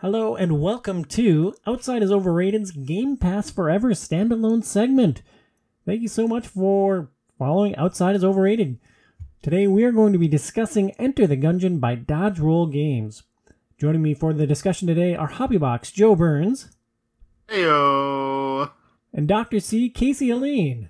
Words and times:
Hello 0.00 0.34
and 0.34 0.62
welcome 0.62 1.04
to 1.04 1.54
Outside 1.66 2.02
is 2.02 2.10
Overrated's 2.10 2.70
Game 2.70 3.18
Pass 3.18 3.50
Forever 3.50 3.90
standalone 3.90 4.64
segment. 4.64 5.20
Thank 5.84 6.00
you 6.00 6.08
so 6.08 6.26
much 6.26 6.46
for 6.46 7.10
following 7.38 7.76
Outside 7.76 8.16
is 8.16 8.24
Overrated. 8.24 8.78
Today 9.42 9.66
we 9.66 9.84
are 9.84 9.92
going 9.92 10.14
to 10.14 10.18
be 10.18 10.26
discussing 10.26 10.92
Enter 10.92 11.26
the 11.26 11.36
Gungeon 11.36 11.80
by 11.80 11.96
Dodge 11.96 12.38
Roll 12.40 12.66
Games. 12.66 13.24
Joining 13.78 14.00
me 14.00 14.14
for 14.14 14.32
the 14.32 14.46
discussion 14.46 14.88
today 14.88 15.14
are 15.14 15.32
Hobbybox 15.32 15.92
Joe 15.92 16.14
Burns 16.14 16.70
Heyo. 17.48 18.70
and 19.12 19.28
Dr. 19.28 19.60
C 19.60 19.90
Casey 19.90 20.30
Aline. 20.30 20.88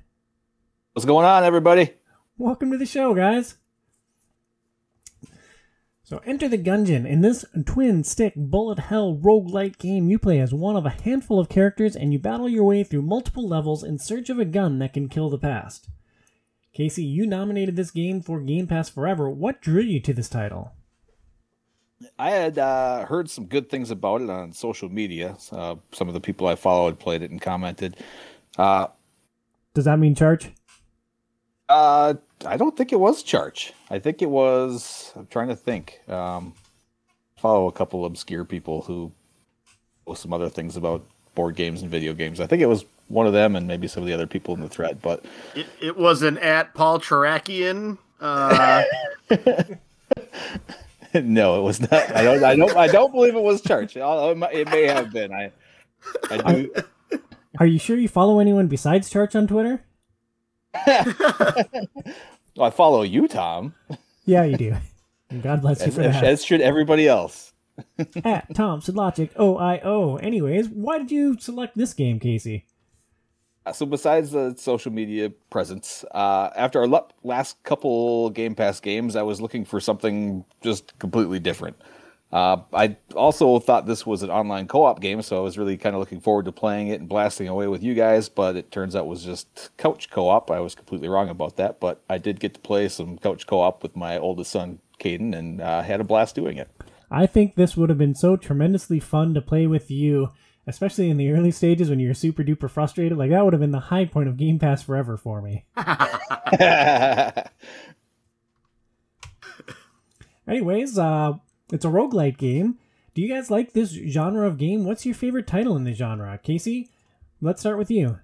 What's 0.92 1.04
going 1.04 1.26
on, 1.26 1.42
everybody? 1.42 1.94
Welcome 2.38 2.70
to 2.70 2.78
the 2.78 2.86
show, 2.86 3.12
guys. 3.14 3.56
So, 6.10 6.20
Enter 6.26 6.48
the 6.48 6.58
Gungeon. 6.58 7.06
In 7.06 7.20
this 7.20 7.44
twin 7.66 8.02
stick 8.02 8.32
bullet 8.34 8.80
hell 8.80 9.14
roguelite 9.14 9.78
game, 9.78 10.10
you 10.10 10.18
play 10.18 10.40
as 10.40 10.52
one 10.52 10.74
of 10.74 10.84
a 10.84 10.90
handful 10.90 11.38
of 11.38 11.48
characters 11.48 11.94
and 11.94 12.12
you 12.12 12.18
battle 12.18 12.48
your 12.48 12.64
way 12.64 12.82
through 12.82 13.02
multiple 13.02 13.46
levels 13.46 13.84
in 13.84 13.96
search 13.96 14.28
of 14.28 14.40
a 14.40 14.44
gun 14.44 14.80
that 14.80 14.92
can 14.92 15.08
kill 15.08 15.30
the 15.30 15.38
past. 15.38 15.88
Casey, 16.74 17.04
you 17.04 17.26
nominated 17.26 17.76
this 17.76 17.92
game 17.92 18.22
for 18.22 18.40
Game 18.40 18.66
Pass 18.66 18.88
Forever. 18.88 19.30
What 19.30 19.62
drew 19.62 19.82
you 19.82 20.00
to 20.00 20.12
this 20.12 20.28
title? 20.28 20.72
I 22.18 22.30
had 22.30 22.58
uh, 22.58 23.06
heard 23.06 23.30
some 23.30 23.46
good 23.46 23.70
things 23.70 23.92
about 23.92 24.20
it 24.20 24.30
on 24.30 24.52
social 24.52 24.88
media. 24.88 25.36
Uh, 25.52 25.76
some 25.92 26.08
of 26.08 26.14
the 26.14 26.20
people 26.20 26.48
I 26.48 26.56
followed 26.56 26.98
played 26.98 27.22
it 27.22 27.30
and 27.30 27.40
commented. 27.40 27.96
Uh, 28.58 28.88
Does 29.74 29.84
that 29.84 30.00
mean 30.00 30.16
Charge? 30.16 30.50
Uh, 31.70 32.14
I 32.44 32.56
don't 32.56 32.76
think 32.76 32.92
it 32.92 33.00
was 33.00 33.22
Charge. 33.22 33.72
I 33.88 33.98
think 33.98 34.20
it 34.20 34.28
was. 34.28 35.12
I'm 35.16 35.26
trying 35.26 35.48
to 35.48 35.56
think. 35.56 36.00
Um, 36.08 36.52
follow 37.38 37.66
a 37.68 37.72
couple 37.72 38.04
obscure 38.04 38.44
people 38.44 38.82
who 38.82 39.10
post 40.06 40.22
some 40.22 40.32
other 40.32 40.48
things 40.50 40.76
about 40.76 41.04
board 41.34 41.54
games 41.56 41.80
and 41.82 41.90
video 41.90 42.12
games. 42.12 42.40
I 42.40 42.46
think 42.46 42.60
it 42.60 42.66
was 42.66 42.84
one 43.08 43.26
of 43.26 43.32
them 43.32 43.56
and 43.56 43.66
maybe 43.66 43.88
some 43.88 44.02
of 44.02 44.06
the 44.06 44.12
other 44.12 44.26
people 44.26 44.54
in 44.54 44.60
the 44.60 44.68
thread. 44.68 45.00
But 45.00 45.24
It, 45.54 45.66
it 45.80 45.96
was 45.96 46.22
an 46.22 46.38
at 46.38 46.74
Paul 46.74 46.98
Charakian. 47.00 47.98
Uh, 48.20 48.82
no, 51.14 51.58
it 51.58 51.62
was 51.62 51.80
not. 51.80 51.92
I 52.14 52.22
don't. 52.22 52.42
I 52.44 52.56
don't. 52.56 52.76
I 52.76 52.86
don't 52.88 53.12
believe 53.12 53.34
it 53.34 53.42
was 53.42 53.60
Charge. 53.60 53.96
It 53.96 54.36
may- 54.36 54.52
it 54.52 54.68
may 54.70 54.82
have 54.86 55.12
been. 55.12 55.32
I. 55.32 55.52
I 56.30 56.52
do. 56.52 56.72
Are 57.58 57.66
you 57.66 57.78
sure 57.78 57.96
you 57.98 58.08
follow 58.08 58.38
anyone 58.40 58.68
besides 58.68 59.10
Charge 59.10 59.34
on 59.36 59.46
Twitter? 59.46 59.82
Well, 62.56 62.66
I 62.66 62.70
follow 62.70 63.02
you, 63.02 63.28
Tom. 63.28 63.74
Yeah, 64.26 64.44
you 64.44 64.56
do. 64.56 64.76
And 65.30 65.42
God 65.42 65.62
bless 65.62 65.80
you 65.80 65.86
As, 65.86 65.94
for 65.94 66.02
that. 66.02 66.24
as 66.24 66.44
should 66.44 66.60
everybody 66.60 67.06
else. 67.08 67.52
At 68.24 68.52
Thompson 68.54 68.94
Logic 68.96 69.32
OIO. 69.34 70.22
Anyways, 70.22 70.68
why 70.68 70.98
did 70.98 71.10
you 71.10 71.38
select 71.38 71.76
this 71.78 71.94
game, 71.94 72.18
Casey? 72.20 72.66
Uh, 73.64 73.72
So, 73.72 73.86
besides 73.86 74.32
the 74.32 74.54
social 74.58 74.92
media 74.92 75.30
presence, 75.48 76.04
uh, 76.12 76.50
after 76.56 76.80
our 76.80 76.88
last 77.22 77.62
couple 77.62 78.30
Game 78.30 78.54
Pass 78.54 78.80
games, 78.80 79.16
I 79.16 79.22
was 79.22 79.40
looking 79.40 79.64
for 79.64 79.80
something 79.80 80.44
just 80.62 80.98
completely 80.98 81.38
different. 81.38 81.76
Uh, 82.32 82.58
I 82.72 82.96
also 83.16 83.58
thought 83.58 83.86
this 83.86 84.06
was 84.06 84.22
an 84.22 84.30
online 84.30 84.68
co-op 84.68 85.00
game, 85.00 85.20
so 85.20 85.36
I 85.36 85.40
was 85.40 85.58
really 85.58 85.76
kind 85.76 85.96
of 85.96 86.00
looking 86.00 86.20
forward 86.20 86.44
to 86.44 86.52
playing 86.52 86.86
it 86.88 87.00
and 87.00 87.08
blasting 87.08 87.48
away 87.48 87.66
with 87.66 87.82
you 87.82 87.94
guys. 87.94 88.28
But 88.28 88.54
it 88.56 88.70
turns 88.70 88.94
out 88.94 89.04
it 89.04 89.08
was 89.08 89.24
just 89.24 89.70
couch 89.76 90.10
co-op. 90.10 90.48
I 90.50 90.60
was 90.60 90.76
completely 90.76 91.08
wrong 91.08 91.28
about 91.28 91.56
that, 91.56 91.80
but 91.80 92.02
I 92.08 92.18
did 92.18 92.38
get 92.38 92.54
to 92.54 92.60
play 92.60 92.88
some 92.88 93.18
couch 93.18 93.48
co-op 93.48 93.82
with 93.82 93.96
my 93.96 94.16
oldest 94.16 94.52
son, 94.52 94.78
Caden, 95.00 95.36
and 95.36 95.60
uh, 95.60 95.82
had 95.82 96.00
a 96.00 96.04
blast 96.04 96.36
doing 96.36 96.56
it. 96.56 96.70
I 97.10 97.26
think 97.26 97.56
this 97.56 97.76
would 97.76 97.88
have 97.88 97.98
been 97.98 98.14
so 98.14 98.36
tremendously 98.36 99.00
fun 99.00 99.34
to 99.34 99.42
play 99.42 99.66
with 99.66 99.90
you, 99.90 100.28
especially 100.68 101.10
in 101.10 101.16
the 101.16 101.32
early 101.32 101.50
stages 101.50 101.90
when 101.90 101.98
you're 101.98 102.14
super 102.14 102.44
duper 102.44 102.70
frustrated. 102.70 103.18
Like 103.18 103.30
that 103.30 103.44
would 103.44 103.54
have 103.54 103.60
been 103.60 103.72
the 103.72 103.80
high 103.80 104.04
point 104.04 104.28
of 104.28 104.36
Game 104.36 104.60
Pass 104.60 104.84
forever 104.84 105.16
for 105.16 105.42
me. 105.42 105.64
Anyways, 110.46 110.96
uh 110.96 111.32
it's 111.72 111.84
a 111.84 111.88
roguelite 111.88 112.38
game. 112.38 112.78
Do 113.14 113.22
you 113.22 113.28
guys 113.28 113.50
like 113.50 113.72
this 113.72 113.90
genre 113.90 114.46
of 114.46 114.58
game? 114.58 114.84
What's 114.84 115.04
your 115.04 115.14
favorite 115.14 115.46
title 115.46 115.76
in 115.76 115.84
the 115.84 115.92
genre? 115.92 116.38
Casey, 116.42 116.90
let's 117.40 117.60
start 117.60 117.78
with 117.78 117.90
you. 117.90 118.18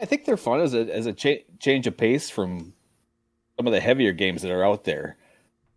I 0.00 0.06
think 0.06 0.24
they're 0.24 0.36
fun 0.36 0.60
as 0.60 0.74
a 0.74 0.92
as 0.94 1.06
a 1.06 1.12
cha- 1.12 1.44
change 1.58 1.86
of 1.86 1.96
pace 1.96 2.30
from 2.30 2.74
some 3.56 3.66
of 3.66 3.72
the 3.72 3.80
heavier 3.80 4.12
games 4.12 4.42
that 4.42 4.52
are 4.52 4.64
out 4.64 4.84
there. 4.84 5.16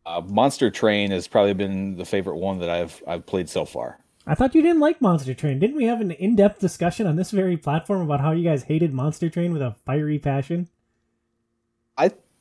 Uh, 0.06 0.22
Monster 0.26 0.70
Train 0.70 1.12
has 1.12 1.28
probably 1.28 1.54
been 1.54 1.98
the 1.98 2.06
favorite 2.06 2.38
one 2.38 2.60
that 2.60 2.70
I've 2.70 3.02
I've 3.08 3.26
played 3.26 3.50
so 3.50 3.66
far. 3.66 4.00
I 4.26 4.36
thought 4.36 4.56
you 4.56 4.62
didn't 4.62 4.82
like 4.82 5.02
Monster 5.02 5.34
Train. 5.34 5.60
Didn't 5.60 5.78
we 5.78 5.86
have 5.86 6.02
an 6.02 6.12
in-depth 6.12 6.60
discussion 6.60 7.08
on 7.08 7.16
this 7.16 7.32
very 7.32 7.56
platform 7.56 8.02
about 8.02 8.20
how 8.20 8.32
you 8.32 8.44
guys 8.44 8.64
hated 8.64 8.94
Monster 8.94 9.30
Train 9.30 9.54
with 9.54 9.62
a 9.62 9.76
fiery 9.86 10.20
passion? 10.20 10.68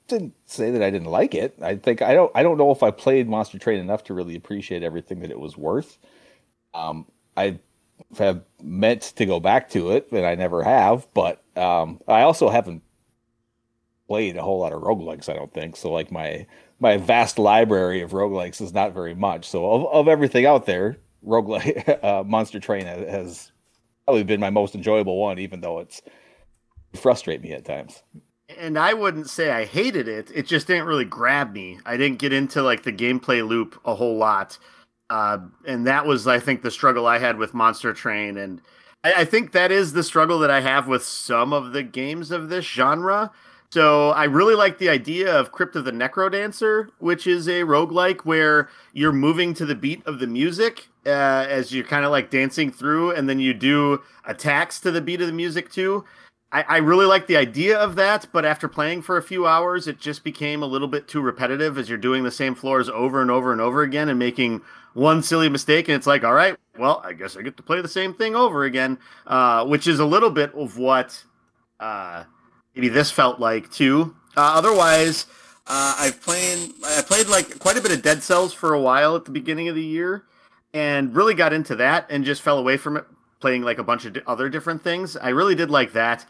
Didn't 0.09 0.35
say 0.45 0.71
that 0.71 0.83
I 0.83 0.91
didn't 0.91 1.11
like 1.11 1.35
it. 1.35 1.57
I 1.61 1.77
think 1.77 2.01
I 2.01 2.15
don't 2.15 2.31
I 2.35 2.43
don't 2.43 2.59
know 2.59 2.71
if 2.71 2.83
I 2.83 2.91
played 2.93 3.29
Monster 3.29 3.59
Train 3.59 3.81
enough 3.81 4.05
to 4.05 4.15
really 4.15 4.37
appreciate 4.37 4.83
everything 4.83 5.21
that 5.21 5.31
it 5.31 5.41
was 5.41 5.57
worth. 5.57 5.99
Um, 6.75 7.07
I 7.37 7.59
have 8.19 8.43
meant 8.63 9.03
to 9.17 9.27
go 9.27 9.41
back 9.41 9.71
to 9.71 9.91
it, 9.91 10.09
and 10.13 10.25
I 10.25 10.37
never 10.37 10.63
have. 10.63 11.09
But 11.13 11.43
um, 11.57 12.01
I 12.07 12.23
also 12.23 12.49
haven't 12.49 12.83
played 14.07 14.37
a 14.37 14.43
whole 14.43 14.61
lot 14.61 14.73
of 14.73 14.83
roguelikes, 14.83 15.29
I 15.29 15.35
don't 15.35 15.53
think. 15.53 15.77
So 15.77 15.91
like 15.91 16.13
my 16.13 16.47
my 16.79 16.97
vast 16.99 17.39
library 17.39 18.03
of 18.03 18.13
roguelikes 18.13 18.61
is 18.61 18.73
not 18.73 18.95
very 18.95 19.15
much. 19.15 19.49
So 19.49 19.71
of, 19.73 19.87
of 19.87 20.09
everything 20.09 20.47
out 20.47 20.67
there, 20.67 20.99
roguelike 21.27 22.03
uh, 22.05 22.23
Monster 22.25 22.61
Train 22.61 22.87
has, 22.87 23.09
has 23.09 23.53
probably 24.05 24.25
been 24.25 24.41
my 24.41 24.51
most 24.51 24.75
enjoyable 24.75 25.19
one, 25.19 25.39
even 25.39 25.61
though 25.61 25.81
it's 25.81 26.03
frustrate 26.95 27.43
me 27.43 27.53
at 27.53 27.65
times. 27.65 28.03
And 28.59 28.79
I 28.79 28.95
wouldn't 28.95 29.29
say 29.29 29.51
I 29.51 29.65
hated 29.65 30.09
it. 30.09 30.31
It 30.35 30.47
just 30.47 30.67
didn't 30.67 30.87
really 30.87 31.05
grab 31.05 31.53
me. 31.53 31.79
I 31.87 31.97
didn't 31.97 32.19
get 32.19 32.33
into 32.33 32.63
like 32.63 32.83
the 32.83 32.93
gameplay 32.93 33.47
loop 33.47 33.81
a 33.85 33.95
whole 33.95 34.17
lot. 34.17 34.59
Uh, 35.09 35.39
and 35.65 35.87
that 35.87 36.07
was, 36.07 36.27
I 36.27 36.41
think, 36.41 36.63
the 36.63 36.71
struggle 36.71 37.07
I 37.07 37.19
had 37.19 37.39
with 37.39 37.55
Monster 37.55 37.93
Train. 37.93 38.37
And 38.37 38.61
I, 39.05 39.13
I 39.19 39.25
think 39.25 39.53
that 39.53 39.71
is 39.71 39.93
the 39.93 40.03
struggle 40.03 40.39
that 40.41 40.51
I 40.51 40.61
have 40.61 40.89
with 40.89 41.05
some 41.05 41.53
of 41.53 41.73
the 41.73 41.83
games 41.83 42.31
of 42.31 42.49
this 42.49 42.65
genre. 42.65 43.31
So 43.71 44.11
I 44.11 44.25
really 44.25 44.55
like 44.55 44.79
the 44.79 44.89
idea 44.89 45.35
of 45.39 45.53
Crypt 45.53 45.77
of 45.77 45.85
the 45.85 45.93
Necrodancer, 45.93 46.89
which 46.99 47.27
is 47.27 47.49
a 47.49 47.63
roguelike 47.63 48.21
where 48.21 48.69
you're 48.93 49.13
moving 49.13 49.55
to 49.55 49.67
the 49.67 49.75
beat 49.75 50.05
of 50.07 50.19
the 50.19 50.27
music 50.27 50.89
uh, 51.05 51.47
as 51.49 51.73
you're 51.73 51.85
kind 51.85 52.05
of 52.05 52.11
like 52.11 52.31
dancing 52.31 52.71
through, 52.73 53.13
and 53.13 53.29
then 53.29 53.39
you 53.39 53.53
do 53.55 54.03
attacks 54.25 54.81
to 54.81 54.91
the 54.91 55.01
beat 55.01 55.21
of 55.21 55.27
the 55.27 55.33
music 55.33 55.71
too. 55.71 56.05
I, 56.57 56.65
I 56.69 56.77
really 56.79 57.05
like 57.05 57.27
the 57.27 57.37
idea 57.37 57.79
of 57.79 57.97
that, 57.97 58.29
but 58.33 58.47
after 58.47 58.67
playing 58.67 59.03
for 59.03 59.19
a 59.19 59.23
few 59.23 59.47
hours, 59.47 59.87
it 59.87 60.01
just 60.01 60.25
became 60.25 60.63
a 60.63 60.67
little 60.67 60.89
bit 60.89 61.07
too 61.07 61.21
repetitive 61.21 61.77
as 61.77 61.91
you're 61.91 61.99
doing 61.99 62.25
the 62.25 62.31
same 62.31 62.55
floors 62.55 62.89
over 62.89 63.21
and 63.21 63.31
over 63.31 63.53
and 63.53 63.61
over 63.61 63.83
again 63.83 64.09
and 64.09 64.19
making 64.19 64.63
one 64.95 65.23
silly 65.23 65.51
mistake. 65.51 65.87
And 65.87 65.97
it's 65.97 66.07
like, 66.07 66.25
all 66.25 66.33
right, 66.33 66.57
well, 66.79 67.03
I 67.05 67.13
guess 67.13 67.37
I 67.37 67.43
get 67.43 67.59
to 67.59 67.63
play 67.63 67.83
the 67.83 67.89
same 67.89 68.15
thing 68.15 68.35
over 68.35 68.65
again, 68.65 68.97
uh, 69.27 69.67
which 69.67 69.87
is 69.87 70.01
a 70.01 70.07
little 70.07 70.31
bit 70.31 70.55
of 70.55 70.79
what 70.79 71.23
uh, 71.79 72.25
maybe 72.75 72.89
this 72.89 73.11
felt 73.11 73.39
like 73.39 73.71
too. 73.71 74.17
Uh, 74.35 74.55
otherwise, 74.55 75.27
uh, 75.67 75.97
I've 75.99 76.23
played 76.23 76.73
I 76.87 77.03
played 77.03 77.27
like 77.27 77.59
quite 77.59 77.77
a 77.77 77.83
bit 77.83 77.93
of 77.93 78.01
Dead 78.01 78.23
Cells 78.23 78.55
for 78.55 78.73
a 78.73 78.81
while 78.81 79.15
at 79.15 79.27
the 79.27 79.31
beginning 79.31 79.69
of 79.69 79.75
the 79.75 79.85
year, 79.85 80.25
and 80.73 81.15
really 81.15 81.35
got 81.35 81.53
into 81.53 81.77
that 81.77 82.07
and 82.09 82.25
just 82.25 82.41
fell 82.41 82.57
away 82.57 82.79
from 82.79 82.97
it, 82.97 83.05
playing 83.41 83.61
like 83.61 83.77
a 83.77 83.85
bunch 83.85 84.07
of 84.07 84.17
other 84.27 84.49
different 84.49 84.83
things. 84.83 85.19
I 85.19 85.29
really 85.29 85.55
did 85.55 85.71
like 85.71 85.93
that. 85.93 86.25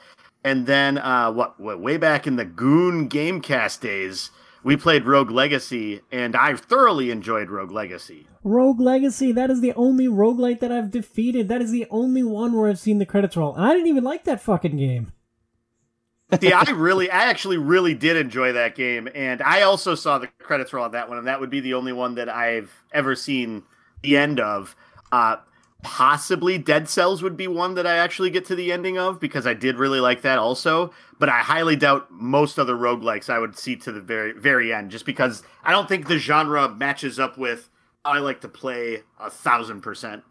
And 0.46 0.64
then 0.64 0.96
uh, 0.96 1.32
what, 1.32 1.58
what 1.58 1.80
way 1.80 1.96
back 1.96 2.24
in 2.24 2.36
the 2.36 2.44
Goon 2.44 3.08
Gamecast 3.08 3.80
days, 3.80 4.30
we 4.62 4.76
played 4.76 5.04
Rogue 5.04 5.32
Legacy, 5.32 6.02
and 6.12 6.36
I 6.36 6.54
thoroughly 6.54 7.10
enjoyed 7.10 7.50
Rogue 7.50 7.72
Legacy. 7.72 8.28
Rogue 8.44 8.78
Legacy, 8.78 9.32
that 9.32 9.50
is 9.50 9.60
the 9.60 9.72
only 9.72 10.06
roguelite 10.06 10.60
that 10.60 10.70
I've 10.70 10.92
defeated. 10.92 11.48
That 11.48 11.62
is 11.62 11.72
the 11.72 11.88
only 11.90 12.22
one 12.22 12.52
where 12.52 12.70
I've 12.70 12.78
seen 12.78 12.98
the 12.98 13.04
credits 13.06 13.36
roll. 13.36 13.56
I 13.58 13.72
didn't 13.72 13.88
even 13.88 14.04
like 14.04 14.22
that 14.22 14.40
fucking 14.40 14.76
game. 14.76 15.10
See, 16.40 16.52
I 16.52 16.70
really, 16.70 17.10
I 17.10 17.24
actually 17.24 17.56
really 17.56 17.94
did 17.94 18.16
enjoy 18.16 18.52
that 18.52 18.76
game, 18.76 19.08
and 19.16 19.42
I 19.42 19.62
also 19.62 19.96
saw 19.96 20.18
the 20.18 20.28
credits 20.38 20.72
roll 20.72 20.84
on 20.84 20.92
that 20.92 21.08
one, 21.08 21.18
and 21.18 21.26
that 21.26 21.40
would 21.40 21.50
be 21.50 21.58
the 21.58 21.74
only 21.74 21.92
one 21.92 22.14
that 22.14 22.28
I've 22.28 22.84
ever 22.92 23.16
seen 23.16 23.64
the 24.02 24.16
end 24.16 24.38
of. 24.38 24.76
Uh, 25.10 25.38
possibly 25.82 26.58
Dead 26.58 26.88
Cells 26.88 27.22
would 27.22 27.36
be 27.36 27.46
one 27.46 27.74
that 27.74 27.86
I 27.86 27.96
actually 27.96 28.30
get 28.30 28.44
to 28.46 28.54
the 28.54 28.72
ending 28.72 28.98
of 28.98 29.20
because 29.20 29.46
I 29.46 29.54
did 29.54 29.78
really 29.78 30.00
like 30.00 30.22
that 30.22 30.38
also. 30.38 30.92
But 31.18 31.28
I 31.28 31.40
highly 31.40 31.76
doubt 31.76 32.10
most 32.10 32.58
other 32.58 32.74
roguelikes 32.74 33.30
I 33.30 33.38
would 33.38 33.58
see 33.58 33.76
to 33.76 33.92
the 33.92 34.00
very 34.00 34.32
very 34.32 34.72
end, 34.72 34.90
just 34.90 35.06
because 35.06 35.42
I 35.62 35.72
don't 35.72 35.88
think 35.88 36.08
the 36.08 36.18
genre 36.18 36.68
matches 36.68 37.18
up 37.18 37.38
with 37.38 37.68
I 38.04 38.18
like 38.18 38.40
to 38.42 38.48
play 38.48 39.02
a 39.18 39.30
thousand 39.30 39.80
percent. 39.80 40.22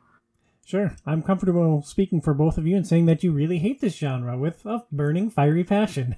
Sure, 0.65 0.95
I'm 1.05 1.21
comfortable 1.21 1.83
speaking 1.83 2.21
for 2.21 2.33
both 2.33 2.57
of 2.57 2.65
you 2.65 2.75
and 2.75 2.87
saying 2.87 3.05
that 3.05 3.23
you 3.23 3.31
really 3.31 3.59
hate 3.59 3.81
this 3.81 3.95
genre 3.95 4.37
with 4.37 4.65
a 4.65 4.83
burning, 4.91 5.29
fiery 5.29 5.63
passion. 5.63 6.15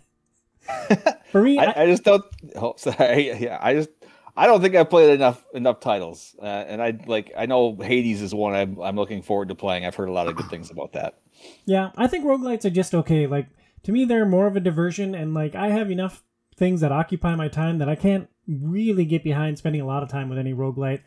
for 1.31 1.41
me, 1.41 1.57
I, 1.59 1.65
I, 1.65 1.83
I 1.83 1.85
just 1.87 2.03
don't. 2.03 2.23
Oh, 2.55 2.75
sorry. 2.77 3.31
Yeah, 3.39 3.59
I 3.61 3.73
just 3.73 3.89
I 4.37 4.45
don't 4.45 4.61
think 4.61 4.75
I've 4.75 4.89
played 4.89 5.09
enough 5.09 5.43
enough 5.53 5.79
titles, 5.79 6.35
uh, 6.39 6.45
and 6.45 6.81
I 6.81 6.99
like 7.07 7.31
I 7.35 7.47
know 7.47 7.75
Hades 7.75 8.21
is 8.21 8.35
one 8.35 8.53
I'm 8.53 8.79
I'm 8.79 8.95
looking 8.95 9.23
forward 9.23 9.49
to 9.49 9.55
playing. 9.55 9.83
I've 9.83 9.95
heard 9.95 10.09
a 10.09 10.13
lot 10.13 10.27
of 10.27 10.35
good 10.35 10.49
things 10.49 10.69
about 10.69 10.93
that. 10.93 11.19
Yeah, 11.65 11.91
I 11.97 12.05
think 12.05 12.23
roguelites 12.23 12.63
are 12.63 12.69
just 12.69 12.93
okay. 12.93 13.25
Like 13.25 13.47
to 13.83 13.91
me, 13.91 14.05
they're 14.05 14.27
more 14.27 14.45
of 14.45 14.55
a 14.55 14.59
diversion, 14.59 15.15
and 15.15 15.33
like 15.33 15.55
I 15.55 15.69
have 15.69 15.89
enough 15.89 16.23
things 16.55 16.81
that 16.81 16.91
occupy 16.91 17.35
my 17.35 17.47
time 17.47 17.79
that 17.79 17.89
I 17.89 17.95
can't 17.95 18.29
really 18.47 19.05
get 19.05 19.23
behind 19.23 19.57
spending 19.57 19.81
a 19.81 19.87
lot 19.87 20.03
of 20.03 20.09
time 20.09 20.29
with 20.29 20.37
any 20.37 20.53
roguelite. 20.53 21.01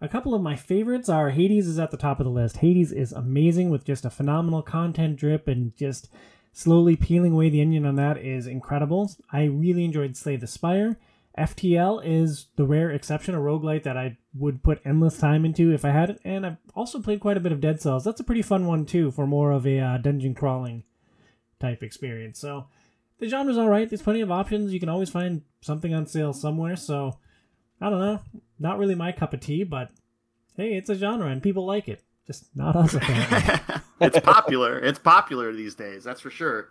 A 0.00 0.08
couple 0.08 0.34
of 0.34 0.42
my 0.42 0.56
favorites 0.56 1.08
are 1.08 1.30
Hades 1.30 1.68
is 1.68 1.78
at 1.78 1.92
the 1.92 1.96
top 1.96 2.18
of 2.18 2.24
the 2.24 2.30
list. 2.30 2.58
Hades 2.58 2.92
is 2.92 3.12
amazing 3.12 3.70
with 3.70 3.84
just 3.84 4.04
a 4.04 4.10
phenomenal 4.10 4.62
content 4.62 5.16
drip 5.16 5.46
and 5.46 5.74
just 5.76 6.10
slowly 6.52 6.96
peeling 6.96 7.32
away 7.32 7.48
the 7.48 7.62
onion 7.62 7.86
on 7.86 7.94
that 7.96 8.18
is 8.18 8.46
incredible. 8.46 9.10
I 9.32 9.44
really 9.44 9.84
enjoyed 9.84 10.16
Slay 10.16 10.36
the 10.36 10.46
Spire. 10.46 10.98
FTL 11.38 12.00
is 12.04 12.46
the 12.56 12.64
rare 12.64 12.90
exception, 12.90 13.34
a 13.34 13.38
roguelite 13.38 13.82
that 13.82 13.96
I 13.96 14.18
would 14.34 14.62
put 14.62 14.80
endless 14.84 15.18
time 15.18 15.44
into 15.44 15.72
if 15.72 15.84
I 15.84 15.90
had 15.90 16.10
it, 16.10 16.20
and 16.24 16.46
I've 16.46 16.56
also 16.74 17.00
played 17.00 17.20
quite 17.20 17.36
a 17.36 17.40
bit 17.40 17.52
of 17.52 17.60
Dead 17.60 17.80
Cells. 17.80 18.04
That's 18.04 18.20
a 18.20 18.24
pretty 18.24 18.42
fun 18.42 18.66
one 18.66 18.86
too 18.86 19.10
for 19.10 19.26
more 19.26 19.50
of 19.50 19.66
a 19.66 19.80
uh, 19.80 19.98
dungeon 19.98 20.34
crawling 20.34 20.84
type 21.60 21.82
experience. 21.82 22.38
So 22.38 22.66
the 23.18 23.28
genre's 23.28 23.58
all 23.58 23.68
right. 23.68 23.88
There's 23.88 24.02
plenty 24.02 24.20
of 24.20 24.30
options. 24.30 24.72
You 24.72 24.80
can 24.80 24.88
always 24.88 25.10
find 25.10 25.42
something 25.60 25.92
on 25.92 26.06
sale 26.06 26.32
somewhere. 26.32 26.76
So 26.76 27.18
I 27.80 27.90
don't 27.90 28.00
know. 28.00 28.20
Not 28.58 28.78
really 28.78 28.94
my 28.94 29.12
cup 29.12 29.34
of 29.34 29.40
tea, 29.40 29.64
but 29.64 29.90
hey, 30.56 30.74
it's 30.74 30.90
a 30.90 30.94
genre 30.94 31.28
and 31.28 31.42
people 31.42 31.66
like 31.66 31.88
it. 31.88 32.02
Just 32.26 32.46
not 32.54 32.74
us, 32.74 32.96
it's 34.00 34.18
popular. 34.20 34.78
It's 34.78 34.98
popular 34.98 35.52
these 35.52 35.74
days. 35.74 36.04
That's 36.04 36.22
for 36.22 36.30
sure. 36.30 36.70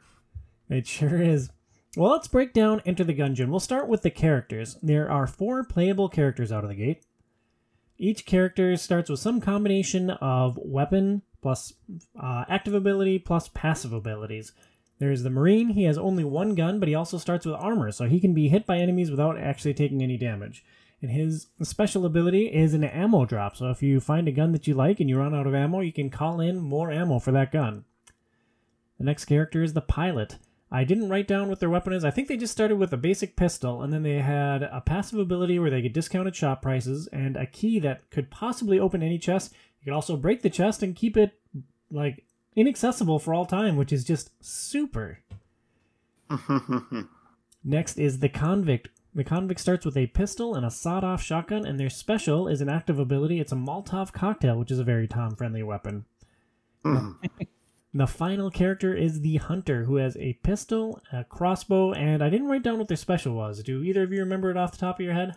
It 0.68 0.88
sure 0.88 1.22
is. 1.22 1.50
Well, 1.96 2.12
let's 2.12 2.28
break 2.28 2.54
down 2.54 2.82
Enter 2.86 3.04
the 3.04 3.14
Gungeon. 3.14 3.50
We'll 3.50 3.60
start 3.60 3.88
with 3.88 4.02
the 4.02 4.10
characters. 4.10 4.78
There 4.82 5.12
are 5.12 5.28
four 5.28 5.64
playable 5.64 6.10
characters 6.10 6.52
out 6.52 6.64
of 6.64 6.70
the 6.70 6.76
gate. 6.76 7.06
Each 8.00 8.26
character 8.26 8.76
starts 8.78 9.12
with 9.12 9.20
some 9.20 9.40
combination 9.40 10.10
of 10.10 10.58
weapon 10.58 11.22
plus 11.44 11.74
uh, 12.20 12.46
active 12.50 12.74
ability 12.74 13.20
plus 13.20 13.48
passive 13.50 13.94
abilities. 13.94 14.54
There's 14.98 15.22
the 15.22 15.30
Marine. 15.30 15.70
He 15.70 15.84
has 15.84 15.98
only 15.98 16.24
one 16.24 16.56
gun, 16.56 16.80
but 16.80 16.90
he 16.90 16.96
also 16.96 17.20
starts 17.20 17.46
with 17.46 17.56
armor, 17.56 17.92
so 17.92 18.06
he 18.06 18.20
can 18.20 18.34
be 18.34 18.48
hit 18.48 18.66
by 18.66 18.78
enemies 18.78 19.12
without 19.12 19.38
actually 19.38 19.76
taking 19.76 20.02
any 20.02 20.18
damage. 20.18 20.66
And 21.02 21.12
his 21.12 21.48
special 21.62 22.06
ability 22.06 22.48
is 22.48 22.74
an 22.74 22.84
ammo 22.84 23.26
drop. 23.26 23.58
So 23.58 23.70
if 23.70 23.84
you 23.84 24.00
find 24.00 24.28
a 24.28 24.32
gun 24.32 24.52
that 24.54 24.66
you 24.66 24.74
like 24.74 25.00
and 25.00 25.10
you 25.10 25.20
run 25.20 25.36
out 25.36 25.46
of 25.46 25.54
ammo, 25.54 25.82
you 25.82 25.94
can 25.94 26.10
call 26.10 26.40
in 26.40 26.60
more 26.60 26.92
ammo 26.92 27.20
for 27.20 27.32
that 27.34 27.52
gun. 27.52 27.86
The 28.98 29.04
next 29.04 29.26
character 29.26 29.62
is 29.62 29.74
the 29.74 29.82
pilot. 29.82 30.38
I 30.74 30.84
didn't 30.86 31.10
write 31.10 31.28
down 31.28 31.50
what 31.50 31.60
their 31.60 31.70
weapon 31.70 31.94
is. 31.94 32.04
I 32.04 32.10
think 32.10 32.28
they 32.28 32.36
just 32.36 32.52
started 32.52 32.78
with 32.78 32.92
a 32.92 32.98
basic 32.98 33.36
pistol, 33.36 33.84
and 33.84 33.94
then 33.94 34.02
they 34.02 34.16
had 34.16 34.64
a 34.64 34.82
passive 34.82 35.20
ability 35.20 35.60
where 35.60 35.70
they 35.70 35.84
get 35.84 35.94
discounted 35.94 36.36
shop 36.36 36.64
prices 36.64 37.08
and 37.14 37.38
a 37.38 37.46
key 37.46 37.78
that 37.82 38.10
could 38.10 38.32
possibly 38.32 38.80
open 38.80 39.04
any 39.04 39.20
chest. 39.20 39.54
You 39.80 39.86
could 39.86 39.96
also 39.96 40.18
break 40.18 40.42
the 40.42 40.50
chest 40.50 40.82
and 40.82 40.96
keep 40.96 41.16
it 41.16 41.40
like 41.92 42.26
inaccessible 42.56 43.20
for 43.20 43.36
all 43.36 43.46
time, 43.46 43.78
which 43.78 43.94
is 43.94 44.04
just 44.04 44.32
super. 44.44 45.20
Next 47.64 48.00
is 48.00 48.18
the 48.18 48.30
convict. 48.30 48.90
The 49.14 49.24
convict 49.24 49.60
starts 49.60 49.86
with 49.86 49.96
a 49.96 50.08
pistol 50.08 50.56
and 50.56 50.66
a 50.66 50.72
sawed 50.72 51.04
off 51.04 51.22
shotgun, 51.22 51.68
and 51.68 51.80
their 51.80 51.92
special 51.92 52.48
is 52.48 52.62
an 52.62 52.70
active 52.70 52.98
ability. 52.98 53.40
It's 53.40 53.52
a 53.52 53.56
Molotov 53.56 54.12
cocktail, 54.12 54.58
which 54.58 54.72
is 54.72 54.80
a 54.80 54.84
very 54.84 55.08
Tom 55.08 55.36
friendly 55.36 55.62
weapon. 55.62 56.06
Hmm. 56.84 57.12
the 57.94 58.08
final 58.08 58.50
character 58.50 58.94
is 58.96 59.22
the 59.22 59.38
hunter, 59.38 59.84
who 59.84 59.98
has 59.98 60.18
a 60.18 60.34
pistol, 60.44 61.00
a 61.12 61.24
crossbow, 61.24 61.94
and 61.94 62.24
I 62.24 62.30
didn't 62.30 62.48
write 62.48 62.64
down 62.64 62.80
what 62.80 62.88
their 62.88 62.98
special 62.98 63.36
was. 63.36 63.62
Do 63.64 63.84
either 63.84 64.04
of 64.04 64.12
you 64.12 64.20
remember 64.20 64.50
it 64.50 64.58
off 64.58 64.72
the 64.72 64.78
top 64.78 65.00
of 65.00 65.06
your 65.06 65.14
head? 65.14 65.36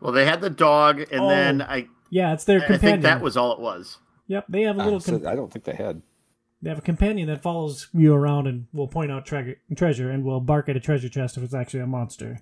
Well, 0.00 0.12
they 0.12 0.26
had 0.26 0.40
the 0.42 0.50
dog, 0.50 1.00
and 1.10 1.20
Oh, 1.22 1.28
then 1.28 1.62
I, 1.62 1.88
Yeah, 2.10 2.32
it's 2.34 2.44
their 2.44 2.58
I 2.62 2.66
companion. 2.66 2.80
think 3.00 3.02
that 3.04 3.22
was 3.22 3.36
all 3.36 3.52
it 3.52 3.60
was. 3.60 3.98
Yep, 4.28 4.44
they 4.48 4.62
have 4.62 4.76
a 4.76 4.82
little. 4.84 4.96
Uh, 4.96 5.00
so 5.00 5.18
com- 5.18 5.26
I 5.28 5.34
don't 5.34 5.52
think 5.52 5.64
they 5.64 5.74
had. 5.74 6.02
They 6.62 6.68
have 6.70 6.78
a 6.78 6.82
companion 6.82 7.28
that 7.28 7.42
follows 7.42 7.88
you 7.92 8.12
around 8.14 8.46
and 8.46 8.66
will 8.72 8.88
point 8.88 9.10
out 9.12 9.24
tre- 9.24 9.56
treasure 9.76 10.10
and 10.10 10.24
will 10.24 10.40
bark 10.40 10.68
at 10.68 10.76
a 10.76 10.80
treasure 10.80 11.08
chest 11.08 11.36
if 11.36 11.42
it's 11.44 11.54
actually 11.54 11.80
a 11.80 11.86
monster. 11.86 12.40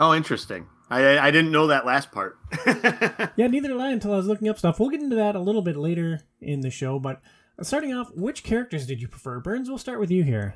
Oh, 0.00 0.14
interesting. 0.14 0.66
I 0.90 1.18
I 1.18 1.30
didn't 1.30 1.52
know 1.52 1.66
that 1.68 1.86
last 1.86 2.12
part. 2.12 2.38
Yeah, 3.36 3.48
neither 3.48 3.68
did 3.68 3.80
I 3.80 3.90
until 3.90 4.12
I 4.12 4.16
was 4.16 4.26
looking 4.26 4.48
up 4.48 4.58
stuff. 4.58 4.78
We'll 4.78 4.90
get 4.90 5.00
into 5.00 5.16
that 5.16 5.34
a 5.34 5.40
little 5.40 5.62
bit 5.62 5.76
later 5.76 6.20
in 6.40 6.60
the 6.60 6.70
show, 6.70 6.98
but 7.00 7.20
starting 7.62 7.92
off, 7.92 8.14
which 8.14 8.44
characters 8.44 8.86
did 8.86 9.00
you 9.00 9.08
prefer? 9.08 9.40
Burns, 9.40 9.68
we'll 9.68 9.78
start 9.78 9.98
with 9.98 10.10
you 10.10 10.22
here. 10.22 10.54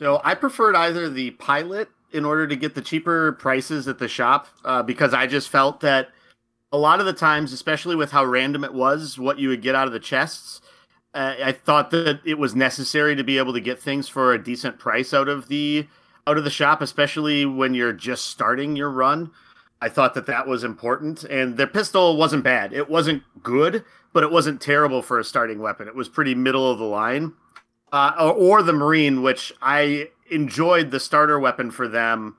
So 0.00 0.20
I 0.24 0.34
preferred 0.34 0.74
either 0.74 1.08
the 1.08 1.32
pilot 1.32 1.88
in 2.12 2.24
order 2.24 2.46
to 2.46 2.56
get 2.56 2.74
the 2.74 2.82
cheaper 2.82 3.32
prices 3.32 3.86
at 3.86 3.98
the 3.98 4.08
shop 4.08 4.48
uh, 4.64 4.82
because 4.82 5.12
I 5.12 5.26
just 5.26 5.48
felt 5.48 5.80
that 5.80 6.08
a 6.72 6.78
lot 6.78 7.00
of 7.00 7.06
the 7.06 7.12
times, 7.12 7.52
especially 7.52 7.96
with 7.96 8.10
how 8.10 8.24
random 8.24 8.64
it 8.64 8.74
was, 8.74 9.18
what 9.18 9.38
you 9.38 9.48
would 9.48 9.62
get 9.62 9.74
out 9.74 9.86
of 9.86 9.92
the 9.92 10.00
chests, 10.00 10.60
uh, 11.14 11.34
I 11.42 11.52
thought 11.52 11.90
that 11.90 12.20
it 12.24 12.38
was 12.38 12.54
necessary 12.54 13.16
to 13.16 13.24
be 13.24 13.38
able 13.38 13.52
to 13.52 13.60
get 13.60 13.80
things 13.80 14.08
for 14.08 14.32
a 14.32 14.42
decent 14.42 14.78
price 14.78 15.14
out 15.14 15.28
of 15.28 15.48
the 15.48 15.86
out 16.28 16.36
of 16.36 16.44
the 16.44 16.50
shop, 16.50 16.82
especially 16.82 17.46
when 17.46 17.72
you're 17.72 17.92
just 17.92 18.26
starting 18.26 18.76
your 18.76 18.90
run. 18.90 19.30
I 19.80 19.88
thought 19.88 20.14
that 20.14 20.26
that 20.26 20.46
was 20.46 20.62
important, 20.62 21.24
and 21.24 21.56
their 21.56 21.66
pistol 21.66 22.16
wasn't 22.16 22.44
bad. 22.44 22.72
It 22.72 22.90
wasn't 22.90 23.22
good, 23.42 23.84
but 24.12 24.22
it 24.22 24.30
wasn't 24.30 24.60
terrible 24.60 25.02
for 25.02 25.18
a 25.18 25.24
starting 25.24 25.60
weapon. 25.60 25.88
It 25.88 25.94
was 25.94 26.08
pretty 26.08 26.34
middle 26.34 26.70
of 26.70 26.78
the 26.78 26.84
line 26.84 27.32
uh, 27.92 28.12
or, 28.18 28.32
or 28.32 28.62
the 28.62 28.72
Marine, 28.72 29.22
which 29.22 29.52
I 29.62 30.10
enjoyed 30.30 30.90
the 30.90 31.00
starter 31.00 31.38
weapon 31.38 31.70
for 31.70 31.88
them 31.88 32.36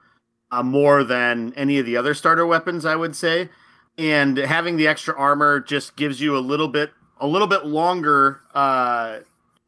uh, 0.52 0.64
more 0.64 1.04
than 1.04 1.54
any 1.56 1.80
of 1.80 1.86
the 1.86 1.98
other 1.98 2.14
starter 2.14 2.46
weapons, 2.46 2.86
I 2.86 2.96
would 2.96 3.16
say. 3.16 3.50
And 3.98 4.38
having 4.38 4.78
the 4.78 4.88
extra 4.88 5.18
armor 5.18 5.60
just 5.60 5.96
gives 5.96 6.22
you 6.22 6.38
a 6.38 6.40
little 6.40 6.68
bit, 6.68 6.92
a 7.20 7.28
little 7.28 7.48
bit 7.48 7.66
longer, 7.66 8.42
uh, 8.54 9.20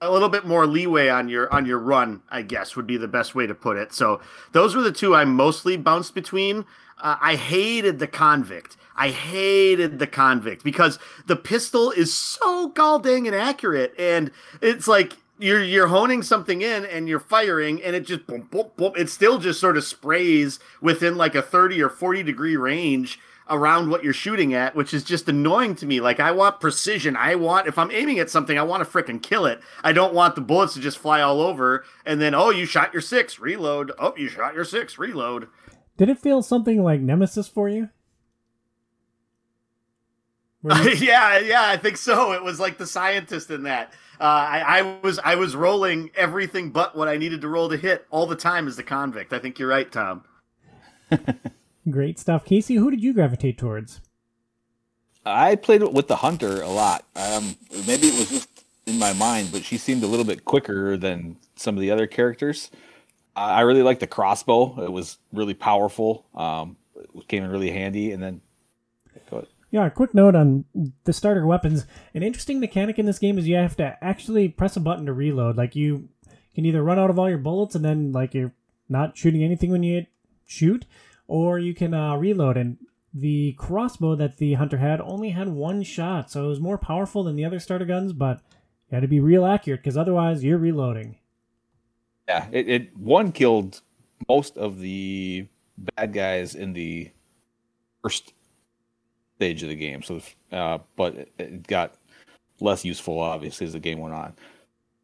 a 0.02 0.12
little 0.12 0.30
bit 0.30 0.46
more 0.46 0.66
leeway 0.66 1.10
on 1.10 1.30
your 1.30 1.52
on 1.54 1.66
your 1.66 1.78
run. 1.78 2.22
I 2.30 2.42
guess 2.42 2.76
would 2.76 2.88
be 2.88 2.98
the 2.98 3.08
best 3.08 3.36
way 3.36 3.46
to 3.48 3.56
put 3.56 3.78
it. 3.78 3.94
So 3.94 4.20
those 4.52 4.76
were 4.76 4.82
the 4.82 4.92
two 4.92 5.16
I 5.16 5.26
mostly 5.26 5.78
bounced 5.78 6.16
between. 6.16 6.66
Uh, 7.00 7.18
I 7.22 7.36
hated 7.36 8.00
the 8.00 8.08
convict. 8.08 8.78
I 8.96 9.10
hated 9.10 10.00
the 10.00 10.08
convict 10.08 10.64
because 10.64 11.00
the 11.28 11.36
pistol 11.36 11.92
is 11.92 12.14
so 12.14 12.70
gall 12.70 13.00
dang 13.00 13.28
inaccurate, 13.28 13.94
and 13.98 14.32
it's 14.60 14.88
like 14.88 15.18
you're 15.38 15.64
you're 15.64 15.88
honing 15.88 16.24
something 16.24 16.62
in 16.62 16.86
and 16.86 17.08
you're 17.08 17.20
firing, 17.20 17.82
and 17.82 17.96
it 17.96 18.06
just 18.06 18.26
boom 18.26 18.48
boom 18.50 18.68
boom. 18.76 18.94
It 18.98 19.10
still 19.10 19.38
just 19.38 19.60
sort 19.60 19.78
of 19.78 19.84
sprays 19.84 20.60
within 20.82 21.16
like 21.16 21.36
a 21.36 21.42
thirty 21.42 21.82
or 21.82 21.90
forty 21.90 22.24
degree 22.24 22.58
range 22.58 23.20
around 23.52 23.90
what 23.90 24.04
you're 24.04 24.14
shooting 24.14 24.54
at, 24.54 24.76
which 24.76 24.94
is 24.94 25.04
just 25.04 25.30
annoying 25.30 25.76
to 25.76 25.86
me. 25.86 26.00
Like 26.00 26.20
I 26.20 26.32
want 26.32 26.60
precision. 26.60 27.16
I 27.16 27.36
want 27.36 27.68
if 27.68 27.78
I'm 27.78 27.92
aiming 27.92 28.18
at 28.18 28.30
something, 28.30 28.58
I 28.58 28.64
want 28.64 28.84
to 28.84 28.90
fricking 28.90 29.22
kill 29.22 29.46
it. 29.46 29.62
I 29.84 29.92
don't 29.92 30.14
want 30.14 30.36
the 30.36 30.42
bullets 30.42 30.74
to 30.74 30.80
just 30.80 30.98
fly 30.98 31.22
all 31.22 31.42
over 31.42 31.86
and 32.06 32.20
then 32.20 32.34
oh 32.34 32.50
you 32.50 32.66
shot 32.66 32.94
your 32.94 33.02
six, 33.02 33.38
reload. 33.38 33.92
Oh 34.00 34.16
you 34.18 34.30
shot 34.30 34.56
your 34.56 34.66
six, 34.66 34.98
reload. 34.98 35.48
Did 35.98 36.10
it 36.10 36.18
feel 36.18 36.42
something 36.42 36.84
like 36.84 37.02
Nemesis 37.02 37.48
for 37.48 37.70
you? 37.70 37.90
Where 40.62 40.90
yeah, 40.96 41.40
yeah, 41.40 41.64
I 41.66 41.78
think 41.78 41.98
so. 41.98 42.32
It 42.32 42.44
was 42.44 42.60
like 42.60 42.78
the 42.78 42.88
scientist 42.88 43.52
in 43.52 43.64
that. 43.64 43.94
Uh, 44.20 44.24
I, 44.24 44.80
I 44.80 45.00
was 45.02 45.20
I 45.20 45.36
was 45.36 45.56
rolling 45.56 46.12
everything 46.16 46.72
but 46.72 46.96
what 46.96 47.08
I 47.08 47.18
needed 47.18 47.42
to 47.42 47.48
roll 47.48 47.70
to 47.70 47.78
hit 47.78 48.06
all 48.12 48.28
the 48.28 48.36
time 48.36 48.68
as 48.68 48.76
the 48.76 48.84
convict. 48.84 49.34
I 49.34 49.40
think 49.40 49.60
you're 49.60 49.68
right, 49.68 49.92
Tom. 49.92 50.24
Great 51.90 52.20
stuff. 52.20 52.46
Casey, 52.46 52.76
who 52.76 52.92
did 52.92 53.02
you 53.02 53.14
gravitate 53.14 53.58
towards? 53.58 54.02
I 55.26 55.56
played 55.56 55.84
with 55.84 56.08
the 56.08 56.18
hunter 56.18 56.62
a 56.62 56.70
lot. 56.70 57.06
Um, 57.16 57.56
maybe 57.88 58.08
it 58.08 58.18
was 58.18 58.30
just 58.30 58.50
in 58.86 59.00
my 59.00 59.14
mind, 59.14 59.50
but 59.52 59.64
she 59.64 59.78
seemed 59.78 60.04
a 60.04 60.08
little 60.08 60.26
bit 60.26 60.46
quicker 60.46 60.98
than 60.98 61.38
some 61.56 61.76
of 61.76 61.82
the 61.82 61.92
other 61.92 62.08
characters. 62.08 62.70
I 63.36 63.62
really 63.62 63.84
liked 63.84 64.00
the 64.02 64.08
crossbow. 64.08 64.84
It 64.84 64.92
was 64.92 65.18
really 65.32 65.54
powerful. 65.54 66.26
Um, 66.36 66.78
it 66.96 67.28
came 67.28 67.44
in 67.44 67.50
really 67.50 67.72
handy. 67.72 68.12
And 68.12 68.22
then, 68.22 68.42
go 69.30 69.38
ahead. 69.38 69.50
Yeah, 69.70 69.86
a 69.86 69.92
quick 69.92 70.14
note 70.14 70.36
on 70.36 70.66
the 71.06 71.14
starter 71.14 71.48
weapons. 71.48 71.86
An 72.14 72.24
interesting 72.24 72.60
mechanic 72.60 73.00
in 73.00 73.06
this 73.06 73.20
game 73.20 73.38
is 73.38 73.48
you 73.48 73.56
have 73.56 73.78
to 73.78 73.98
actually 74.02 74.50
press 74.50 74.76
a 74.76 74.82
button 74.82 75.06
to 75.06 75.14
reload. 75.14 75.56
Like 75.56 75.76
you 75.76 76.10
can 76.54 76.66
either 76.66 76.84
run 76.84 77.00
out 77.00 77.10
of 77.10 77.18
all 77.18 77.30
your 77.30 77.38
bullets 77.38 77.74
and 77.74 77.86
then 77.86 78.12
like 78.12 78.34
you're 78.34 78.54
not 78.90 79.18
shooting 79.18 79.44
anything 79.44 79.72
when 79.72 79.84
you 79.84 80.06
shoot, 80.46 80.86
or 81.32 81.58
you 81.58 81.74
can 81.74 81.94
uh, 81.94 82.14
reload. 82.18 82.58
And 82.58 82.78
the 83.14 83.54
crossbow 83.54 84.16
that 84.16 84.36
the 84.36 84.56
hunter 84.56 84.78
had 84.78 85.00
only 85.00 85.30
had 85.30 85.48
one 85.48 85.82
shot, 85.82 86.30
so 86.30 86.44
it 86.44 86.50
was 86.50 86.60
more 86.60 86.78
powerful 86.78 87.24
than 87.24 87.38
the 87.38 87.46
other 87.46 87.60
starter 87.60 87.86
guns, 87.86 88.12
but 88.12 88.42
you 88.90 88.96
had 88.96 89.02
to 89.02 89.08
be 89.08 89.22
real 89.22 89.46
accurate 89.46 89.80
because 89.80 89.96
otherwise 89.96 90.44
you're 90.44 90.58
reloading. 90.58 91.16
Yeah, 92.28 92.48
it, 92.52 92.68
it 92.68 92.98
one 92.98 93.32
killed 93.32 93.80
most 94.28 94.58
of 94.58 94.80
the 94.80 95.48
bad 95.78 96.12
guys 96.12 96.54
in 96.54 96.74
the 96.74 97.12
first 98.04 98.34
stage 99.38 99.64
of 99.64 99.70
the 99.70 99.76
game. 99.76 100.04
So, 100.04 100.22
uh, 100.52 100.80
but 100.98 101.16
it, 101.16 101.32
it 101.38 101.68
got 101.68 101.96
less 102.60 102.84
useful 102.84 103.20
obviously 103.20 103.66
as 103.66 103.74
the 103.74 103.80
game 103.80 104.00
went 104.00 104.14
on. 104.14 104.34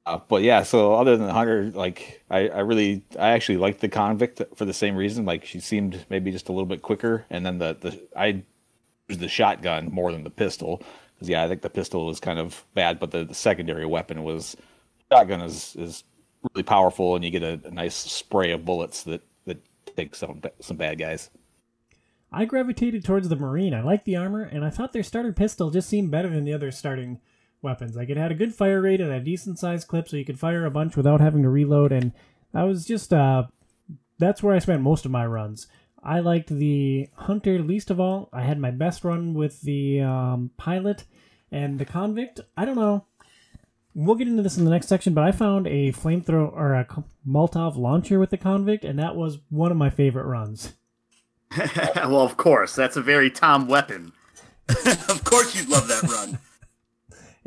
Uh, 0.07 0.21
but 0.29 0.41
yeah, 0.41 0.63
so 0.63 0.93
other 0.93 1.17
than 1.17 1.27
the 1.27 1.33
Hunter, 1.33 1.69
like 1.75 2.23
I, 2.29 2.47
I 2.47 2.59
really, 2.59 3.03
I 3.19 3.31
actually 3.31 3.57
liked 3.57 3.81
the 3.81 3.89
convict 3.89 4.41
for 4.55 4.63
the 4.63 4.73
same 4.73 4.95
reason. 4.95 5.25
Like 5.25 5.43
she 5.43 5.59
seemed 5.59 6.05
maybe 6.09 6.31
just 6.31 6.47
a 6.47 6.53
little 6.53 6.65
bit 6.65 6.81
quicker, 6.81 7.25
and 7.29 7.45
then 7.45 7.57
the 7.57 7.75
the 7.77 8.01
I 8.15 8.43
used 9.09 9.19
the 9.19 9.27
shotgun 9.27 9.89
more 9.91 10.13
than 10.13 10.23
the 10.23 10.29
pistol 10.29 10.81
because 11.13 11.27
yeah, 11.27 11.43
I 11.43 11.49
think 11.49 11.61
the 11.61 11.69
pistol 11.69 12.05
was 12.05 12.21
kind 12.21 12.39
of 12.39 12.63
bad, 12.73 13.01
but 13.01 13.11
the, 13.11 13.25
the 13.25 13.33
secondary 13.33 13.85
weapon 13.85 14.23
was 14.23 14.55
shotgun 15.11 15.41
is 15.41 15.75
is 15.75 16.05
really 16.53 16.63
powerful, 16.63 17.17
and 17.17 17.25
you 17.25 17.29
get 17.29 17.43
a, 17.43 17.59
a 17.65 17.71
nice 17.71 17.95
spray 17.95 18.51
of 18.51 18.63
bullets 18.63 19.03
that 19.03 19.21
that 19.43 19.57
take 19.97 20.15
some 20.15 20.41
some 20.61 20.77
bad 20.77 20.99
guys. 20.99 21.29
I 22.31 22.45
gravitated 22.45 23.03
towards 23.03 23.27
the 23.27 23.35
Marine. 23.35 23.73
I 23.73 23.81
like 23.81 24.05
the 24.05 24.15
armor, 24.15 24.43
and 24.43 24.63
I 24.63 24.69
thought 24.69 24.93
their 24.93 25.03
starter 25.03 25.33
pistol 25.33 25.69
just 25.69 25.89
seemed 25.89 26.11
better 26.11 26.29
than 26.29 26.45
the 26.45 26.53
other 26.53 26.71
starting 26.71 27.19
weapons. 27.61 27.95
Like 27.95 28.09
it 28.09 28.17
had 28.17 28.31
a 28.31 28.35
good 28.35 28.53
fire 28.53 28.81
rate 28.81 29.01
and 29.01 29.11
a 29.11 29.19
decent 29.19 29.59
sized 29.59 29.87
clip, 29.87 30.07
so 30.07 30.17
you 30.17 30.25
could 30.25 30.39
fire 30.39 30.65
a 30.65 30.71
bunch 30.71 30.95
without 30.95 31.21
having 31.21 31.43
to 31.43 31.49
reload. 31.49 31.91
And 31.91 32.13
I 32.53 32.63
was 32.63 32.85
just 32.85 33.13
uh, 33.13 33.45
that's 34.19 34.43
where 34.43 34.55
I 34.55 34.59
spent 34.59 34.81
most 34.81 35.05
of 35.05 35.11
my 35.11 35.25
runs. 35.25 35.67
I 36.03 36.19
liked 36.19 36.49
the 36.49 37.09
hunter 37.15 37.59
least 37.59 37.89
of 37.91 37.99
all. 37.99 38.29
I 38.31 38.43
had 38.43 38.59
my 38.59 38.71
best 38.71 39.03
run 39.03 39.33
with 39.33 39.61
the 39.61 40.01
um, 40.01 40.51
pilot 40.57 41.03
and 41.51 41.79
the 41.79 41.85
convict. 41.85 42.39
I 42.55 42.65
don't 42.65 42.75
know. 42.75 43.05
We'll 43.93 44.15
get 44.15 44.27
into 44.27 44.43
this 44.43 44.57
in 44.57 44.63
the 44.63 44.71
next 44.71 44.87
section, 44.87 45.13
but 45.13 45.23
I 45.23 45.31
found 45.31 45.65
a 45.65 45.91
flamethrower 45.91 46.53
or 46.53 46.75
a 46.75 46.87
Molotov 47.27 47.77
launcher 47.77 48.19
with 48.19 48.29
the 48.29 48.37
convict, 48.37 48.85
and 48.85 48.99
that 48.99 49.15
was 49.15 49.39
one 49.49 49.71
of 49.71 49.77
my 49.77 49.89
favorite 49.89 50.25
runs. 50.25 50.73
well, 51.95 52.21
of 52.21 52.37
course, 52.37 52.75
that's 52.75 52.95
a 52.95 53.01
very 53.01 53.31
Tom 53.31 53.67
weapon. 53.67 54.13
of 54.69 55.23
course, 55.23 55.55
you'd 55.55 55.69
love 55.69 55.87
that 55.87 56.03
run. 56.03 56.37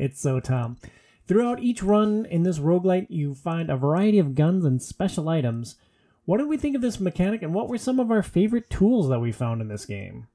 It's 0.00 0.21
so 0.21 0.40
Tom. 0.40 0.78
Throughout 1.26 1.61
each 1.61 1.83
run 1.83 2.26
in 2.26 2.42
this 2.42 2.59
roguelite, 2.59 3.07
you 3.11 3.35
find 3.35 3.71
a 3.71 3.76
variety 3.76 4.19
of 4.19 4.35
guns 4.35 4.64
and 4.64 4.83
special 4.83 5.28
items. 5.28 5.76
What 6.25 6.38
did 6.38 6.49
we 6.49 6.57
think 6.57 6.75
of 6.75 6.83
this 6.83 6.99
mechanic, 6.99 7.42
and 7.42 7.52
what 7.52 7.69
were 7.69 7.78
some 7.78 8.00
of 8.00 8.11
our 8.11 8.23
favorite 8.23 8.71
tools 8.71 9.09
that 9.11 9.21
we 9.21 9.30
found 9.30 9.61
in 9.61 9.69
this 9.69 9.85
game? 9.85 10.26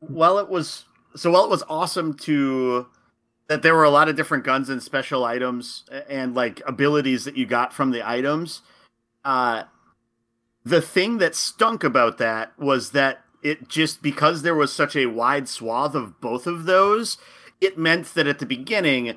Well, 0.00 0.38
it 0.38 0.48
was 0.48 0.84
so 1.16 1.32
while 1.32 1.44
it 1.44 1.50
was 1.50 1.64
awesome 1.68 2.14
to 2.18 2.86
that 3.48 3.62
there 3.62 3.74
were 3.74 3.84
a 3.84 3.90
lot 3.90 4.08
of 4.08 4.16
different 4.16 4.44
guns 4.44 4.68
and 4.68 4.82
special 4.82 5.24
items 5.24 5.84
and 6.08 6.34
like 6.34 6.62
abilities 6.66 7.24
that 7.24 7.36
you 7.36 7.44
got 7.44 7.72
from 7.72 7.90
the 7.90 8.08
items. 8.08 8.62
Uh, 9.24 9.64
the 10.64 10.80
thing 10.80 11.18
that 11.18 11.34
stunk 11.34 11.84
about 11.84 12.18
that 12.18 12.58
was 12.58 12.92
that 12.92 13.20
it 13.42 13.68
just 13.68 14.00
because 14.00 14.42
there 14.42 14.54
was 14.54 14.72
such 14.72 14.96
a 14.96 15.06
wide 15.06 15.48
swath 15.48 15.94
of 15.94 16.20
both 16.20 16.46
of 16.46 16.64
those, 16.64 17.18
it 17.64 17.78
meant 17.78 18.14
that 18.14 18.26
at 18.26 18.38
the 18.38 18.46
beginning, 18.46 19.16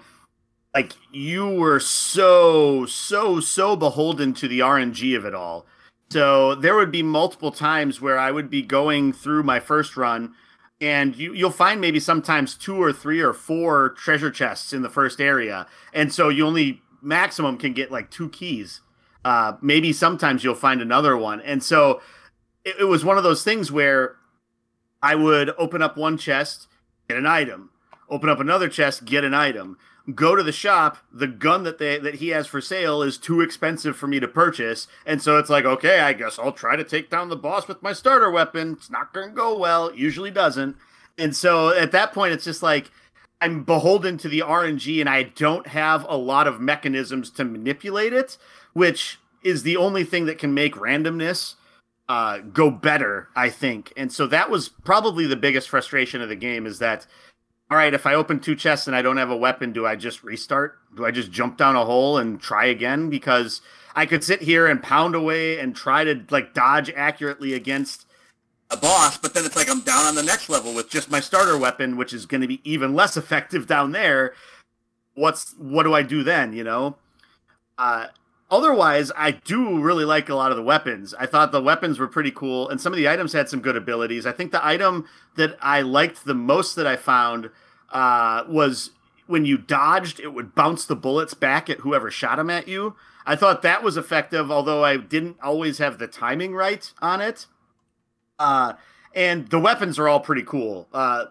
like 0.73 0.93
you 1.11 1.49
were 1.49 1.79
so 1.79 2.85
so 2.85 3.39
so 3.39 3.75
beholden 3.75 4.33
to 4.35 4.47
the 4.47 4.59
RNG 4.59 5.15
of 5.17 5.25
it 5.25 5.33
all. 5.33 5.65
So 6.09 6.55
there 6.55 6.75
would 6.75 6.91
be 6.91 7.03
multiple 7.03 7.51
times 7.51 7.99
where 7.99 8.17
I 8.17 8.31
would 8.31 8.49
be 8.49 8.61
going 8.61 9.11
through 9.11 9.43
my 9.43 9.59
first 9.59 9.97
run 9.97 10.33
and 10.79 11.15
you, 11.15 11.33
you'll 11.33 11.49
find 11.49 11.81
maybe 11.81 11.99
sometimes 11.99 12.55
two 12.55 12.81
or 12.81 12.93
three 12.93 13.19
or 13.19 13.33
four 13.33 13.89
treasure 13.89 14.29
chests 14.29 14.71
in 14.71 14.83
the 14.83 14.89
first 14.89 15.19
area. 15.19 15.65
And 15.93 16.13
so 16.13 16.29
you 16.29 16.45
only 16.45 16.81
maximum 17.01 17.57
can 17.57 17.73
get 17.73 17.91
like 17.91 18.11
two 18.11 18.29
keys. 18.29 18.81
Uh, 19.25 19.53
maybe 19.61 19.91
sometimes 19.91 20.43
you'll 20.43 20.55
find 20.55 20.81
another 20.81 21.17
one. 21.17 21.41
And 21.41 21.63
so 21.63 22.01
it, 22.63 22.75
it 22.81 22.85
was 22.85 23.03
one 23.03 23.17
of 23.17 23.23
those 23.23 23.43
things 23.43 23.71
where 23.71 24.15
I 25.01 25.15
would 25.15 25.53
open 25.57 25.81
up 25.81 25.97
one 25.97 26.17
chest, 26.17 26.67
get 27.09 27.17
an 27.17 27.25
item 27.25 27.71
open 28.09 28.29
up 28.29 28.39
another 28.39 28.69
chest, 28.69 29.05
get 29.05 29.23
an 29.23 29.33
item, 29.33 29.77
go 30.13 30.35
to 30.35 30.43
the 30.43 30.51
shop. 30.51 30.97
The 31.11 31.27
gun 31.27 31.63
that 31.63 31.77
they 31.77 31.97
that 31.99 32.15
he 32.15 32.29
has 32.29 32.47
for 32.47 32.61
sale 32.61 33.01
is 33.01 33.17
too 33.17 33.41
expensive 33.41 33.97
for 33.97 34.07
me 34.07 34.19
to 34.19 34.27
purchase, 34.27 34.87
and 35.05 35.21
so 35.21 35.37
it's 35.37 35.49
like, 35.49 35.65
okay, 35.65 35.99
I 35.99 36.13
guess 36.13 36.39
I'll 36.39 36.51
try 36.51 36.75
to 36.75 36.83
take 36.83 37.09
down 37.09 37.29
the 37.29 37.35
boss 37.35 37.67
with 37.67 37.83
my 37.83 37.93
starter 37.93 38.31
weapon. 38.31 38.73
It's 38.73 38.89
not 38.89 39.13
going 39.13 39.29
to 39.29 39.35
go 39.35 39.57
well. 39.57 39.93
Usually 39.93 40.31
doesn't. 40.31 40.75
And 41.17 41.35
so 41.35 41.69
at 41.69 41.91
that 41.93 42.13
point, 42.13 42.33
it's 42.33 42.45
just 42.45 42.63
like 42.63 42.91
I'm 43.41 43.63
beholden 43.63 44.17
to 44.19 44.29
the 44.29 44.39
RNG, 44.39 44.99
and 44.99 45.09
I 45.09 45.23
don't 45.23 45.67
have 45.67 46.05
a 46.07 46.17
lot 46.17 46.47
of 46.47 46.61
mechanisms 46.61 47.29
to 47.31 47.43
manipulate 47.43 48.13
it, 48.13 48.37
which 48.73 49.19
is 49.43 49.63
the 49.63 49.77
only 49.77 50.03
thing 50.03 50.25
that 50.25 50.37
can 50.37 50.53
make 50.53 50.75
randomness 50.75 51.55
uh, 52.09 52.39
go 52.39 52.71
better, 52.71 53.29
I 53.35 53.49
think. 53.49 53.93
And 53.97 54.11
so 54.11 54.27
that 54.27 54.49
was 54.49 54.69
probably 54.69 55.25
the 55.25 55.35
biggest 55.35 55.69
frustration 55.69 56.21
of 56.21 56.29
the 56.29 56.35
game 56.35 56.65
is 56.65 56.79
that 56.79 57.05
all 57.69 57.77
right, 57.77 57.93
if 57.93 58.05
I 58.05 58.13
open 58.13 58.39
two 58.39 58.55
chests 58.55 58.87
and 58.87 58.95
I 58.95 59.01
don't 59.01 59.17
have 59.17 59.29
a 59.29 59.37
weapon, 59.37 59.73
do 59.73 59.85
I 59.85 59.95
just 59.95 60.23
restart? 60.23 60.79
Do 60.95 61.05
I 61.05 61.11
just 61.11 61.31
jump 61.31 61.57
down 61.57 61.75
a 61.75 61.83
hole 61.83 62.17
and 62.17 62.39
try 62.39 62.65
again? 62.65 63.09
Because 63.09 63.61
I 63.93 64.05
could 64.05 64.23
sit 64.23 64.41
here 64.41 64.67
and 64.67 64.81
pound 64.81 65.15
away 65.15 65.59
and 65.59 65.75
try 65.75 66.03
to 66.05 66.23
like 66.29 66.53
dodge 66.53 66.89
accurately 66.95 67.53
against 67.53 68.05
a 68.69 68.77
boss, 68.77 69.17
but 69.17 69.33
then 69.33 69.45
it's 69.45 69.55
like 69.55 69.69
I'm 69.69 69.81
down 69.81 70.05
on 70.05 70.15
the 70.15 70.23
next 70.23 70.49
level 70.49 70.73
with 70.73 70.89
just 70.89 71.09
my 71.09 71.19
starter 71.19 71.57
weapon, 71.57 71.97
which 71.97 72.13
is 72.13 72.25
going 72.25 72.41
to 72.41 72.47
be 72.47 72.61
even 72.63 72.93
less 72.93 73.17
effective 73.17 73.67
down 73.67 73.91
there. 73.91 74.33
What's 75.13 75.53
what 75.57 75.83
do 75.83 75.93
I 75.93 76.03
do 76.03 76.23
then? 76.23 76.53
You 76.53 76.63
know. 76.63 76.97
Uh, 77.77 78.07
otherwise, 78.49 79.11
I 79.15 79.31
do 79.31 79.81
really 79.81 80.05
like 80.05 80.29
a 80.29 80.35
lot 80.35 80.51
of 80.51 80.57
the 80.57 80.63
weapons. 80.63 81.13
I 81.19 81.25
thought 81.25 81.51
the 81.51 81.61
weapons 81.61 81.99
were 81.99 82.07
pretty 82.07 82.31
cool, 82.31 82.69
and 82.69 82.79
some 82.79 82.93
of 82.93 82.97
the 82.97 83.09
items 83.09 83.33
had 83.33 83.49
some 83.49 83.61
good 83.61 83.75
abilities. 83.75 84.25
I 84.25 84.31
think 84.31 84.51
the 84.51 84.65
item 84.65 85.05
that 85.35 85.57
I 85.61 85.81
liked 85.81 86.25
the 86.25 86.33
most 86.33 86.75
that 86.75 86.87
I 86.87 86.95
found 86.95 87.49
uh, 87.91 88.43
was 88.47 88.91
when 89.27 89.45
you 89.45 89.57
dodged, 89.57 90.19
it 90.19 90.33
would 90.33 90.55
bounce 90.55 90.85
the 90.85 90.95
bullets 90.95 91.33
back 91.33 91.69
at 91.69 91.79
whoever 91.79 92.09
shot 92.09 92.37
them 92.37 92.49
at 92.49 92.67
you. 92.67 92.95
I 93.25 93.35
thought 93.35 93.61
that 93.61 93.83
was 93.83 93.97
effective, 93.97 94.49
although 94.49 94.85
I 94.85 94.97
didn't 94.97 95.37
always 95.43 95.79
have 95.79 95.99
the 95.99 96.07
timing 96.07 96.55
right 96.55 96.91
on 97.01 97.19
it. 97.19 97.45
Uh, 98.39 98.73
and 99.13 99.49
the 99.49 99.59
weapons 99.59 99.99
are 99.99 100.07
all 100.07 100.21
pretty 100.21 100.43
cool. 100.43 100.87
Uh, 100.93 101.25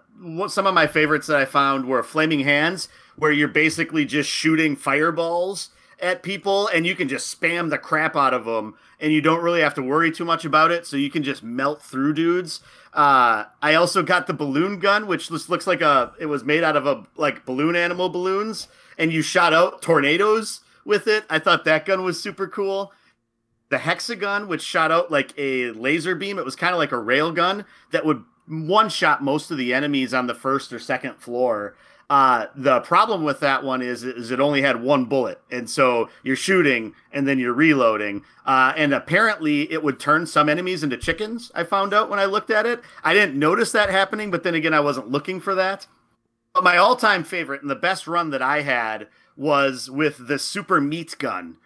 some 0.48 0.66
of 0.66 0.74
my 0.74 0.86
favorites 0.86 1.26
that 1.28 1.38
I 1.38 1.46
found 1.46 1.86
were 1.86 2.02
flaming 2.02 2.40
hands, 2.40 2.88
where 3.16 3.32
you're 3.32 3.48
basically 3.48 4.04
just 4.04 4.28
shooting 4.28 4.76
fireballs 4.76 5.70
at 6.00 6.22
people 6.22 6.68
and 6.68 6.86
you 6.86 6.94
can 6.94 7.08
just 7.08 7.38
spam 7.38 7.70
the 7.70 7.78
crap 7.78 8.16
out 8.16 8.34
of 8.34 8.44
them 8.44 8.74
and 9.00 9.12
you 9.12 9.20
don't 9.20 9.42
really 9.42 9.60
have 9.60 9.74
to 9.74 9.82
worry 9.82 10.10
too 10.10 10.24
much 10.24 10.44
about 10.44 10.70
it 10.70 10.86
so 10.86 10.96
you 10.96 11.10
can 11.10 11.22
just 11.22 11.42
melt 11.42 11.82
through 11.82 12.12
dudes. 12.12 12.60
Uh, 12.92 13.44
i 13.60 13.74
also 13.74 14.02
got 14.02 14.26
the 14.26 14.32
balloon 14.32 14.78
gun 14.78 15.06
which 15.06 15.28
just 15.28 15.50
looks 15.50 15.66
like 15.66 15.82
a 15.82 16.12
it 16.18 16.26
was 16.26 16.44
made 16.44 16.64
out 16.64 16.76
of 16.76 16.86
a 16.86 17.04
like 17.16 17.44
balloon 17.44 17.76
animal 17.76 18.08
balloons 18.08 18.68
and 18.98 19.12
you 19.12 19.20
shot 19.22 19.52
out 19.52 19.82
tornadoes 19.82 20.60
with 20.84 21.06
it. 21.06 21.24
I 21.28 21.38
thought 21.38 21.64
that 21.64 21.84
gun 21.84 22.04
was 22.04 22.22
super 22.22 22.46
cool. 22.46 22.92
The 23.68 23.78
hexagon 23.78 24.48
which 24.48 24.62
shot 24.62 24.92
out 24.92 25.10
like 25.10 25.32
a 25.36 25.70
laser 25.72 26.14
beam 26.14 26.38
it 26.38 26.44
was 26.44 26.56
kind 26.56 26.72
of 26.72 26.78
like 26.78 26.92
a 26.92 26.98
rail 26.98 27.32
gun 27.32 27.64
that 27.90 28.04
would 28.04 28.24
one 28.46 28.88
shot 28.88 29.24
most 29.24 29.50
of 29.50 29.58
the 29.58 29.74
enemies 29.74 30.14
on 30.14 30.26
the 30.26 30.34
first 30.34 30.72
or 30.72 30.78
second 30.78 31.16
floor 31.16 31.74
uh, 32.08 32.46
the 32.54 32.80
problem 32.80 33.24
with 33.24 33.40
that 33.40 33.64
one 33.64 33.82
is, 33.82 34.04
is 34.04 34.30
it 34.30 34.38
only 34.38 34.62
had 34.62 34.80
one 34.80 35.06
bullet, 35.06 35.40
and 35.50 35.68
so 35.68 36.08
you're 36.22 36.36
shooting 36.36 36.94
and 37.12 37.26
then 37.26 37.38
you're 37.38 37.52
reloading. 37.52 38.22
Uh, 38.44 38.72
and 38.76 38.94
apparently, 38.94 39.70
it 39.72 39.82
would 39.82 39.98
turn 39.98 40.24
some 40.24 40.48
enemies 40.48 40.84
into 40.84 40.96
chickens. 40.96 41.50
I 41.54 41.64
found 41.64 41.92
out 41.92 42.08
when 42.08 42.20
I 42.20 42.26
looked 42.26 42.50
at 42.50 42.64
it. 42.64 42.80
I 43.02 43.12
didn't 43.12 43.36
notice 43.36 43.72
that 43.72 43.90
happening, 43.90 44.30
but 44.30 44.44
then 44.44 44.54
again, 44.54 44.72
I 44.72 44.80
wasn't 44.80 45.10
looking 45.10 45.40
for 45.40 45.56
that. 45.56 45.88
But 46.54 46.62
my 46.62 46.76
all-time 46.76 47.24
favorite 47.24 47.62
and 47.62 47.70
the 47.70 47.74
best 47.74 48.06
run 48.06 48.30
that 48.30 48.42
I 48.42 48.62
had 48.62 49.08
was 49.36 49.90
with 49.90 50.28
the 50.28 50.38
Super 50.38 50.80
Meat 50.80 51.16
Gun, 51.18 51.56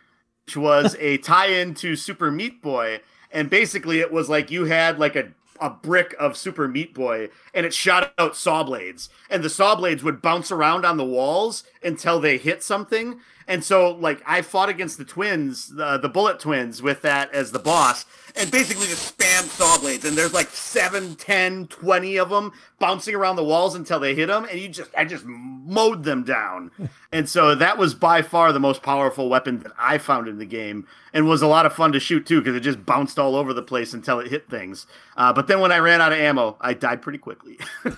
which 0.47 0.57
was 0.57 0.97
a 1.01 1.19
tie-in 1.19 1.75
to 1.75 1.97
Super 1.97 2.31
Meat 2.31 2.63
Boy. 2.63 3.01
And 3.31 3.51
basically, 3.51 4.01
it 4.01 4.11
was 4.11 4.31
like 4.31 4.51
you 4.51 4.65
had 4.65 4.99
like 4.99 5.17
a 5.17 5.33
a 5.61 5.71
brick 5.71 6.15
of 6.19 6.37
Super 6.37 6.67
Meat 6.67 6.95
Boy 6.95 7.29
and 7.55 7.67
it 7.67 7.75
shot 7.75 8.13
out 8.19 8.37
saw 8.37 8.63
blades. 8.63 9.09
And 9.29 9.43
the 9.43 9.51
saw 9.51 9.75
blades 9.75 10.03
would 10.03 10.23
bounce 10.23 10.51
around 10.51 10.85
on 10.85 10.97
the 10.97 11.05
walls 11.05 11.65
until 11.83 12.21
they 12.21 12.39
hit 12.39 12.63
something. 12.63 13.21
And 13.47 13.65
so, 13.65 13.91
like, 13.91 14.23
I 14.27 14.43
fought 14.43 14.69
against 14.69 14.97
the 14.97 15.05
twins, 15.05 15.75
the, 15.75 15.99
the 15.99 16.09
bullet 16.09 16.39
twins, 16.39 16.83
with 16.83 17.03
that 17.03 17.35
as 17.35 17.51
the 17.51 17.59
boss, 17.59 18.07
and 18.37 18.51
basically 18.51 18.87
just 18.87 19.17
spam 19.17 19.45
saw 19.45 19.79
blades. 19.79 20.05
And 20.05 20.17
there's 20.17 20.33
like 20.33 20.49
7, 20.49 21.17
10, 21.17 21.67
20 21.69 22.17
of 22.19 22.31
them 22.31 22.53
bouncing 22.79 23.15
around 23.15 23.37
the 23.37 23.45
walls 23.45 23.75
until 23.75 24.01
they 24.01 24.15
hit 24.15 24.27
them. 24.27 24.47
And 24.51 24.61
you 24.61 24.69
just, 24.69 24.91
I 24.97 25.05
just 25.05 25.25
mowed 25.27 26.05
them 26.05 26.25
down. 26.25 26.71
and 27.13 27.29
so 27.29 27.55
that 27.55 27.79
was 27.79 27.95
by 27.95 28.23
far 28.23 28.53
the 28.53 28.61
most 28.61 28.83
powerful 28.83 29.29
weapon 29.29 29.61
that 29.61 29.73
I 29.79 29.99
found 29.99 30.29
in 30.29 30.39
the 30.39 30.47
game 30.47 30.87
and 31.13 31.29
was 31.29 31.43
a 31.43 31.47
lot 31.47 31.67
of 31.67 31.73
fun 31.73 31.93
to 31.93 32.01
shoot 32.01 32.27
too 32.27 32.41
because 32.41 32.57
it 32.57 32.61
just 32.61 32.85
bounced 32.85 33.19
all 33.19 33.37
over 33.37 33.53
the 33.53 33.63
place 33.63 33.93
until 33.93 34.21
it 34.21 34.29
hit 34.29 34.49
things. 34.49 34.87
Uh, 35.17 35.33
but 35.33 35.47
then 35.47 35.61
when 35.61 35.73
I 35.73 35.79
ran 35.79 36.01
out 36.01 36.13
of 36.13 36.19
ammo, 36.19 36.57
I 36.61 36.75
died 36.75 37.03
pretty 37.03 37.19
quickly. 37.19 37.59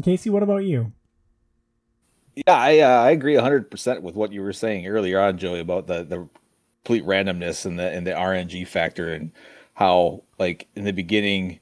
Casey, 0.02 0.30
what 0.30 0.42
about 0.42 0.64
you? 0.64 0.92
Yeah, 2.46 2.54
I 2.54 2.78
uh, 2.78 3.02
I 3.02 3.10
agree 3.10 3.34
hundred 3.36 3.70
percent 3.70 4.02
with 4.02 4.14
what 4.14 4.32
you 4.32 4.42
were 4.42 4.52
saying 4.52 4.86
earlier 4.86 5.20
on, 5.20 5.36
Joey, 5.36 5.60
about 5.60 5.86
the 5.86 6.04
the 6.04 6.28
complete 6.84 7.04
randomness 7.04 7.66
and 7.66 7.78
the 7.78 7.90
and 7.90 8.06
the 8.06 8.12
RNG 8.12 8.66
factor 8.66 9.12
and 9.12 9.32
how 9.74 10.22
like 10.38 10.68
in 10.74 10.84
the 10.84 10.92
beginning, 10.92 11.60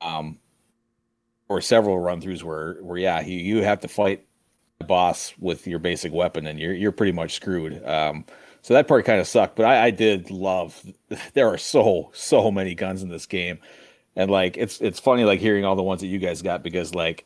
um, 0.00 0.38
or 1.48 1.60
several 1.60 1.98
run 1.98 2.20
throughs 2.20 2.42
where 2.42 2.74
where 2.82 2.98
yeah 2.98 3.20
you 3.20 3.38
you 3.38 3.62
have 3.62 3.80
to 3.80 3.88
fight 3.88 4.26
the 4.78 4.84
boss 4.84 5.34
with 5.38 5.66
your 5.66 5.78
basic 5.78 6.12
weapon, 6.12 6.46
and 6.46 6.58
you're 6.58 6.74
you're 6.74 6.92
pretty 6.92 7.12
much 7.12 7.34
screwed. 7.34 7.84
Um, 7.84 8.24
so 8.62 8.74
that 8.74 8.88
part 8.88 9.04
kind 9.04 9.20
of 9.20 9.28
sucked, 9.28 9.56
but 9.56 9.64
I, 9.64 9.86
I 9.86 9.90
did 9.90 10.30
love. 10.30 10.80
There 11.34 11.48
are 11.48 11.58
so 11.58 12.10
so 12.12 12.50
many 12.50 12.74
guns 12.74 13.02
in 13.02 13.08
this 13.08 13.26
game, 13.26 13.58
and 14.16 14.30
like 14.30 14.56
it's 14.56 14.80
it's 14.80 14.98
funny 14.98 15.24
like 15.24 15.40
hearing 15.40 15.64
all 15.64 15.76
the 15.76 15.82
ones 15.82 16.00
that 16.00 16.08
you 16.08 16.18
guys 16.18 16.42
got 16.42 16.62
because 16.62 16.94
like 16.94 17.24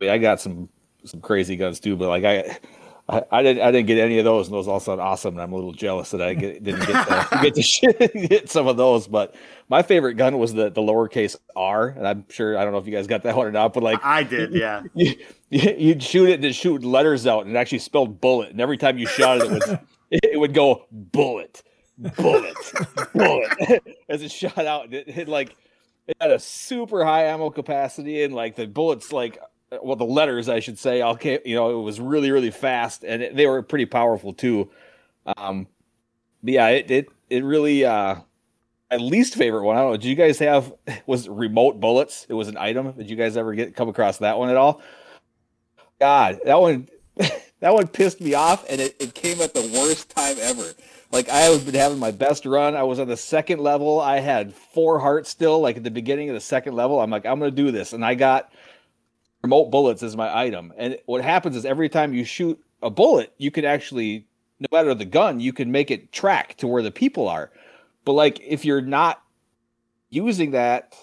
I 0.00 0.18
got 0.18 0.40
some 0.40 0.68
some 1.04 1.20
crazy 1.20 1.56
guns 1.56 1.80
too, 1.80 1.96
but 1.96 2.08
like 2.08 2.24
I 2.24 2.58
I, 3.06 3.22
I, 3.30 3.42
didn't 3.42 3.62
I 3.62 3.70
didn't 3.70 3.86
get 3.86 3.98
any 3.98 4.18
of 4.18 4.24
those, 4.24 4.46
and 4.46 4.54
those 4.54 4.66
all 4.66 4.80
sound 4.80 5.00
awesome. 5.00 5.34
And 5.34 5.42
I'm 5.42 5.52
a 5.52 5.56
little 5.56 5.72
jealous 5.72 6.10
that 6.12 6.22
I 6.22 6.32
get, 6.32 6.62
didn't 6.62 6.86
get 6.86 7.06
to, 7.06 7.38
get 7.42 8.12
to 8.12 8.28
get 8.28 8.50
some 8.50 8.66
of 8.66 8.78
those. 8.78 9.06
But 9.06 9.34
my 9.68 9.82
favorite 9.82 10.14
gun 10.14 10.38
was 10.38 10.54
the 10.54 10.70
the 10.70 10.80
lowercase 10.80 11.36
R, 11.54 11.88
and 11.88 12.08
I'm 12.08 12.24
sure 12.30 12.56
I 12.56 12.64
don't 12.64 12.72
know 12.72 12.78
if 12.78 12.86
you 12.86 12.92
guys 12.92 13.06
got 13.06 13.22
that 13.24 13.36
one 13.36 13.46
or 13.46 13.52
not. 13.52 13.74
But 13.74 13.82
like 13.82 14.02
I 14.02 14.22
did, 14.22 14.54
yeah. 14.54 14.84
You, 14.94 15.14
you'd 15.50 16.02
shoot 16.02 16.30
it 16.30 16.34
and 16.34 16.44
it 16.46 16.54
shoot 16.54 16.82
letters 16.82 17.26
out, 17.26 17.44
and 17.44 17.54
it 17.54 17.58
actually 17.58 17.80
spelled 17.80 18.22
bullet. 18.22 18.50
And 18.50 18.60
every 18.60 18.78
time 18.78 18.96
you 18.96 19.06
shot 19.06 19.38
it, 19.38 19.44
it 19.44 19.50
would 19.50 19.80
it 20.10 20.40
would 20.40 20.54
go 20.54 20.86
bullet, 20.90 21.62
bullet, 21.98 22.56
bullet 23.14 23.82
as 24.08 24.22
it 24.22 24.32
shot 24.32 24.64
out. 24.64 24.94
It 24.94 25.10
had 25.10 25.28
like 25.28 25.54
it 26.06 26.16
had 26.22 26.30
a 26.30 26.38
super 26.38 27.04
high 27.04 27.24
ammo 27.24 27.50
capacity, 27.50 28.22
and 28.22 28.34
like 28.34 28.56
the 28.56 28.66
bullets 28.66 29.12
like 29.12 29.38
well 29.82 29.96
the 29.96 30.04
letters 30.04 30.48
I 30.48 30.60
should 30.60 30.78
say 30.78 31.02
okay 31.02 31.40
you 31.44 31.54
know 31.54 31.78
it 31.78 31.82
was 31.82 32.00
really 32.00 32.30
really 32.30 32.50
fast 32.50 33.04
and 33.04 33.22
it, 33.22 33.36
they 33.36 33.46
were 33.46 33.62
pretty 33.62 33.86
powerful 33.86 34.32
too 34.32 34.70
um 35.36 35.66
but 36.42 36.52
yeah 36.52 36.68
it 36.68 36.90
it, 36.90 37.08
it 37.30 37.44
really 37.44 37.84
uh 37.84 38.16
my 38.90 38.96
least 38.96 39.34
favorite 39.34 39.64
one 39.64 39.76
I 39.76 39.80
don't 39.80 39.92
know 39.92 39.96
did 39.96 40.06
you 40.06 40.14
guys 40.14 40.38
have 40.38 40.72
was 41.06 41.28
remote 41.28 41.80
bullets 41.80 42.26
it 42.28 42.34
was 42.34 42.48
an 42.48 42.56
item 42.56 42.92
did 42.92 43.10
you 43.10 43.16
guys 43.16 43.36
ever 43.36 43.54
get 43.54 43.74
come 43.74 43.88
across 43.88 44.18
that 44.18 44.38
one 44.38 44.50
at 44.50 44.56
all 44.56 44.82
god 46.00 46.40
that 46.44 46.60
one 46.60 46.88
that 47.16 47.74
one 47.74 47.86
pissed 47.86 48.20
me 48.20 48.34
off 48.34 48.64
and 48.68 48.80
it, 48.80 48.96
it 49.00 49.14
came 49.14 49.40
at 49.40 49.54
the 49.54 49.70
worst 49.74 50.10
time 50.10 50.36
ever 50.40 50.74
like 51.14 51.28
I 51.28 51.42
have 51.42 51.64
been 51.64 51.76
having 51.76 52.00
my 52.00 52.10
best 52.10 52.44
run. 52.44 52.74
I 52.74 52.82
was 52.82 52.98
on 52.98 53.06
the 53.06 53.16
second 53.16 53.60
level. 53.60 54.00
I 54.00 54.18
had 54.18 54.52
four 54.52 54.98
hearts 54.98 55.30
still, 55.30 55.60
like 55.60 55.76
at 55.76 55.84
the 55.84 55.90
beginning 55.90 56.28
of 56.28 56.34
the 56.34 56.40
second 56.40 56.74
level. 56.74 57.00
I'm 57.00 57.08
like, 57.08 57.24
I'm 57.24 57.38
gonna 57.38 57.52
do 57.52 57.70
this. 57.70 57.92
And 57.92 58.04
I 58.04 58.16
got 58.16 58.52
remote 59.44 59.66
bullets 59.70 60.02
is 60.02 60.16
my 60.16 60.34
item. 60.34 60.72
And 60.78 60.96
what 61.04 61.22
happens 61.22 61.54
is 61.54 61.66
every 61.66 61.90
time 61.90 62.14
you 62.14 62.24
shoot 62.24 62.58
a 62.82 62.88
bullet, 62.88 63.34
you 63.36 63.50
can 63.50 63.66
actually, 63.66 64.26
no 64.58 64.66
matter 64.72 64.94
the 64.94 65.04
gun, 65.04 65.38
you 65.38 65.52
can 65.52 65.70
make 65.70 65.90
it 65.90 66.12
track 66.12 66.56
to 66.56 66.66
where 66.66 66.82
the 66.82 66.90
people 66.90 67.28
are. 67.28 67.50
But 68.06 68.12
like 68.12 68.40
if 68.40 68.64
you're 68.64 68.80
not 68.80 69.22
using 70.08 70.52
that 70.52 70.96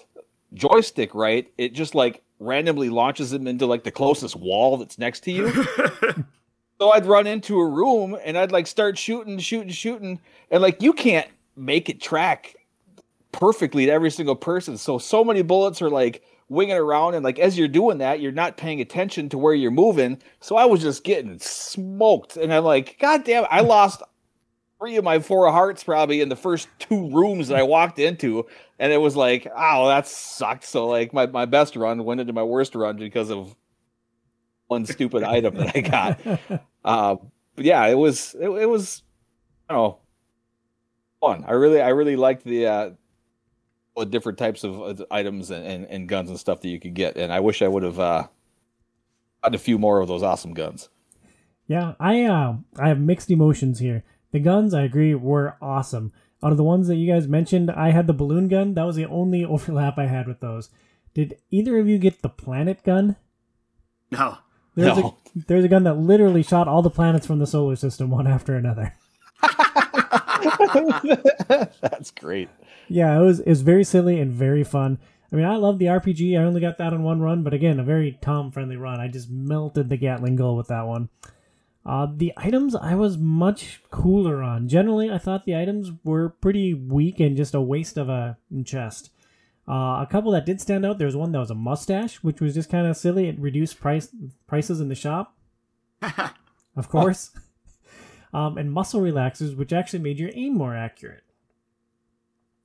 joystick 0.54 1.14
right, 1.14 1.52
it 1.56 1.72
just 1.72 1.94
like 1.94 2.20
randomly 2.40 2.90
launches 2.90 3.30
them 3.30 3.46
into 3.46 3.64
like 3.64 3.84
the 3.84 3.92
closest 3.92 4.34
wall 4.34 4.76
that's 4.76 4.98
next 4.98 5.20
to 5.20 5.30
you. 5.30 5.52
so 6.80 6.90
I'd 6.90 7.06
run 7.06 7.28
into 7.28 7.60
a 7.60 7.66
room 7.66 8.18
and 8.24 8.36
I'd 8.36 8.50
like 8.50 8.66
start 8.66 8.98
shooting, 8.98 9.38
shooting, 9.38 9.70
shooting, 9.70 10.18
and 10.50 10.60
like 10.60 10.82
you 10.82 10.92
can't 10.92 11.28
make 11.54 11.88
it 11.88 12.02
track 12.02 12.56
perfectly 13.30 13.86
to 13.86 13.92
every 13.92 14.10
single 14.10 14.34
person. 14.34 14.76
So 14.76 14.98
so 14.98 15.22
many 15.22 15.42
bullets 15.42 15.80
are 15.80 15.90
like 15.90 16.24
winging 16.52 16.76
around 16.76 17.14
and 17.14 17.24
like 17.24 17.38
as 17.38 17.58
you're 17.58 17.68
doing 17.68 17.98
that 17.98 18.20
you're 18.20 18.30
not 18.30 18.56
paying 18.56 18.80
attention 18.80 19.28
to 19.28 19.38
where 19.38 19.54
you're 19.54 19.70
moving. 19.70 20.20
So 20.40 20.56
i 20.56 20.64
was 20.64 20.82
just 20.82 21.04
getting 21.04 21.38
smoked 21.38 22.36
and 22.36 22.52
i'm 22.52 22.64
like 22.64 22.98
god 22.98 23.24
damn 23.24 23.46
i 23.50 23.60
lost 23.60 24.02
three 24.78 24.96
of 24.96 25.04
my 25.04 25.18
four 25.18 25.50
hearts 25.50 25.84
probably 25.84 26.20
in 26.20 26.28
the 26.28 26.36
first 26.36 26.68
two 26.78 27.10
rooms 27.10 27.48
that 27.48 27.58
i 27.58 27.62
walked 27.62 27.98
into 27.98 28.46
and 28.78 28.92
it 28.92 28.98
was 28.98 29.16
like 29.16 29.46
oh 29.56 29.88
that 29.88 30.06
sucked. 30.06 30.64
So 30.64 30.86
like 30.86 31.12
my, 31.12 31.26
my 31.26 31.46
best 31.46 31.74
run 31.76 32.04
went 32.04 32.20
into 32.20 32.32
my 32.32 32.42
worst 32.42 32.74
run 32.74 32.96
because 32.96 33.30
of 33.30 33.56
one 34.66 34.86
stupid 34.86 35.22
item 35.22 35.54
that 35.56 35.76
i 35.76 35.80
got. 35.80 36.20
Uh, 36.84 37.16
but 37.56 37.64
yeah 37.64 37.86
it 37.86 37.94
was 37.94 38.34
it, 38.38 38.48
it 38.48 38.66
was 38.66 39.02
i 39.68 39.74
don't 39.74 39.82
know 39.82 39.98
fun. 41.22 41.44
I 41.46 41.52
really 41.52 41.80
i 41.80 41.88
really 41.88 42.16
liked 42.16 42.44
the 42.44 42.66
uh 42.66 42.90
with 43.96 44.10
different 44.10 44.38
types 44.38 44.64
of 44.64 45.02
items 45.10 45.50
and, 45.50 45.66
and, 45.66 45.86
and, 45.86 46.08
guns 46.08 46.30
and 46.30 46.38
stuff 46.38 46.60
that 46.62 46.68
you 46.68 46.80
could 46.80 46.94
get. 46.94 47.16
And 47.16 47.32
I 47.32 47.40
wish 47.40 47.60
I 47.60 47.68
would 47.68 47.82
have 47.82 48.00
uh, 48.00 48.26
gotten 49.42 49.54
a 49.54 49.58
few 49.58 49.78
more 49.78 50.00
of 50.00 50.08
those 50.08 50.22
awesome 50.22 50.54
guns. 50.54 50.88
Yeah, 51.66 51.94
I 52.00 52.24
uh, 52.24 52.56
I 52.78 52.88
have 52.88 53.00
mixed 53.00 53.30
emotions 53.30 53.78
here. 53.78 54.04
The 54.32 54.40
guns, 54.40 54.74
I 54.74 54.82
agree, 54.82 55.14
were 55.14 55.56
awesome. 55.60 56.12
Out 56.42 56.50
of 56.50 56.56
the 56.56 56.64
ones 56.64 56.88
that 56.88 56.96
you 56.96 57.10
guys 57.10 57.28
mentioned, 57.28 57.70
I 57.70 57.90
had 57.90 58.06
the 58.06 58.12
balloon 58.12 58.48
gun. 58.48 58.74
That 58.74 58.86
was 58.86 58.96
the 58.96 59.06
only 59.06 59.44
overlap 59.44 59.98
I 59.98 60.06
had 60.06 60.26
with 60.26 60.40
those. 60.40 60.70
Did 61.14 61.38
either 61.50 61.78
of 61.78 61.88
you 61.88 61.98
get 61.98 62.22
the 62.22 62.28
planet 62.28 62.82
gun? 62.82 63.16
No. 64.10 64.38
There's, 64.74 64.96
no. 64.96 65.18
A, 65.36 65.38
there's 65.46 65.64
a 65.64 65.68
gun 65.68 65.84
that 65.84 65.98
literally 65.98 66.42
shot 66.42 66.66
all 66.66 66.80
the 66.80 66.90
planets 66.90 67.26
from 67.26 67.38
the 67.38 67.46
solar 67.46 67.76
system 67.76 68.10
one 68.10 68.26
after 68.26 68.56
another. 68.56 68.94
That's 71.80 72.10
great. 72.10 72.48
Yeah, 72.88 73.18
it 73.18 73.22
was 73.22 73.40
it 73.40 73.48
was 73.48 73.62
very 73.62 73.84
silly 73.84 74.20
and 74.20 74.32
very 74.32 74.64
fun. 74.64 74.98
I 75.32 75.36
mean, 75.36 75.46
I 75.46 75.56
love 75.56 75.78
the 75.78 75.86
RPG. 75.86 76.38
I 76.38 76.44
only 76.44 76.60
got 76.60 76.76
that 76.78 76.92
on 76.92 77.02
one 77.02 77.20
run, 77.20 77.42
but 77.42 77.54
again, 77.54 77.80
a 77.80 77.84
very 77.84 78.18
Tom 78.20 78.50
friendly 78.50 78.76
run. 78.76 79.00
I 79.00 79.08
just 79.08 79.30
melted 79.30 79.88
the 79.88 79.96
Gatling 79.96 80.36
Gull 80.36 80.56
with 80.56 80.68
that 80.68 80.86
one. 80.86 81.08
Uh, 81.84 82.06
the 82.14 82.32
items 82.36 82.74
I 82.74 82.94
was 82.94 83.18
much 83.18 83.80
cooler 83.90 84.42
on. 84.42 84.68
Generally, 84.68 85.10
I 85.10 85.18
thought 85.18 85.44
the 85.44 85.56
items 85.56 85.90
were 86.04 86.28
pretty 86.28 86.74
weak 86.74 87.18
and 87.18 87.36
just 87.36 87.54
a 87.54 87.60
waste 87.60 87.96
of 87.96 88.08
a 88.08 88.36
chest. 88.64 89.10
Uh, 89.66 90.02
a 90.02 90.08
couple 90.08 90.32
that 90.32 90.46
did 90.46 90.60
stand 90.60 90.84
out. 90.84 90.98
There 90.98 91.06
was 91.06 91.16
one 91.16 91.32
that 91.32 91.38
was 91.38 91.50
a 91.50 91.56
mustache, 91.56 92.16
which 92.16 92.40
was 92.40 92.54
just 92.54 92.70
kind 92.70 92.86
of 92.86 92.96
silly. 92.96 93.28
It 93.28 93.38
reduced 93.38 93.80
price 93.80 94.08
prices 94.46 94.80
in 94.80 94.88
the 94.88 94.94
shop, 94.94 95.36
of 96.76 96.88
course. 96.88 97.30
um, 98.32 98.58
and 98.58 98.72
muscle 98.72 99.00
relaxers, 99.00 99.56
which 99.56 99.72
actually 99.72 99.98
made 100.00 100.18
your 100.18 100.30
aim 100.34 100.54
more 100.54 100.74
accurate. 100.74 101.24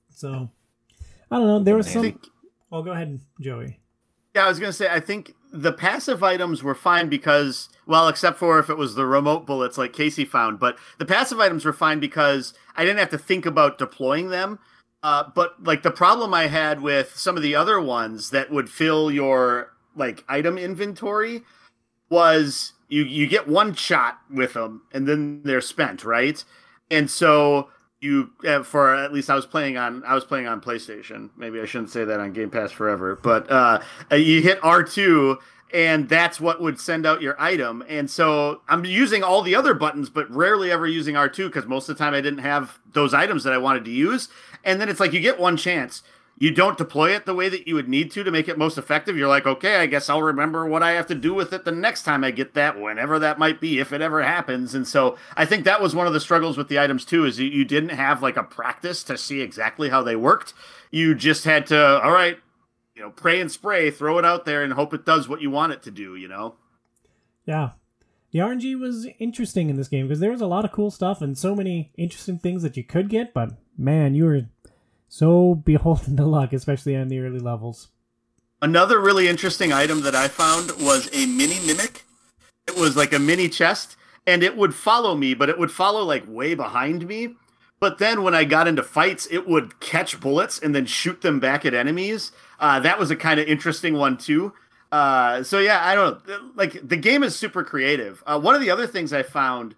So 0.10 0.50
I 1.30 1.38
don't 1.38 1.48
know. 1.48 1.60
There 1.60 1.76
was 1.76 1.90
some. 1.90 2.04
Think... 2.04 2.26
Oh, 2.72 2.82
go 2.82 2.92
ahead, 2.92 3.20
Joey. 3.40 3.80
Yeah, 4.36 4.46
I 4.46 4.50
was 4.50 4.60
gonna 4.60 4.74
say 4.74 4.88
I 4.90 5.00
think 5.00 5.34
the 5.52 5.74
passive 5.74 6.24
items 6.24 6.62
were 6.62 6.76
fine 6.76 7.10
because 7.10 7.70
well, 7.86 8.08
except 8.08 8.38
for 8.38 8.60
if 8.60 8.70
it 8.70 8.78
was 8.78 8.96
the 8.96 9.06
remote 9.06 9.46
bullets 9.46 9.78
like 9.78 9.94
Casey 9.94 10.26
found, 10.26 10.60
but 10.60 10.78
the 10.98 11.06
passive 11.06 11.40
items 11.40 11.66
were 11.66 11.74
fine 11.74 12.00
because 12.00 12.54
I 12.76 12.84
didn't 12.84 13.00
have 13.00 13.10
to 13.12 13.18
think 13.18 13.46
about 13.46 13.78
deploying 13.78 14.30
them. 14.30 14.60
Uh, 15.04 15.24
but 15.34 15.64
like 15.64 15.84
the 15.84 15.92
problem 15.92 16.34
I 16.34 16.48
had 16.48 16.82
with 16.82 17.16
some 17.16 17.38
of 17.38 17.44
the 17.44 17.56
other 17.56 17.80
ones 17.80 18.32
that 18.32 18.52
would 18.52 18.70
fill 18.70 19.12
your 19.12 19.74
like 19.96 20.24
item 20.28 20.58
inventory 20.58 21.44
was 22.10 22.74
you 22.90 23.04
you 23.04 23.28
get 23.28 23.48
one 23.48 23.74
shot 23.74 24.20
with 24.30 24.54
them 24.54 24.84
and 24.92 25.08
then 25.08 25.42
they're 25.44 25.62
spent, 25.62 26.04
right? 26.04 26.44
And 26.90 27.10
so 27.10 27.70
you 28.00 28.32
uh, 28.48 28.64
for 28.64 28.96
at 28.96 29.12
least 29.12 29.30
I 29.30 29.36
was 29.36 29.46
playing 29.46 29.78
on 29.78 30.04
I 30.06 30.16
was 30.16 30.24
playing 30.24 30.48
on 30.48 30.62
PlayStation. 30.62 31.30
Maybe 31.36 31.60
I 31.60 31.66
shouldn't 31.66 31.90
say 31.90 32.04
that 32.04 32.20
on 32.20 32.34
Game 32.34 32.50
Pass 32.50 32.72
forever, 32.72 33.20
but 33.22 33.50
uh, 33.52 33.82
uh 34.12 34.16
you 34.16 34.42
hit 34.42 34.60
R 34.64 34.84
two 34.84 35.40
and 35.74 36.08
that's 36.08 36.40
what 36.40 36.62
would 36.62 36.80
send 36.80 37.06
out 37.06 37.22
your 37.22 37.40
item. 37.42 37.84
And 37.90 38.10
so 38.10 38.62
I'm 38.70 38.86
using 38.86 39.24
all 39.24 39.42
the 39.42 39.56
other 39.56 39.74
buttons, 39.74 40.10
but 40.10 40.30
rarely 40.32 40.72
ever 40.72 40.88
using 40.88 41.16
R2 41.16 41.48
because 41.48 41.66
most 41.66 41.90
of 41.90 41.98
the 41.98 42.04
time 42.04 42.14
I 42.14 42.22
didn't 42.22 42.40
have 42.40 42.80
those 42.94 43.14
items 43.14 43.44
that 43.44 43.54
I 43.54 43.58
wanted 43.58 43.84
to 43.86 43.92
use. 43.92 44.30
And 44.64 44.80
then 44.80 44.88
it's 44.88 45.00
like 45.00 45.12
you 45.12 45.20
get 45.20 45.40
one 45.40 45.58
chance 45.58 46.04
you 46.40 46.52
don't 46.52 46.78
deploy 46.78 47.16
it 47.16 47.26
the 47.26 47.34
way 47.34 47.50
that 47.50 47.68
you 47.68 47.74
would 47.74 47.90
need 47.90 48.12
to 48.12 48.24
to 48.24 48.30
make 48.30 48.48
it 48.48 48.58
most 48.58 48.78
effective, 48.78 49.18
you're 49.18 49.28
like, 49.28 49.48
okay, 49.48 49.78
I 49.78 49.88
guess 49.88 50.08
I'll 50.08 50.22
remember 50.22 50.68
what 50.68 50.84
I 50.84 50.92
have 50.92 51.08
to 51.08 51.16
do 51.16 51.34
with 51.34 51.52
it 51.52 51.66
the 51.66 51.72
next 51.72 52.04
time 52.04 52.24
I 52.24 52.30
get 52.30 52.54
that, 52.54 52.80
whenever 52.80 53.18
that 53.18 53.40
might 53.40 53.60
be, 53.60 53.80
if 53.80 53.92
it 53.92 54.02
ever 54.02 54.22
happens. 54.22 54.76
And 54.76 54.88
so 54.88 55.18
I 55.36 55.46
think 55.46 55.66
that 55.66 55.82
was 55.82 55.96
one 55.96 56.06
of 56.06 56.14
the 56.14 56.20
struggles 56.20 56.56
with 56.56 56.68
the 56.68 56.80
items 56.80 57.06
too, 57.06 57.26
is 57.26 57.40
you 57.40 57.66
didn't 57.66 57.90
have 57.90 58.22
like 58.22 58.38
a 58.38 58.44
practice 58.44 59.04
to 59.06 59.18
see 59.18 59.42
exactly 59.42 59.90
how 59.90 60.04
they 60.04 60.16
worked. 60.16 60.54
You 60.92 61.16
just 61.16 61.44
had 61.44 61.66
to, 61.68 62.02
all 62.02 62.12
right, 62.12 62.38
you 62.96 63.02
know, 63.02 63.10
pray 63.10 63.42
and 63.42 63.52
spray, 63.52 63.90
throw 63.90 64.20
it 64.20 64.26
out 64.26 64.46
there 64.46 64.64
and 64.64 64.74
hope 64.74 64.94
it 64.94 65.06
does 65.06 65.28
what 65.28 65.42
you 65.42 65.50
want 65.50 65.74
it 65.74 65.82
to 65.84 65.92
do, 65.92 66.16
you 66.16 66.28
know? 66.28 66.56
Yeah. 67.46 67.72
The 68.32 68.40
RNG 68.40 68.80
was 68.80 69.08
interesting 69.20 69.70
in 69.70 69.76
this 69.78 69.88
game 69.88 70.08
because 70.08 70.20
there 70.20 70.32
was 70.32 70.42
a 70.42 70.48
lot 70.48 70.66
of 70.66 70.72
cool 70.72 70.92
stuff 70.92 71.22
and 71.22 71.38
so 71.38 71.56
many 71.56 71.92
interesting 71.98 72.38
things 72.38 72.62
that 72.62 72.78
you 72.78 72.84
could 72.84 73.10
get, 73.10 73.34
but 73.34 73.54
man, 73.78 74.16
you 74.16 74.26
were 74.26 74.42
so 75.08 75.56
beholden 75.56 76.18
to 76.18 76.26
luck, 76.26 76.54
especially 76.54 76.96
on 76.96 77.08
the 77.08 77.20
early 77.20 77.40
levels. 77.40 77.90
Another 78.62 79.00
really 79.00 79.28
interesting 79.28 79.72
item 79.72 80.02
that 80.02 80.16
I 80.16 80.28
found 80.28 80.72
was 80.80 81.10
a 81.14 81.26
mini 81.26 81.60
mimic. 81.66 82.04
It 82.68 82.76
was 82.76 82.98
like 82.98 83.14
a 83.14 83.20
mini 83.20 83.50
chest, 83.50 83.96
and 84.26 84.44
it 84.44 84.58
would 84.58 84.74
follow 84.74 85.16
me, 85.16 85.34
but 85.34 85.50
it 85.50 85.60
would 85.60 85.72
follow 85.72 86.04
like 86.04 86.24
way 86.28 86.56
behind 86.56 87.08
me. 87.08 87.36
But 87.80 88.00
then 88.00 88.24
when 88.24 88.34
I 88.34 88.44
got 88.44 88.68
into 88.68 88.82
fights, 88.82 89.28
it 89.30 89.48
would 89.48 89.80
catch 89.80 90.20
bullets 90.20 90.58
and 90.60 90.74
then 90.74 90.88
shoot 90.88 91.22
them 91.22 91.40
back 91.40 91.66
at 91.66 91.76
enemies. 91.76 92.32
Uh, 92.60 92.80
that 92.80 92.98
was 92.98 93.12
a 93.12 93.16
kind 93.16 93.40
of 93.40 93.48
interesting 93.48 93.94
one 93.94 94.18
too. 94.18 94.54
Uh, 94.92 95.44
so 95.44 95.60
yeah, 95.60 95.86
I 95.86 95.94
don't 95.94 96.28
know. 96.28 96.52
Like 96.56 96.88
the 96.88 96.98
game 96.98 97.22
is 97.22 97.36
super 97.36 97.64
creative. 97.64 98.24
Uh, 98.26 98.40
one 98.40 98.56
of 98.56 98.62
the 98.62 98.72
other 98.72 98.88
things 98.88 99.14
I 99.14 99.22
found 99.22 99.76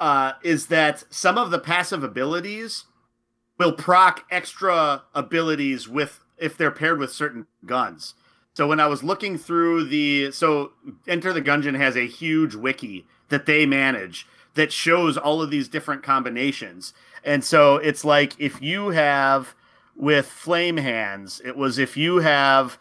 uh, 0.00 0.32
is 0.42 0.66
that 0.66 1.04
some 1.10 1.38
of 1.38 1.50
the 1.50 1.58
passive 1.58 2.02
abilities 2.02 2.84
will 3.58 3.72
proc 3.72 4.24
extra 4.30 5.02
abilities 5.14 5.88
with 5.88 6.20
if 6.38 6.56
they're 6.56 6.70
paired 6.70 6.98
with 6.98 7.12
certain 7.12 7.46
guns. 7.64 8.14
So 8.54 8.66
when 8.66 8.80
I 8.80 8.86
was 8.86 9.02
looking 9.02 9.38
through 9.38 9.84
the 9.84 10.30
so 10.32 10.72
Enter 11.06 11.32
the 11.32 11.42
Gungeon 11.42 11.76
has 11.76 11.96
a 11.96 12.06
huge 12.06 12.54
wiki 12.54 13.06
that 13.28 13.46
they 13.46 13.66
manage 13.66 14.26
that 14.54 14.72
shows 14.72 15.16
all 15.16 15.42
of 15.42 15.50
these 15.50 15.68
different 15.68 16.02
combinations. 16.02 16.94
And 17.22 17.44
so 17.44 17.76
it's 17.76 18.04
like 18.04 18.34
if 18.38 18.62
you 18.62 18.90
have 18.90 19.54
with 19.94 20.26
flame 20.26 20.76
hands, 20.76 21.40
it 21.44 21.56
was 21.56 21.78
if 21.78 21.96
you 21.96 22.18
have 22.18 22.78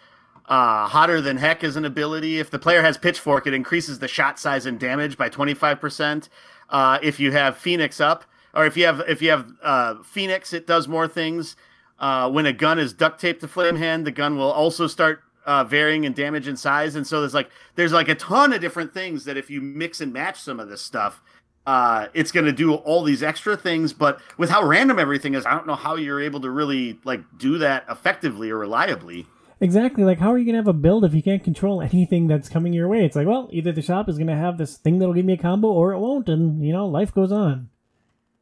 uh, 0.47 0.87
hotter 0.87 1.21
than 1.21 1.37
heck 1.37 1.63
as 1.63 1.75
an 1.75 1.85
ability. 1.85 2.39
If 2.39 2.51
the 2.51 2.59
player 2.59 2.81
has 2.81 2.97
pitchfork, 2.97 3.47
it 3.47 3.53
increases 3.53 3.99
the 3.99 4.07
shot 4.07 4.39
size 4.39 4.65
and 4.65 4.79
damage 4.79 5.17
by 5.17 5.29
25%. 5.29 6.29
Uh, 6.69 6.99
if 7.01 7.19
you 7.19 7.31
have 7.31 7.57
Phoenix 7.57 7.99
up, 7.99 8.25
or 8.55 8.65
if 8.65 8.77
you 8.77 8.85
have 8.85 9.01
if 9.07 9.21
you 9.21 9.29
have 9.29 9.51
uh, 9.61 9.95
Phoenix, 10.03 10.53
it 10.53 10.65
does 10.65 10.87
more 10.87 11.07
things. 11.07 11.55
Uh, 11.99 12.29
when 12.29 12.45
a 12.45 12.53
gun 12.53 12.79
is 12.79 12.93
duct 12.93 13.19
taped 13.21 13.41
to 13.41 13.47
flame 13.47 13.75
hand, 13.75 14.05
the 14.05 14.11
gun 14.11 14.37
will 14.37 14.51
also 14.51 14.87
start 14.87 15.21
uh, 15.45 15.63
varying 15.63 16.03
in 16.03 16.13
damage 16.13 16.47
and 16.47 16.59
size. 16.59 16.95
And 16.95 17.05
so 17.05 17.21
there's 17.21 17.33
like 17.33 17.49
there's 17.75 17.93
like 17.93 18.09
a 18.09 18.15
ton 18.15 18.53
of 18.53 18.61
different 18.61 18.93
things 18.93 19.25
that 19.25 19.37
if 19.37 19.49
you 19.49 19.61
mix 19.61 20.01
and 20.01 20.11
match 20.11 20.39
some 20.39 20.59
of 20.59 20.69
this 20.69 20.81
stuff, 20.81 21.21
uh, 21.65 22.07
it's 22.13 22.31
going 22.31 22.45
to 22.45 22.51
do 22.51 22.73
all 22.73 23.03
these 23.03 23.23
extra 23.23 23.55
things. 23.55 23.93
But 23.93 24.19
with 24.37 24.49
how 24.49 24.63
random 24.63 24.99
everything 24.99 25.35
is, 25.35 25.45
I 25.45 25.51
don't 25.51 25.67
know 25.67 25.75
how 25.75 25.95
you're 25.95 26.21
able 26.21 26.41
to 26.41 26.49
really 26.49 26.99
like 27.03 27.21
do 27.37 27.57
that 27.59 27.85
effectively 27.89 28.49
or 28.49 28.57
reliably. 28.57 29.27
Exactly. 29.61 30.03
Like, 30.03 30.19
how 30.19 30.33
are 30.33 30.37
you 30.37 30.43
going 30.43 30.55
to 30.55 30.59
have 30.59 30.67
a 30.67 30.73
build 30.73 31.05
if 31.05 31.13
you 31.13 31.23
can't 31.23 31.43
control 31.43 31.81
anything 31.81 32.27
that's 32.27 32.49
coming 32.49 32.73
your 32.73 32.89
way? 32.89 33.05
It's 33.05 33.15
like, 33.15 33.25
well, 33.25 33.47
either 33.53 33.71
the 33.71 33.81
shop 33.81 34.09
is 34.09 34.17
going 34.17 34.27
to 34.27 34.35
have 34.35 34.57
this 34.57 34.75
thing 34.75 34.99
that'll 34.99 35.13
give 35.13 35.25
me 35.25 35.33
a 35.33 35.37
combo 35.37 35.69
or 35.69 35.93
it 35.93 35.99
won't. 35.99 36.27
And, 36.27 36.65
you 36.65 36.73
know, 36.73 36.85
life 36.85 37.13
goes 37.13 37.31
on. 37.31 37.69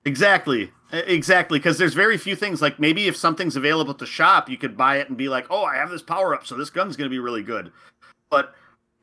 Exactly. 0.06 0.72
Exactly. 0.92 1.60
Because 1.60 1.78
there's 1.78 1.94
very 1.94 2.18
few 2.18 2.36
things. 2.36 2.62
Like, 2.62 2.80
maybe 2.80 3.08
if 3.08 3.16
something's 3.16 3.56
available 3.56 3.94
to 3.96 4.06
shop, 4.06 4.50
you 4.50 4.58
could 4.58 4.78
buy 4.78 4.98
it 4.98 5.10
and 5.10 5.18
be 5.18 5.30
like, 5.30 5.48
oh, 5.50 5.64
I 5.64 5.76
have 5.76 5.90
this 5.90 6.04
power 6.04 6.36
up, 6.36 6.46
so 6.46 6.56
this 6.56 6.70
gun's 6.70 6.96
going 6.96 7.10
to 7.10 7.14
be 7.14 7.20
really 7.20 7.44
good. 7.44 7.72
But 8.30 8.54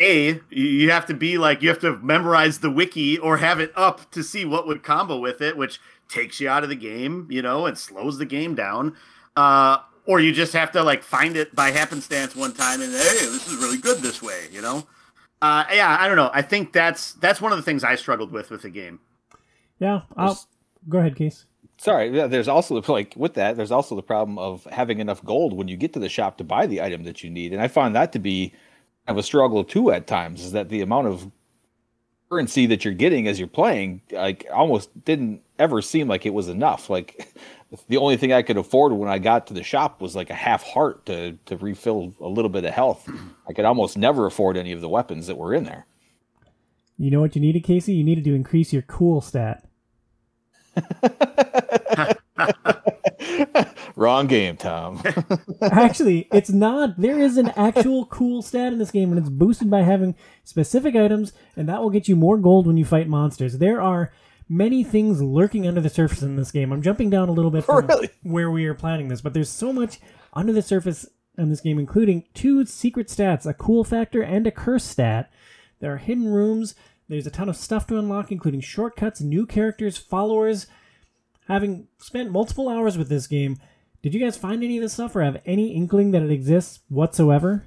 a 0.01 0.41
you 0.49 0.91
have 0.91 1.07
to 1.07 1.15
be 1.15 1.39
like 1.39 1.63
you 1.63 1.69
have 1.69 1.79
to 1.79 1.99
memorize 1.99 2.59
the 2.59 2.71
wiki 2.71 3.19
or 3.19 3.37
have 3.37 3.61
it 3.61 3.73
up 3.77 4.11
to 4.11 4.23
see 4.23 4.45
what 4.45 4.67
would 4.67 4.83
combo 4.83 5.19
with 5.19 5.41
it 5.41 5.57
which 5.57 5.79
takes 6.09 6.41
you 6.41 6.49
out 6.49 6.63
of 6.63 6.69
the 6.69 6.77
game 6.77 7.29
you 7.31 7.43
know 7.43 7.67
and 7.67 7.77
slows 7.77 8.19
the 8.19 8.25
game 8.25 8.55
down 8.55 8.97
uh 9.37 9.79
or 10.07 10.19
you 10.19 10.33
just 10.33 10.53
have 10.55 10.73
to 10.73 10.83
like 10.83 11.03
find 11.03 11.37
it 11.37 11.55
by 11.55 11.71
happenstance 11.71 12.35
one 12.35 12.53
time 12.53 12.81
and 12.81 12.93
hey 12.93 12.99
this 12.99 13.47
is 13.47 13.57
really 13.57 13.79
good 13.79 13.99
this 13.99 14.23
way 14.23 14.49
you 14.51 14.63
know 14.63 14.87
uh 15.43 15.65
yeah 15.73 15.97
i 16.01 16.09
don't 16.09 16.17
know 16.17 16.31
i 16.33 16.43
think 16.43 16.73
that's 16.73 17.13
that's 17.15 17.41
one 17.41 17.53
of 17.53 17.59
the 17.59 17.63
things 17.63 17.85
i 17.85 17.95
struggled 17.95 18.33
with 18.33 18.51
with 18.51 18.63
the 18.63 18.71
game 18.71 18.99
yeah 19.79 20.01
I'll, 20.17 20.41
go 20.89 20.99
ahead 20.99 21.17
case 21.17 21.47
sorry 21.77 22.11
there's 22.29 22.49
also 22.49 22.83
like 22.89 23.15
with 23.17 23.35
that 23.35 23.57
there's 23.57 23.71
also 23.71 23.95
the 23.95 24.03
problem 24.03 24.39
of 24.39 24.65
having 24.65 24.99
enough 24.99 25.25
gold 25.25 25.53
when 25.53 25.69
you 25.69 25.77
get 25.77 25.93
to 25.93 25.99
the 25.99 26.09
shop 26.09 26.39
to 26.39 26.45
buy 26.45 26.67
the 26.67 26.81
item 26.81 27.05
that 27.05 27.23
you 27.23 27.31
need 27.31 27.53
and 27.53 27.63
i 27.63 27.69
find 27.69 27.95
that 27.95 28.13
to 28.13 28.19
be 28.19 28.51
kind 29.07 29.17
of 29.17 29.19
a 29.19 29.23
struggle 29.23 29.65
too 29.65 29.91
at 29.91 30.07
times 30.07 30.45
is 30.45 30.53
that 30.53 30.69
the 30.69 30.81
amount 30.81 31.07
of 31.07 31.31
currency 32.31 32.67
that 32.67 32.85
you're 32.85 32.95
getting 32.95 33.27
as 33.27 33.39
you're 33.39 33.49
playing 33.49 34.01
like 34.13 34.47
almost 34.53 35.05
didn't 35.05 35.43
ever 35.59 35.83
seem 35.83 36.07
like 36.07 36.25
it 36.25 36.33
was 36.33 36.49
enough. 36.49 36.89
Like 36.89 37.35
the 37.89 37.97
only 37.97 38.17
thing 38.17 38.33
i 38.33 38.43
could 38.43 38.57
afford 38.57 38.93
when 38.93 39.09
i 39.09 39.19
got 39.19 39.47
to 39.47 39.55
the 39.55 39.63
shop 39.63 40.01
was 40.01 40.17
like 40.17 40.31
a 40.31 40.35
half 40.35 40.63
heart 40.63 41.07
to 41.07 41.33
to 41.47 41.57
refill 41.57 42.15
a 42.21 42.29
little 42.29 42.49
bit 42.49 42.65
of 42.65 42.73
health. 42.73 43.09
I 43.49 43.53
could 43.53 43.65
almost 43.65 43.99
never 43.99 44.27
afford 44.27 44.57
any 44.57 44.73
of 44.73 44.81
the 44.81 44.89
weapons 44.89 45.27
that 45.27 45.37
were 45.37 45.55
in 45.55 45.65
there. 45.65 45.87
You 46.99 47.11
know 47.11 47.21
what 47.21 47.35
you 47.35 47.41
needed 47.41 47.65
casey? 47.65 47.95
You 47.95 48.05
needed 48.05 48.25
to 48.25 48.35
increase 48.35 48.73
your 48.73 48.83
cool 48.83 49.21
stat 49.21 49.67
Wrong 53.97 54.27
game, 54.27 54.57
Tom. 54.57 55.03
Actually, 55.63 56.29
it's 56.33 56.51
not. 56.51 56.99
There 56.99 57.19
is 57.19 57.37
an 57.37 57.53
actual 57.57 58.07
cool 58.07 58.43
stat 58.43 58.73
in 58.73 58.79
this 58.79 58.91
game, 58.91 59.11
and 59.11 59.19
it's 59.19 59.29
boosted 59.29 59.71
by 59.71 59.83
having 59.83 60.15
specific 60.45 60.97
items, 60.97 61.33
and 61.57 61.69
that 61.69 61.83
will 61.83 61.91
get 61.91 62.09
you 62.09 62.17
more 62.17 62.39
gold 62.39 62.67
when 62.67 62.77
you 62.77 62.85
fight 62.85 63.09
monsters. 63.09 63.59
There 63.59 63.81
are 63.81 64.13
many 64.49 64.83
things 64.83 65.23
lurking 65.23 65.67
under 65.67 65.81
the 65.81 65.91
surface 65.91 66.23
in 66.23 66.37
this 66.37 66.51
game. 66.51 66.73
I'm 66.73 66.83
jumping 66.83 67.11
down 67.11 67.29
a 67.29 67.33
little 67.33 67.51
bit 67.51 67.65
from 67.65 67.87
really? 67.87 68.11
where 68.23 68.51
we 68.51 68.65
are 68.67 68.75
planning 68.75 69.09
this, 69.09 69.21
but 69.21 69.35
there's 69.35 69.51
so 69.51 69.73
much 69.73 69.99
under 70.33 70.53
the 70.53 70.63
surface 70.63 71.07
in 71.37 71.51
this 71.51 71.61
game, 71.61 71.79
including 71.79 72.25
two 72.35 72.65
secret 72.67 73.09
stats, 73.09 73.47
a 73.47 73.55
cool 73.55 73.85
factor 73.85 74.23
and 74.23 74.47
a 74.47 74.51
curse 74.51 74.85
stat. 74.85 75.31
There 75.81 75.93
are 75.93 75.99
hidden 75.99 76.29
rooms. 76.29 76.75
There's 77.11 77.27
a 77.27 77.31
ton 77.31 77.49
of 77.49 77.57
stuff 77.57 77.89
to 77.89 77.99
unlock, 77.99 78.31
including 78.31 78.61
shortcuts, 78.61 79.21
new 79.21 79.45
characters, 79.45 79.99
followers. 79.99 80.69
Having 81.49 81.89
spent 81.99 82.31
multiple 82.31 82.69
hours 82.69 82.97
with 82.97 83.09
this 83.09 83.27
game, 83.27 83.57
did 84.01 84.15
you 84.15 84.21
guys 84.21 84.37
find 84.37 84.63
any 84.63 84.79
of 84.79 84.83
this 84.83 84.93
stuff 84.93 85.17
or 85.17 85.23
have 85.23 85.43
any 85.45 85.75
inkling 85.75 86.13
that 86.13 86.23
it 86.23 86.31
exists 86.31 86.79
whatsoever? 86.89 87.65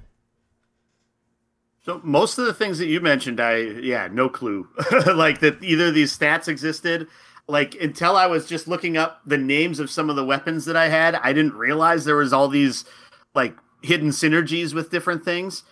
So 1.84 2.00
most 2.02 2.38
of 2.38 2.46
the 2.46 2.54
things 2.54 2.78
that 2.78 2.86
you 2.86 3.02
mentioned, 3.02 3.38
I 3.38 3.56
yeah, 3.56 4.08
no 4.10 4.30
clue. 4.30 4.66
like 5.14 5.40
that 5.40 5.62
either 5.62 5.90
these 5.90 6.16
stats 6.16 6.48
existed. 6.48 7.06
Like 7.46 7.74
until 7.74 8.16
I 8.16 8.24
was 8.24 8.46
just 8.46 8.66
looking 8.66 8.96
up 8.96 9.20
the 9.26 9.36
names 9.36 9.78
of 9.78 9.90
some 9.90 10.08
of 10.08 10.16
the 10.16 10.24
weapons 10.24 10.64
that 10.64 10.76
I 10.76 10.88
had, 10.88 11.16
I 11.16 11.34
didn't 11.34 11.52
realize 11.52 12.06
there 12.06 12.16
was 12.16 12.32
all 12.32 12.48
these 12.48 12.86
like 13.34 13.54
hidden 13.82 14.08
synergies 14.08 14.72
with 14.72 14.90
different 14.90 15.22
things. 15.22 15.64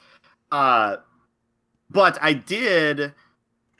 Uh 0.50 0.96
but 1.88 2.18
I 2.20 2.34
did 2.34 3.14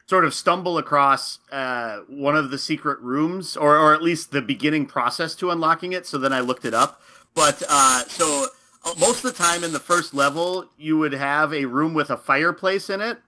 sort 0.07 0.25
of 0.25 0.35
stumble 0.35 0.79
across 0.79 1.38
uh, 1.51 1.99
one 2.09 2.37
of 2.37 2.51
the 2.51 2.59
secret 2.59 3.01
rooms, 3.01 3.57
or 3.57 3.77
or 3.77 3.95
at 3.95 4.03
least 4.03 4.31
the 4.31 4.43
beginning 4.43 4.87
process 4.87 5.35
to 5.37 5.51
unlocking 5.51 5.93
it. 5.93 6.07
So 6.07 6.19
then 6.19 6.33
I 6.33 6.41
looked 6.41 6.65
it 6.65 6.75
up. 6.75 7.01
But 7.35 7.62
uh, 7.69 8.05
so 8.05 8.47
uh, 8.85 8.95
most 8.99 9.25
of 9.25 9.35
the 9.35 9.43
time 9.43 9.65
in 9.65 9.73
the 9.73 9.81
first 9.81 10.12
level, 10.15 10.67
you 10.77 10.99
would 10.99 11.12
have 11.12 11.53
a 11.53 11.67
room 11.67 11.95
with 11.95 12.11
a 12.11 12.17
fireplace 12.17 12.91
in 12.91 13.01
it. 13.01 13.19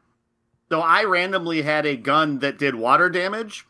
So 0.69 0.81
I 0.81 1.05
randomly 1.05 1.63
had 1.63 1.87
a 1.87 1.97
gun 1.97 2.41
that 2.41 2.59
did 2.59 2.75
water 2.75 3.09
damage. 3.09 3.67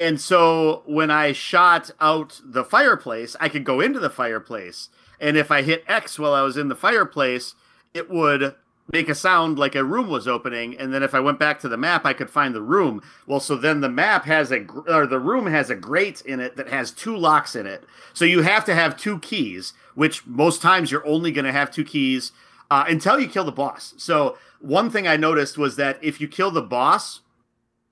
And 0.00 0.20
so 0.20 0.82
when 0.86 1.10
I 1.10 1.32
shot 1.32 1.90
out 2.00 2.40
the 2.44 2.64
fireplace, 2.64 3.36
I 3.38 3.48
could 3.48 3.64
go 3.64 3.80
into 3.80 4.00
the 4.00 4.10
fireplace. 4.10 4.88
And 5.20 5.36
if 5.36 5.50
I 5.50 5.62
hit 5.62 5.84
X 5.86 6.18
while 6.18 6.34
I 6.34 6.42
was 6.42 6.56
in 6.56 6.68
the 6.68 6.74
fireplace, 6.74 7.54
it 7.92 8.10
would 8.10 8.54
make 8.92 9.08
a 9.08 9.14
sound 9.14 9.58
like 9.58 9.74
a 9.74 9.84
room 9.84 10.08
was 10.08 10.28
opening 10.28 10.76
and 10.76 10.92
then 10.92 11.02
if 11.02 11.14
i 11.14 11.20
went 11.20 11.38
back 11.38 11.58
to 11.58 11.68
the 11.68 11.76
map 11.76 12.04
i 12.04 12.12
could 12.12 12.30
find 12.30 12.54
the 12.54 12.62
room. 12.62 13.02
Well 13.26 13.40
so 13.40 13.56
then 13.56 13.80
the 13.80 13.88
map 13.88 14.24
has 14.24 14.52
a 14.52 14.66
or 14.86 15.06
the 15.06 15.20
room 15.20 15.46
has 15.46 15.70
a 15.70 15.74
grate 15.74 16.20
in 16.22 16.40
it 16.40 16.56
that 16.56 16.68
has 16.68 16.90
two 16.90 17.16
locks 17.16 17.56
in 17.56 17.66
it. 17.66 17.84
So 18.12 18.24
you 18.24 18.42
have 18.42 18.64
to 18.66 18.74
have 18.74 18.96
two 18.96 19.18
keys 19.20 19.72
which 19.94 20.26
most 20.26 20.60
times 20.60 20.90
you're 20.90 21.06
only 21.06 21.32
going 21.32 21.44
to 21.44 21.52
have 21.52 21.70
two 21.70 21.84
keys 21.84 22.32
uh, 22.70 22.84
until 22.88 23.20
you 23.20 23.28
kill 23.28 23.44
the 23.44 23.52
boss. 23.52 23.94
So 23.96 24.36
one 24.60 24.90
thing 24.90 25.06
i 25.06 25.16
noticed 25.16 25.58
was 25.58 25.76
that 25.76 25.98
if 26.02 26.20
you 26.20 26.28
kill 26.28 26.50
the 26.50 26.62
boss 26.62 27.20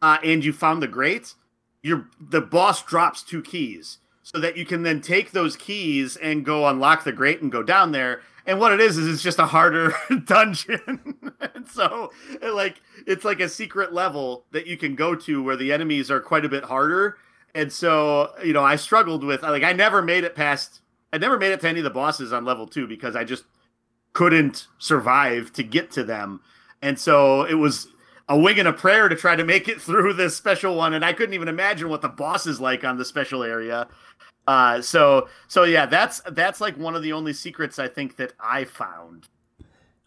uh, 0.01 0.19
and 0.25 0.45
you 0.45 0.53
found 0.53 0.83
the 0.83 0.89
grate 0.89 1.35
your 1.83 2.09
the 2.21 2.41
boss 2.41 2.83
drops 2.83 3.23
two 3.23 3.43
keys 3.43 3.99
so 4.23 4.39
that 4.39 4.57
you 4.57 4.65
can 4.65 4.83
then 4.83 5.01
take 5.01 5.33
those 5.33 5.57
keys 5.57 6.17
and 6.17 6.45
go 6.45 6.67
unlock 6.67 7.05
the 7.05 7.13
grate 7.13 7.43
and 7.43 7.51
go 7.51 7.63
down 7.63 7.93
there 7.93 8.23
and 8.47 8.59
what 8.59 8.73
it 8.73 8.81
is 8.81 8.99
is 8.99 9.09
it's 9.09 9.23
just 9.23 9.39
a 9.39 9.47
harder 9.47 9.95
dungeon. 10.25 11.33
And 11.55 11.69
so 11.69 12.13
like 12.43 12.81
it's 13.07 13.25
like 13.25 13.41
a 13.41 13.49
secret 13.49 13.93
level 13.93 14.45
that 14.53 14.67
you 14.67 14.77
can 14.77 14.95
go 14.95 15.15
to 15.15 15.43
where 15.43 15.57
the 15.57 15.73
enemies 15.73 16.11
are 16.11 16.21
quite 16.21 16.45
a 16.45 16.49
bit 16.49 16.65
harder. 16.65 17.17
And 17.55 17.73
so 17.73 18.33
you 18.43 18.53
know 18.53 18.65
i 18.65 18.77
struggled 18.77 19.25
with 19.25 19.43
like 19.43 19.63
i 19.63 19.73
never 19.73 20.01
made 20.03 20.25
it 20.25 20.35
past 20.35 20.81
i 21.13 21.19
never 21.19 21.39
made 21.39 21.53
it 21.53 21.61
to 21.61 21.69
any 21.69 21.81
of 21.81 21.85
the 21.85 21.91
bosses 21.91 22.33
on 22.33 22.45
level 22.45 22.67
two 22.67 22.87
because 22.87 23.15
i 23.15 23.25
just 23.25 23.45
couldn't 24.15 24.67
survive 24.79 25.53
to 25.55 25.63
get 25.63 25.91
to 25.93 26.05
them. 26.05 26.41
And 26.83 26.99
so 26.99 27.45
it 27.45 27.55
was 27.55 27.89
a 28.29 28.39
wing 28.39 28.59
and 28.59 28.69
a 28.69 28.73
prayer 28.73 29.09
to 29.09 29.17
try 29.17 29.37
to 29.37 29.45
make 29.45 29.69
it 29.69 29.81
through 29.81 30.15
this 30.15 30.37
special 30.37 30.77
one 30.77 30.95
and 30.95 31.05
i 31.05 31.13
couldn't 31.13 31.35
even 31.35 31.49
imagine 31.49 31.89
what 31.89 32.03
the 32.03 32.09
boss 32.09 32.47
is 32.47 32.61
like 32.61 32.85
on 32.85 32.97
the 32.97 33.05
special 33.05 33.43
area 33.43 33.89
uh, 34.47 34.81
so 34.83 35.29
so 35.49 35.65
yeah, 35.65 35.87
that's 35.87 36.21
that's 36.31 36.61
like 36.61 36.77
one 36.77 36.97
of 36.97 37.03
the 37.03 37.13
only 37.13 37.33
secrets 37.33 37.79
I 37.79 37.89
think 37.89 38.17
that 38.17 38.33
I 38.41 38.65
found. 38.65 39.29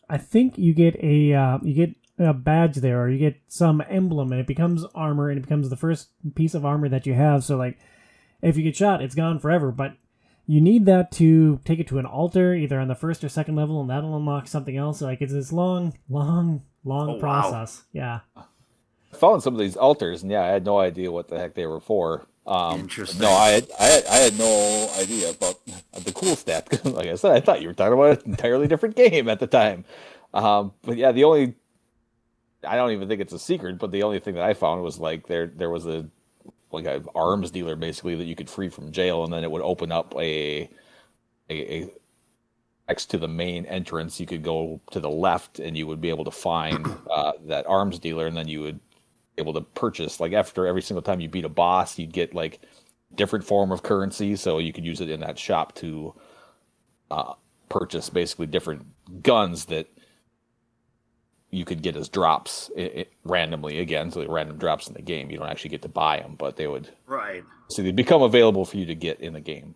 I 0.10 0.18
think 0.18 0.58
you 0.58 0.74
get 0.74 0.96
a 1.02 1.34
uh, 1.34 1.60
you 1.64 1.74
get 1.74 1.96
a 2.20 2.34
badge 2.34 2.78
there, 2.78 3.02
or 3.02 3.10
you 3.10 3.18
get 3.18 3.38
some 3.48 3.84
emblem, 3.90 4.32
and 4.32 4.42
it 4.42 4.48
becomes 4.48 4.86
armor, 4.94 5.30
and 5.30 5.38
it 5.38 5.42
becomes 5.42 5.70
the 5.70 5.78
first 5.78 6.10
piece 6.36 6.54
of 6.54 6.66
armor 6.66 6.90
that 6.90 7.06
you 7.06 7.14
have. 7.14 7.44
So 7.44 7.58
like, 7.58 7.78
if 8.42 8.58
you 8.58 8.64
get 8.64 8.76
shot, 8.76 9.02
it's 9.02 9.16
gone 9.16 9.40
forever. 9.40 9.72
But 9.72 9.96
you 10.46 10.62
need 10.62 10.86
that 10.86 11.12
to 11.14 11.60
take 11.66 11.80
it 11.80 11.88
to 11.88 12.00
an 12.00 12.06
altar, 12.06 12.54
either 12.54 12.80
on 12.80 12.88
the 12.88 12.96
first 12.96 13.24
or 13.24 13.30
second 13.30 13.56
level, 13.56 13.82
and 13.82 13.90
that'll 13.90 14.16
unlock 14.16 14.48
something 14.48 14.78
else. 14.78 15.02
Like 15.02 15.22
it's 15.22 15.34
this 15.34 15.52
long, 15.52 15.98
long, 16.10 16.64
long 16.84 17.10
oh, 17.12 17.20
process. 17.20 17.84
Wow. 17.94 18.22
Yeah. 18.36 18.44
I 19.14 19.18
found 19.18 19.44
some 19.44 19.54
of 19.54 19.60
these 19.60 19.78
altars, 19.78 20.24
and 20.24 20.32
yeah, 20.32 20.44
I 20.44 20.48
had 20.48 20.66
no 20.66 20.78
idea 20.78 21.12
what 21.12 21.30
the 21.30 21.40
heck 21.40 21.56
they 21.56 21.66
were 21.66 21.80
for. 21.80 22.28
Um, 22.48 22.82
Interesting. 22.82 23.22
No, 23.22 23.32
I 23.32 23.50
had, 23.50 23.68
I 23.80 23.86
had 23.86 24.06
I 24.06 24.16
had 24.18 24.38
no 24.38 24.92
idea 25.00 25.32
about 25.32 25.60
the 25.66 26.12
cool 26.14 26.36
stat. 26.36 26.68
like 26.86 27.08
I 27.08 27.16
said, 27.16 27.32
I 27.32 27.40
thought 27.40 27.62
you 27.62 27.68
were 27.68 27.74
talking 27.74 27.94
about 27.94 28.24
an 28.24 28.32
entirely 28.32 28.68
different 28.68 28.96
game 28.96 29.30
at 29.30 29.40
the 29.40 29.48
time. 29.48 29.84
Um, 30.34 30.74
but 30.84 30.98
yeah, 30.98 31.12
the 31.12 31.24
only 31.24 31.56
I 32.68 32.76
don't 32.76 32.92
even 32.92 33.08
think 33.08 33.22
it's 33.22 33.34
a 33.34 33.40
secret, 33.40 33.80
but 33.80 33.92
the 33.92 34.04
only 34.04 34.20
thing 34.20 34.36
that 34.36 34.44
I 34.44 34.54
found 34.54 34.84
was 34.84 35.00
like 35.00 35.28
there 35.28 35.48
there 35.48 35.70
was 35.70 35.88
a 35.88 36.06
like 36.72 36.86
an 36.86 37.06
arms 37.16 37.52
dealer 37.52 37.76
basically 37.76 38.16
that 38.16 38.26
you 38.26 38.36
could 38.36 38.50
free 38.50 38.70
from 38.70 38.92
jail, 38.92 39.24
and 39.24 39.34
then 39.34 39.44
it 39.44 39.50
would 39.50 39.64
open 39.64 39.92
up 39.92 40.14
a 40.16 40.70
a, 41.50 41.74
a 41.74 41.90
next 42.88 43.08
to 43.08 43.18
the 43.18 43.28
main 43.28 43.66
entrance, 43.66 44.20
you 44.20 44.26
could 44.26 44.44
go 44.44 44.80
to 44.92 45.00
the 45.00 45.10
left 45.10 45.60
and 45.60 45.78
you 45.78 45.88
would 45.88 46.02
be 46.02 46.10
able 46.10 46.26
to 46.26 46.32
find 46.32 46.86
uh, 47.12 47.34
that 47.46 47.66
arms 47.68 48.00
dealer, 48.00 48.28
and 48.28 48.38
then 48.38 48.48
you 48.48 48.62
would 48.62 48.80
able 49.38 49.54
to 49.54 49.62
purchase. 49.62 50.20
Like 50.20 50.34
after 50.34 50.68
every 50.68 50.82
single 50.82 51.02
time 51.02 51.20
you 51.20 51.30
beat 51.30 51.46
a 51.46 51.50
boss, 51.50 51.98
you'd 51.98 52.14
get 52.14 52.34
like 52.34 52.60
different 53.14 53.46
form 53.46 53.72
of 53.72 53.84
currency, 53.84 54.36
so 54.36 54.58
you 54.58 54.74
could 54.74 54.86
use 54.86 55.02
it 55.02 55.10
in 55.10 55.20
that 55.22 55.40
shop 55.40 55.76
to 55.76 56.14
uh, 57.12 57.34
purchase 57.70 58.10
basically 58.10 58.48
different 58.48 58.86
guns 59.24 59.66
that 59.66 59.88
you 61.52 61.64
could 61.64 61.82
get 61.82 61.96
as 61.96 62.10
drops 62.10 62.70
it, 62.76 62.96
it, 62.96 63.14
randomly 63.24 63.80
again. 63.80 64.12
So 64.12 64.22
the 64.22 64.30
random 64.30 64.58
drops 64.58 64.88
in 64.88 64.94
the 64.94 65.02
game, 65.02 65.30
you 65.30 65.38
don't 65.38 65.48
actually 65.48 65.70
get 65.70 65.82
to 65.84 65.90
buy 65.90 66.20
them, 66.20 66.36
but 66.38 66.58
they 66.58 66.68
would 66.68 66.90
right. 67.06 67.44
So 67.70 67.82
they 67.82 67.92
become 67.92 68.22
available 68.22 68.66
for 68.66 68.78
you 68.78 68.86
to 68.86 68.96
get 68.96 69.20
in 69.20 69.34
the 69.34 69.40
game. 69.40 69.76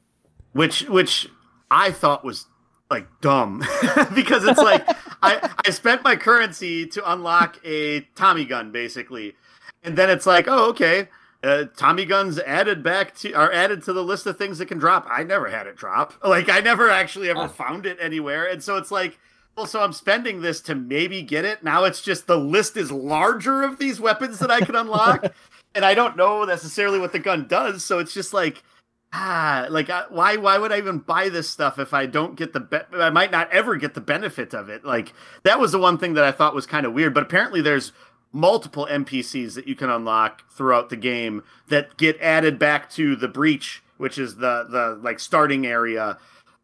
Which 0.53 0.81
which 0.89 1.27
I 1.71 1.91
thought 1.91 2.25
was 2.25 2.47
like 2.89 3.08
dumb 3.21 3.60
because 4.15 4.45
it's 4.45 4.60
like 4.60 4.88
I 5.21 5.49
I 5.65 5.69
spent 5.69 6.04
my 6.04 6.15
currency 6.15 6.86
to 6.88 7.12
unlock 7.12 7.60
a 7.63 8.02
Tommy 8.15 8.45
gun 8.45 8.71
basically, 8.71 9.36
and 9.84 9.97
then 9.97 10.10
it's 10.10 10.25
like 10.25 10.47
oh 10.47 10.69
okay. 10.69 11.08
Uh, 11.41 11.63
Tommy 11.78 12.04
guns 12.04 12.38
added 12.39 12.84
back 12.84 13.15
to 13.15 13.32
are 13.32 13.52
added 13.54 13.82
to 13.84 13.93
the 13.93 14.04
list 14.04 14.25
of 14.25 14.38
things 14.38 14.58
that 14.58 14.65
can 14.65 14.78
drop. 14.78 15.08
I 15.10 15.23
never 15.23 15.47
had 15.47 15.67
it 15.67 15.78
drop. 15.78 16.13
Like 16.23 16.49
I 16.49 16.60
never 16.60 16.89
actually 16.89 17.30
ever 17.30 17.47
found 17.47 17.86
it 17.86 17.97
anywhere, 18.02 18.45
and 18.45 18.62
so 18.62 18.75
it's 18.75 18.91
like 18.91 19.17
well, 19.60 19.67
so 19.67 19.82
I'm 19.82 19.91
spending 19.91 20.41
this 20.41 20.62
to 20.62 20.75
maybe 20.75 21.21
get 21.21 21.43
it. 21.43 21.63
Now 21.63 21.84
it's 21.84 22.02
just 22.02 22.28
the 22.28 22.38
list 22.38 22.78
is 22.78 22.93
larger 22.93 23.63
of 23.63 23.78
these 23.78 23.99
weapons 23.99 24.39
that 24.39 24.49
I 24.49 24.62
can 24.62 24.75
unlock, 24.75 25.34
and 25.75 25.84
I 25.84 25.93
don't 25.93 26.15
know 26.15 26.45
necessarily 26.45 26.97
what 26.97 27.12
the 27.12 27.19
gun 27.19 27.45
does. 27.45 27.84
So 27.84 27.99
it's 27.99 28.13
just 28.13 28.34
like, 28.34 28.63
ah, 29.13 29.67
like 29.69 29.89
I, 29.89 30.03
why? 30.09 30.35
Why 30.37 30.57
would 30.57 30.71
I 30.71 30.77
even 30.77 30.99
buy 30.99 31.29
this 31.29 31.49
stuff 31.49 31.79
if 31.79 31.93
I 31.93 32.05
don't 32.05 32.35
get 32.35 32.53
the? 32.53 32.59
Be- 32.59 32.97
I 32.97 33.09
might 33.09 33.31
not 33.31 33.51
ever 33.51 33.75
get 33.75 33.93
the 33.93 34.01
benefit 34.01 34.53
of 34.53 34.69
it. 34.69 34.85
Like 34.85 35.13
that 35.43 35.59
was 35.59 35.71
the 35.71 35.79
one 35.79 35.97
thing 35.97 36.13
that 36.13 36.23
I 36.23 36.31
thought 36.31 36.55
was 36.55 36.65
kind 36.65 36.85
of 36.85 36.93
weird. 36.93 37.13
But 37.13 37.23
apparently, 37.23 37.61
there's 37.61 37.91
multiple 38.31 38.87
NPCs 38.89 39.55
that 39.55 39.67
you 39.67 39.75
can 39.75 39.89
unlock 39.89 40.49
throughout 40.51 40.89
the 40.89 40.95
game 40.95 41.43
that 41.67 41.97
get 41.97 42.19
added 42.21 42.59
back 42.59 42.89
to 42.91 43.15
the 43.15 43.27
breach, 43.27 43.83
which 43.97 44.17
is 44.17 44.35
the 44.35 44.65
the 44.69 44.99
like 45.01 45.19
starting 45.19 45.65
area 45.65 46.17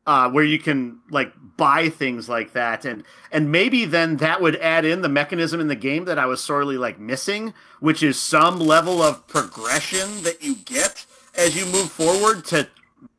uh, 0.08 0.30
where 0.30 0.44
you 0.44 0.60
can 0.60 1.00
like 1.10 1.34
buy 1.58 1.90
things 1.90 2.30
like 2.30 2.54
that 2.54 2.86
and 2.86 3.04
and 3.32 3.52
maybe 3.52 3.86
then 3.86 4.18
that 4.18 4.42
would 4.42 4.56
add 4.58 4.86
in 4.86 5.02
the 5.02 5.10
mechanism 5.10 5.60
in 5.60 5.68
the 5.68 5.76
game 5.76 6.06
that 6.06 6.20
I 6.20 6.26
was 6.26 6.44
sorely 6.44 6.78
like 6.78 7.00
missing, 7.00 7.54
which 7.80 8.04
is 8.04 8.20
some 8.20 8.60
level 8.60 9.02
of 9.02 9.28
progression 9.28 10.24
that 10.24 10.44
you 10.44 10.56
get 10.56 11.06
as 11.38 11.56
you 11.56 11.66
move 11.66 11.92
forward 11.92 12.46
to 12.46 12.68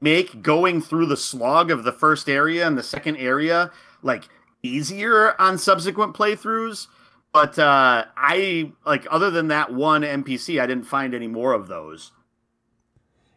make 0.00 0.42
going 0.42 0.80
through 0.80 1.06
the 1.06 1.16
slog 1.16 1.70
of 1.70 1.84
the 1.84 1.92
first 1.92 2.28
area 2.28 2.66
and 2.66 2.76
the 2.76 2.82
second 2.82 3.16
area 3.16 3.70
like 4.02 4.28
easier 4.62 5.40
on 5.40 5.58
subsequent 5.58 6.14
playthroughs. 6.14 6.88
But 7.32 7.58
uh, 7.58 8.06
I 8.16 8.72
like 8.84 9.06
other 9.10 9.30
than 9.30 9.48
that 9.48 9.72
one 9.72 10.02
NPC, 10.02 10.60
I 10.60 10.66
didn't 10.66 10.86
find 10.86 11.14
any 11.14 11.28
more 11.28 11.52
of 11.52 11.68
those. 11.68 12.12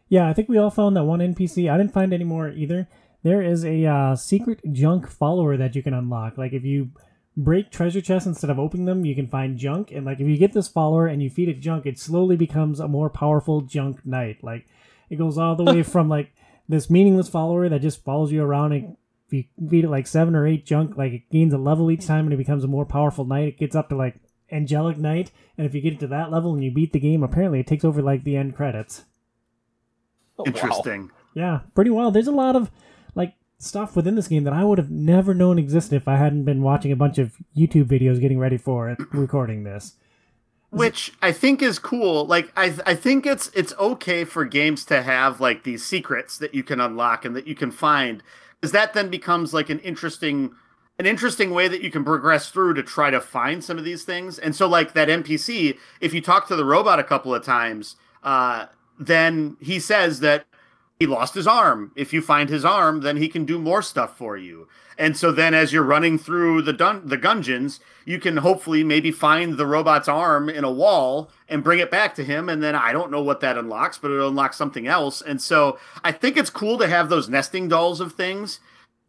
Yeah, 0.08 0.28
I 0.28 0.32
think 0.32 0.48
we 0.48 0.58
all 0.58 0.70
found 0.70 0.96
that 0.96 1.04
one 1.04 1.20
NPC. 1.20 1.70
I 1.70 1.76
didn't 1.76 1.92
find 1.92 2.12
any 2.12 2.24
more 2.24 2.48
either 2.48 2.88
there 3.22 3.42
is 3.42 3.64
a 3.64 3.84
uh, 3.84 4.16
secret 4.16 4.60
junk 4.72 5.08
follower 5.08 5.56
that 5.56 5.74
you 5.74 5.82
can 5.82 5.94
unlock. 5.94 6.38
Like 6.38 6.52
if 6.52 6.64
you 6.64 6.90
break 7.36 7.70
treasure 7.70 8.00
chests 8.00 8.26
instead 8.26 8.50
of 8.50 8.58
opening 8.58 8.86
them, 8.86 9.04
you 9.04 9.14
can 9.14 9.28
find 9.28 9.58
junk. 9.58 9.90
And 9.92 10.04
like 10.04 10.20
if 10.20 10.26
you 10.26 10.36
get 10.36 10.52
this 10.52 10.68
follower 10.68 11.06
and 11.06 11.22
you 11.22 11.30
feed 11.30 11.48
it 11.48 11.60
junk, 11.60 11.86
it 11.86 11.98
slowly 11.98 12.36
becomes 12.36 12.80
a 12.80 12.88
more 12.88 13.10
powerful 13.10 13.60
junk 13.60 14.04
knight. 14.04 14.42
Like 14.42 14.66
it 15.08 15.16
goes 15.16 15.38
all 15.38 15.56
the 15.56 15.64
way 15.64 15.82
from 15.84 16.08
like 16.08 16.32
this 16.68 16.90
meaningless 16.90 17.28
follower 17.28 17.68
that 17.68 17.82
just 17.82 18.04
follows 18.04 18.30
you 18.32 18.42
around 18.42 18.72
and 18.72 18.96
if 19.26 19.32
you 19.32 19.68
feed 19.68 19.84
it 19.84 19.90
like 19.90 20.06
seven 20.06 20.34
or 20.34 20.46
eight 20.46 20.66
junk, 20.66 20.96
like 20.96 21.12
it 21.12 21.30
gains 21.30 21.54
a 21.54 21.58
level 21.58 21.90
each 21.90 22.06
time 22.06 22.24
and 22.24 22.32
it 22.32 22.36
becomes 22.38 22.64
a 22.64 22.68
more 22.68 22.84
powerful 22.84 23.24
knight. 23.24 23.48
It 23.48 23.58
gets 23.58 23.76
up 23.76 23.88
to 23.90 23.96
like 23.96 24.16
angelic 24.50 24.98
knight, 24.98 25.30
and 25.56 25.66
if 25.66 25.74
you 25.74 25.80
get 25.80 25.92
it 25.92 26.00
to 26.00 26.08
that 26.08 26.32
level 26.32 26.52
and 26.52 26.64
you 26.64 26.72
beat 26.72 26.92
the 26.92 26.98
game, 26.98 27.22
apparently 27.22 27.60
it 27.60 27.66
takes 27.68 27.84
over 27.84 28.02
like 28.02 28.24
the 28.24 28.36
end 28.36 28.56
credits. 28.56 29.04
Oh, 30.38 30.44
Interesting. 30.46 31.02
Wow. 31.02 31.10
Yeah, 31.34 31.60
pretty 31.76 31.90
well. 31.90 32.10
There's 32.10 32.26
a 32.26 32.32
lot 32.32 32.56
of 32.56 32.64
like 32.64 32.70
stuff 33.60 33.94
within 33.94 34.14
this 34.14 34.26
game 34.26 34.44
that 34.44 34.54
I 34.54 34.64
would 34.64 34.78
have 34.78 34.90
never 34.90 35.34
known 35.34 35.58
existed 35.58 35.94
if 35.94 36.08
I 36.08 36.16
hadn't 36.16 36.44
been 36.44 36.62
watching 36.62 36.90
a 36.90 36.96
bunch 36.96 37.18
of 37.18 37.36
YouTube 37.56 37.84
videos 37.84 38.20
getting 38.20 38.38
ready 38.38 38.56
for 38.56 38.88
it, 38.88 38.98
recording 39.12 39.64
this. 39.64 39.94
Which 40.70 41.12
I 41.20 41.32
think 41.32 41.62
is 41.62 41.78
cool. 41.78 42.24
Like 42.26 42.52
I 42.56 42.74
I 42.86 42.94
think 42.94 43.26
it's 43.26 43.48
it's 43.54 43.74
okay 43.78 44.24
for 44.24 44.44
games 44.44 44.84
to 44.86 45.02
have 45.02 45.40
like 45.40 45.64
these 45.64 45.84
secrets 45.84 46.38
that 46.38 46.54
you 46.54 46.62
can 46.62 46.80
unlock 46.80 47.24
and 47.24 47.34
that 47.34 47.46
you 47.46 47.56
can 47.56 47.72
find 47.72 48.22
because 48.60 48.72
that 48.72 48.94
then 48.94 49.10
becomes 49.10 49.52
like 49.52 49.68
an 49.68 49.80
interesting 49.80 50.54
an 51.00 51.06
interesting 51.06 51.50
way 51.50 51.66
that 51.66 51.82
you 51.82 51.90
can 51.90 52.04
progress 52.04 52.50
through 52.50 52.74
to 52.74 52.82
try 52.82 53.10
to 53.10 53.20
find 53.20 53.64
some 53.64 53.78
of 53.78 53.84
these 53.84 54.04
things. 54.04 54.38
And 54.38 54.54
so 54.54 54.68
like 54.68 54.92
that 54.92 55.08
NPC, 55.08 55.76
if 56.00 56.14
you 56.14 56.20
talk 56.20 56.46
to 56.48 56.56
the 56.56 56.64
robot 56.64 57.00
a 57.00 57.04
couple 57.04 57.34
of 57.34 57.42
times, 57.42 57.96
uh, 58.22 58.66
then 58.98 59.56
he 59.60 59.80
says 59.80 60.20
that 60.20 60.44
he 61.00 61.06
lost 61.06 61.34
his 61.34 61.46
arm. 61.46 61.92
If 61.96 62.12
you 62.12 62.20
find 62.20 62.50
his 62.50 62.64
arm, 62.64 63.00
then 63.00 63.16
he 63.16 63.28
can 63.28 63.46
do 63.46 63.58
more 63.58 63.80
stuff 63.80 64.18
for 64.18 64.36
you. 64.36 64.68
And 64.98 65.16
so 65.16 65.32
then 65.32 65.54
as 65.54 65.72
you're 65.72 65.82
running 65.82 66.18
through 66.18 66.60
the 66.60 66.74
dun- 66.74 67.08
the 67.08 67.16
dungeons, 67.16 67.80
you 68.04 68.20
can 68.20 68.36
hopefully 68.36 68.84
maybe 68.84 69.10
find 69.10 69.56
the 69.56 69.66
robot's 69.66 70.08
arm 70.08 70.50
in 70.50 70.62
a 70.62 70.70
wall 70.70 71.30
and 71.48 71.64
bring 71.64 71.78
it 71.78 71.90
back 71.90 72.14
to 72.16 72.24
him 72.24 72.50
and 72.50 72.62
then 72.62 72.74
I 72.74 72.92
don't 72.92 73.10
know 73.10 73.22
what 73.22 73.40
that 73.40 73.56
unlocks, 73.56 73.96
but 73.96 74.10
it 74.10 74.20
unlocks 74.20 74.58
something 74.58 74.86
else. 74.86 75.22
And 75.22 75.40
so 75.40 75.78
I 76.04 76.12
think 76.12 76.36
it's 76.36 76.50
cool 76.50 76.76
to 76.76 76.86
have 76.86 77.08
those 77.08 77.30
nesting 77.30 77.66
dolls 77.66 78.00
of 78.00 78.12
things. 78.12 78.60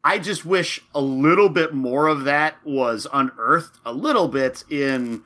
I 0.01 0.17
just 0.17 0.45
wish 0.45 0.81
a 0.95 1.01
little 1.01 1.49
bit 1.49 1.73
more 1.73 2.07
of 2.07 2.23
that 2.23 2.55
was 2.65 3.05
unearthed 3.11 3.79
a 3.85 3.91
little 3.91 4.29
bit 4.29 4.63
in 4.69 5.23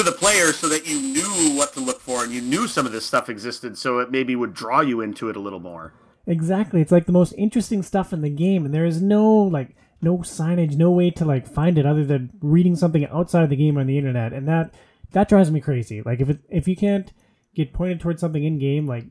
to 0.00 0.10
the 0.10 0.16
player 0.16 0.50
so 0.54 0.66
that 0.66 0.88
you 0.88 0.98
knew 0.98 1.54
what 1.54 1.74
to 1.74 1.80
look 1.80 2.00
for 2.00 2.24
and 2.24 2.32
you 2.32 2.40
knew 2.40 2.66
some 2.66 2.86
of 2.86 2.92
this 2.92 3.04
stuff 3.04 3.28
existed 3.28 3.76
so 3.76 3.98
it 3.98 4.10
maybe 4.10 4.34
would 4.34 4.54
draw 4.54 4.80
you 4.80 5.02
into 5.02 5.28
it 5.28 5.36
a 5.36 5.40
little 5.40 5.60
more. 5.60 5.92
Exactly. 6.26 6.80
It's 6.80 6.92
like 6.92 7.04
the 7.04 7.12
most 7.12 7.34
interesting 7.36 7.82
stuff 7.82 8.10
in 8.10 8.22
the 8.22 8.30
game 8.30 8.64
and 8.64 8.72
there 8.72 8.86
is 8.86 9.02
no 9.02 9.30
like 9.30 9.76
no 10.00 10.18
signage 10.18 10.74
no 10.74 10.90
way 10.90 11.10
to 11.10 11.26
like 11.26 11.46
find 11.46 11.76
it 11.76 11.84
other 11.84 12.02
than 12.02 12.30
reading 12.40 12.76
something 12.76 13.04
outside 13.08 13.44
of 13.44 13.50
the 13.50 13.56
game 13.56 13.76
on 13.76 13.86
the 13.86 13.98
internet 13.98 14.32
and 14.32 14.48
that 14.48 14.72
that 15.12 15.28
drives 15.28 15.50
me 15.50 15.60
crazy. 15.60 16.00
Like 16.00 16.22
if 16.22 16.30
it 16.30 16.38
if 16.48 16.66
you 16.66 16.76
can't 16.76 17.12
get 17.54 17.74
pointed 17.74 18.00
towards 18.00 18.22
something 18.22 18.42
in 18.42 18.58
game 18.58 18.86
like 18.86 19.04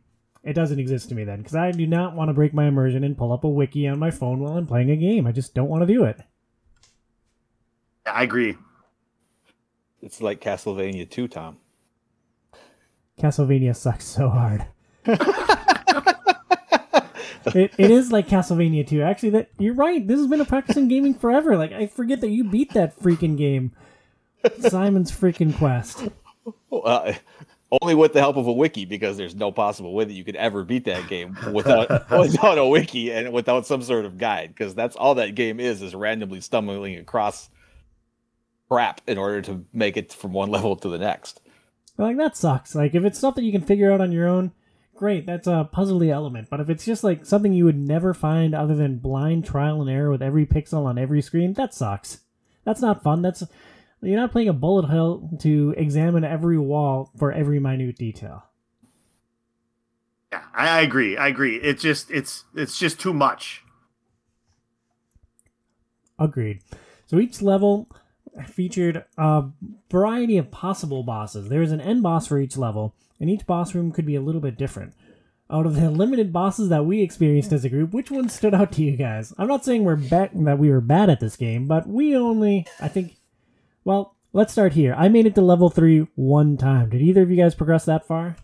it 0.43 0.53
doesn't 0.53 0.79
exist 0.79 1.09
to 1.09 1.15
me 1.15 1.23
then 1.23 1.37
because 1.37 1.55
i 1.55 1.69
do 1.69 1.85
not 1.85 2.15
want 2.15 2.29
to 2.29 2.33
break 2.33 2.53
my 2.53 2.65
immersion 2.65 3.03
and 3.03 3.17
pull 3.17 3.33
up 3.33 3.43
a 3.43 3.49
wiki 3.49 3.85
on 3.85 3.99
my 3.99 4.09
phone 4.09 4.39
while 4.39 4.57
i'm 4.57 4.65
playing 4.65 4.89
a 4.89 4.95
game. 4.95 5.27
I 5.27 5.33
just 5.33 5.53
don't 5.53 5.69
want 5.69 5.85
to 5.85 5.93
do 5.93 6.03
it. 6.05 6.19
I 8.07 8.23
agree 8.23 8.55
it's 10.01 10.21
like 10.21 10.41
Castlevania 10.41 11.09
2, 11.09 11.27
Tom. 11.27 11.57
Castlevania 13.19 13.75
sucks 13.75 14.05
so 14.05 14.29
hard. 14.29 14.65
it, 17.55 17.71
it 17.77 17.91
is 17.91 18.11
like 18.11 18.27
Castlevania 18.27 18.87
2. 18.87 19.01
Actually, 19.01 19.31
that 19.31 19.49
you're 19.57 19.73
right. 19.73 20.07
This 20.07 20.19
has 20.19 20.27
been 20.27 20.41
a 20.41 20.45
practice 20.45 20.77
in 20.77 20.87
gaming 20.87 21.13
forever. 21.13 21.57
Like 21.57 21.71
I 21.71 21.87
forget 21.87 22.21
that 22.21 22.29
you 22.29 22.43
beat 22.43 22.73
that 22.73 22.97
freaking 22.99 23.37
game. 23.37 23.71
Simon's 24.59 25.11
freaking 25.11 25.55
quest. 25.55 26.07
Uh, 26.71 27.13
only 27.81 27.93
with 27.93 28.13
the 28.13 28.19
help 28.19 28.37
of 28.37 28.47
a 28.47 28.51
wiki, 28.51 28.85
because 28.85 29.17
there's 29.17 29.35
no 29.35 29.51
possible 29.51 29.93
way 29.93 30.05
that 30.05 30.13
you 30.13 30.23
could 30.23 30.35
ever 30.35 30.63
beat 30.63 30.85
that 30.85 31.07
game 31.07 31.37
without 31.51 31.89
without 32.11 32.57
a 32.57 32.65
wiki 32.65 33.11
and 33.11 33.33
without 33.33 33.65
some 33.65 33.81
sort 33.81 34.05
of 34.05 34.17
guide. 34.17 34.49
Because 34.49 34.73
that's 34.73 34.95
all 34.95 35.15
that 35.15 35.35
game 35.35 35.59
is 35.59 35.81
is 35.81 35.93
randomly 35.93 36.41
stumbling 36.41 36.97
across 36.97 37.49
crap 38.69 39.01
in 39.07 39.17
order 39.17 39.41
to 39.41 39.65
make 39.73 39.97
it 39.97 40.13
from 40.13 40.31
one 40.31 40.49
level 40.51 40.75
to 40.77 40.89
the 40.89 40.97
next. 40.97 41.41
Like 41.97 42.17
that 42.17 42.37
sucks. 42.37 42.75
Like 42.75 42.95
if 42.95 43.03
it's 43.03 43.19
something 43.19 43.43
you 43.43 43.51
can 43.51 43.61
figure 43.61 43.91
out 43.91 44.01
on 44.01 44.11
your 44.11 44.27
own, 44.27 44.53
great. 44.95 45.25
That's 45.25 45.47
a 45.47 45.69
puzzly 45.73 46.09
element. 46.09 46.49
But 46.49 46.61
if 46.61 46.69
it's 46.69 46.85
just 46.85 47.03
like 47.03 47.25
something 47.25 47.53
you 47.53 47.65
would 47.65 47.77
never 47.77 48.13
find 48.13 48.55
other 48.55 48.75
than 48.75 48.99
blind 48.99 49.45
trial 49.45 49.81
and 49.81 49.89
error 49.89 50.09
with 50.09 50.21
every 50.21 50.45
pixel 50.45 50.85
on 50.85 50.97
every 50.97 51.21
screen, 51.21 51.53
that 51.53 51.73
sucks. 51.73 52.21
That's 52.63 52.81
not 52.81 53.03
fun. 53.03 53.21
That's 53.21 53.43
you're 54.01 54.19
not 54.19 54.31
playing 54.31 54.47
a 54.47 54.53
bullet 54.53 54.87
hell 54.87 55.29
to 55.41 55.73
examine 55.77 56.23
every 56.23 56.57
wall 56.57 57.11
for 57.17 57.33
every 57.33 57.59
minute 57.59 57.97
detail. 57.97 58.45
Yeah, 60.31 60.43
I 60.53 60.81
agree. 60.81 61.17
I 61.17 61.27
agree. 61.27 61.57
It's 61.57 61.81
just 61.81 62.09
it's 62.11 62.45
it's 62.55 62.77
just 62.77 62.99
too 62.99 63.13
much. 63.13 63.63
Agreed. 66.17 66.61
So 67.07 67.19
each 67.19 67.41
level 67.41 67.89
featured 68.47 69.05
a 69.17 69.45
variety 69.91 70.37
of 70.37 70.51
possible 70.51 71.03
bosses. 71.03 71.49
There 71.49 71.61
is 71.61 71.71
an 71.71 71.81
end 71.81 72.03
boss 72.03 72.27
for 72.27 72.39
each 72.39 72.57
level, 72.57 72.95
and 73.19 73.29
each 73.29 73.45
boss 73.45 73.73
room 73.75 73.91
could 73.91 74.05
be 74.05 74.15
a 74.15 74.21
little 74.21 74.41
bit 74.41 74.57
different. 74.57 74.93
Out 75.51 75.65
of 75.65 75.75
the 75.75 75.89
limited 75.89 76.31
bosses 76.31 76.69
that 76.69 76.85
we 76.85 77.01
experienced 77.01 77.51
as 77.51 77.65
a 77.65 77.69
group, 77.69 77.91
which 77.91 78.11
one 78.11 78.29
stood 78.29 78.53
out 78.53 78.71
to 78.73 78.83
you 78.83 78.95
guys? 78.95 79.33
I'm 79.37 79.47
not 79.47 79.65
saying 79.65 79.83
we're 79.83 79.95
bad 79.95 80.31
that 80.33 80.59
we 80.59 80.69
were 80.69 80.81
bad 80.81 81.09
at 81.09 81.19
this 81.19 81.35
game, 81.35 81.67
but 81.67 81.87
we 81.87 82.15
only, 82.15 82.67
I 82.79 82.87
think, 82.87 83.15
well, 83.83 84.15
let's 84.31 84.51
start 84.51 84.73
here. 84.73 84.93
I 84.95 85.09
made 85.09 85.25
it 85.25 85.33
to 85.35 85.41
level 85.41 85.71
three 85.71 86.07
one 86.13 86.55
time. 86.55 86.91
Did 86.91 87.01
either 87.01 87.23
of 87.23 87.31
you 87.31 87.37
guys 87.37 87.55
progress 87.55 87.85
that 87.85 88.05
far? 88.05 88.35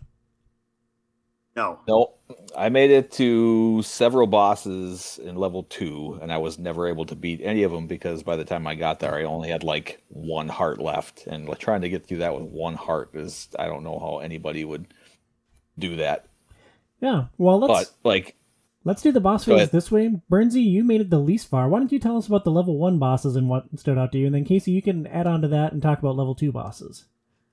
No. 1.56 1.80
No, 1.88 2.12
I 2.54 2.68
made 2.68 2.90
it 2.90 3.10
to 3.12 3.82
several 3.82 4.26
bosses 4.26 5.18
in 5.24 5.36
level 5.36 5.62
two, 5.62 6.18
and 6.20 6.30
I 6.30 6.36
was 6.36 6.58
never 6.58 6.86
able 6.86 7.06
to 7.06 7.16
beat 7.16 7.40
any 7.42 7.62
of 7.62 7.72
them 7.72 7.86
because 7.86 8.22
by 8.22 8.36
the 8.36 8.44
time 8.44 8.66
I 8.66 8.74
got 8.74 9.00
there, 9.00 9.14
I 9.14 9.24
only 9.24 9.48
had 9.48 9.64
like 9.64 10.02
one 10.08 10.48
heart 10.48 10.78
left, 10.78 11.26
and 11.26 11.48
like, 11.48 11.58
trying 11.58 11.80
to 11.80 11.88
get 11.88 12.06
through 12.06 12.18
that 12.18 12.34
with 12.34 12.44
one 12.44 12.74
heart 12.74 13.10
is 13.14 13.48
I 13.58 13.66
don't 13.66 13.84
know 13.84 13.98
how 13.98 14.18
anybody 14.18 14.66
would 14.66 14.92
do 15.78 15.96
that. 15.96 16.26
Yeah. 17.00 17.24
Well, 17.38 17.58
let's 17.58 17.90
But 17.90 18.08
like, 18.08 18.36
let's 18.84 19.00
do 19.00 19.12
the 19.12 19.20
boss 19.20 19.46
Go 19.46 19.56
phase 19.56 19.70
this 19.70 19.90
way. 19.90 20.10
Burnsy, 20.30 20.62
you 20.62 20.84
made 20.84 21.00
it 21.00 21.08
the 21.08 21.18
least 21.18 21.48
far. 21.48 21.70
Why 21.70 21.78
don't 21.78 21.92
you 21.92 21.98
tell 21.98 22.18
us 22.18 22.26
about 22.26 22.44
the 22.44 22.50
level 22.50 22.78
one 22.78 22.98
bosses 22.98 23.34
and 23.34 23.48
what 23.48 23.64
stood 23.78 23.96
out 23.96 24.12
to 24.12 24.18
you, 24.18 24.26
and 24.26 24.34
then 24.34 24.44
Casey, 24.44 24.72
you 24.72 24.82
can 24.82 25.06
add 25.06 25.26
on 25.26 25.40
to 25.40 25.48
that 25.48 25.72
and 25.72 25.80
talk 25.80 26.00
about 26.00 26.16
level 26.16 26.34
two 26.34 26.52
bosses. 26.52 27.06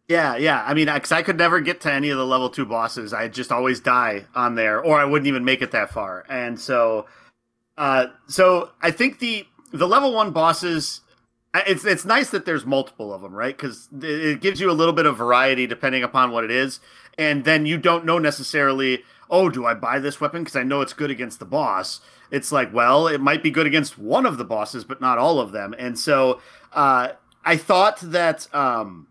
Yeah, 0.08 0.36
yeah. 0.36 0.64
I 0.66 0.74
mean, 0.74 0.94
because 0.94 1.12
I 1.12 1.22
could 1.22 1.38
never 1.38 1.62
get 1.62 1.82
to 1.82 1.92
any 1.92 2.10
of 2.10 2.18
the 2.18 2.26
level 2.26 2.50
two 2.50 2.66
bosses. 2.66 3.14
I 3.14 3.30
just 3.30 3.52
always 3.52 3.80
die 3.80 4.26
on 4.36 4.56
there, 4.56 4.82
or 4.82 5.00
I 5.00 5.06
wouldn't 5.06 5.28
even 5.28 5.46
make 5.46 5.62
it 5.62 5.72
that 5.72 5.92
far. 5.92 6.26
And 6.30 6.60
so, 6.60 7.06
uh, 7.78 8.08
so 8.28 8.72
I 8.82 8.92
think 8.92 9.20
the 9.20 9.48
the 9.72 9.88
level 9.88 10.14
one 10.14 10.32
bosses. 10.32 11.02
It's 11.56 11.86
it's 11.86 12.04
nice 12.04 12.32
that 12.32 12.46
there's 12.46 12.66
multiple 12.66 13.14
of 13.14 13.22
them, 13.22 13.34
right? 13.34 13.56
Because 13.56 13.88
it 14.02 14.42
gives 14.42 14.60
you 14.60 14.70
a 14.70 14.74
little 14.74 14.94
bit 14.94 15.06
of 15.06 15.18
variety 15.18 15.68
depending 15.68 16.04
upon 16.04 16.32
what 16.32 16.44
it 16.44 16.52
is, 16.52 16.80
and 17.18 17.46
then 17.46 17.66
you 17.66 17.78
don't 17.78 18.06
know 18.06 18.20
necessarily. 18.20 19.04
Oh, 19.30 19.50
do 19.50 19.66
I 19.66 19.74
buy 19.74 20.00
this 20.00 20.20
weapon 20.20 20.44
because 20.44 20.56
I 20.56 20.64
know 20.64 20.82
it's 20.82 20.94
good 20.94 21.10
against 21.12 21.40
the 21.40 21.46
boss? 21.46 22.02
It's 22.30 22.52
like, 22.52 22.74
well, 22.74 23.08
it 23.08 23.22
might 23.22 23.42
be 23.42 23.52
good 23.52 23.66
against 23.66 23.98
one 23.98 24.26
of 24.26 24.38
the 24.38 24.44
bosses, 24.44 24.84
but 24.84 25.02
not 25.02 25.18
all 25.18 25.40
of 25.40 25.52
them. 25.54 25.74
And 25.80 25.98
so, 25.98 26.42
uh, 26.74 27.10
I 27.46 27.56
thought 27.56 28.00
that. 28.02 28.54
Um, 28.54 29.08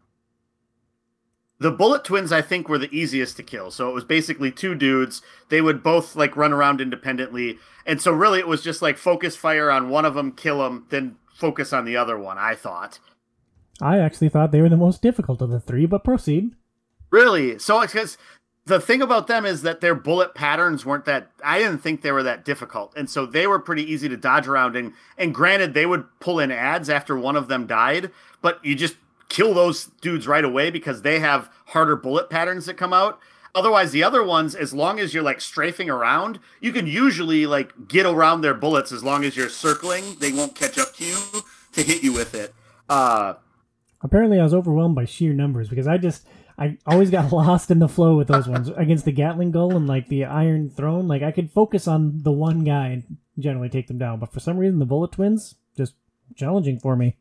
the 1.62 1.70
bullet 1.70 2.05
twins 2.05 2.33
i 2.33 2.42
think 2.42 2.68
were 2.68 2.79
the 2.79 2.94
easiest 2.94 3.37
to 3.37 3.42
kill. 3.42 3.70
So 3.70 3.88
it 3.88 3.94
was 3.94 4.05
basically 4.05 4.51
two 4.51 4.75
dudes. 4.75 5.22
They 5.48 5.61
would 5.61 5.83
both 5.83 6.16
like 6.16 6.37
run 6.37 6.53
around 6.53 6.81
independently. 6.81 7.59
And 7.87 8.01
so 8.01 8.12
really 8.12 8.38
it 8.38 8.48
was 8.48 8.62
just 8.62 8.83
like 8.83 8.98
focus 8.98 9.37
fire 9.37 9.70
on 9.70 9.88
one 9.88 10.05
of 10.05 10.14
them 10.14 10.33
kill 10.33 10.59
them 10.59 10.87
then 10.90 11.16
focus 11.35 11.72
on 11.72 11.85
the 11.85 11.96
other 11.96 12.18
one 12.18 12.38
i 12.38 12.55
thought. 12.55 12.98
I 13.81 13.98
actually 13.98 14.29
thought 14.29 14.53
they 14.53 14.61
were 14.61 14.68
the 14.68 14.77
most 14.77 15.03
difficult 15.03 15.42
of 15.42 15.51
the 15.51 15.59
three, 15.59 15.87
but 15.87 16.05
proceed. 16.05 16.53
really? 17.11 17.59
So 17.59 17.81
because 17.81 18.18
the 18.64 18.79
thing 18.79 19.03
about 19.03 19.27
them 19.27 19.44
is 19.44 19.62
that 19.62 19.81
their 19.81 19.94
bullet 19.94 20.37
patterns 20.37 20.87
weren't 20.87 21.05
that 21.07 21.33
i 21.42 21.59
didn't 21.59 21.79
think 21.79 22.03
they 22.03 22.12
were 22.12 22.22
that 22.25 22.44
difficult. 22.44 22.92
And 22.96 23.09
so 23.09 23.27
they 23.27 23.46
were 23.46 23.59
pretty 23.59 23.90
easy 23.90 24.09
to 24.09 24.16
dodge 24.16 24.48
around. 24.48 24.75
And 24.77 24.94
and 25.16 25.35
granted 25.35 25.75
they 25.75 25.87
would 25.87 26.05
pull 26.20 26.40
in 26.40 26.51
ads 26.51 26.90
after 26.90 27.16
one 27.16 27.37
of 27.37 27.48
them 27.48 27.66
died 27.66 28.11
but 28.42 28.62
you 28.64 28.75
just 28.75 28.96
kill 29.33 29.55
those 29.55 29.87
dudes 30.01 30.27
right 30.27 30.45
away 30.45 30.71
because 30.71 31.03
they 31.03 31.18
have 31.18 31.51
harder 31.68 31.97
bullet 31.97 32.29
patterns 32.31 32.66
that 32.66 32.77
come 32.77 32.92
out 32.92 33.18
otherwise 33.55 33.90
the 33.90 34.05
other 34.05 34.23
ones 34.23 34.55
as 34.55 34.73
long 34.73 35.01
as 35.01 35.12
you're 35.12 35.23
like 35.23 35.40
strafing 35.40 35.88
around 35.90 36.38
you 36.61 36.73
can 36.73 36.87
usually 36.87 37.47
like 37.47 37.73
get 37.88 38.07
around 38.07 38.40
their 38.40 38.55
bullets 38.55 38.92
as 38.92 39.03
long 39.03 39.25
as 39.25 39.37
you're 39.37 39.49
circling 39.49 40.16
they 40.21 40.33
won't 40.33 40.55
catch 40.55 40.79
up 40.79 40.95
to 40.95 41.05
you 41.05 41.16
to 41.73 41.83
hit 41.83 42.03
you 42.03 42.12
with 42.12 42.35
it 42.35 42.55
uh 42.88 43.35
Apparently, 44.03 44.40
I 44.40 44.45
was 44.45 44.55
overwhelmed 44.55 44.95
by 44.95 45.05
sheer 45.05 45.33
numbers 45.33 45.68
because 45.68 45.87
I 45.87 45.97
just 45.97 46.27
I 46.59 46.77
always 46.87 47.11
got 47.11 47.33
lost 47.33 47.71
in 47.71 47.79
the 47.79 47.88
flow 47.88 48.16
with 48.16 48.29
those 48.29 48.49
ones 48.49 48.68
against 48.77 49.05
the 49.05 49.12
Gatling 49.12 49.53
Gull 49.53 49.77
and 49.77 49.87
like 49.87 50.09
the 50.09 50.25
Iron 50.25 50.68
Throne. 50.68 51.09
Like 51.09 51.23
I 51.23 51.31
could 51.31 51.51
focus 51.51 51.87
on 51.87 52.23
the 52.23 52.33
one 52.33 52.64
guy 52.64 52.88
and 52.88 53.18
generally 53.38 53.68
take 53.68 53.87
them 53.87 53.99
down, 53.99 54.18
but 54.18 54.33
for 54.33 54.40
some 54.40 54.59
reason 54.59 54.79
the 54.79 54.87
Bullet 54.87 55.12
Twins 55.12 55.55
just 55.77 55.95
challenging 56.37 56.79
for 56.79 56.97
me. 56.97 57.16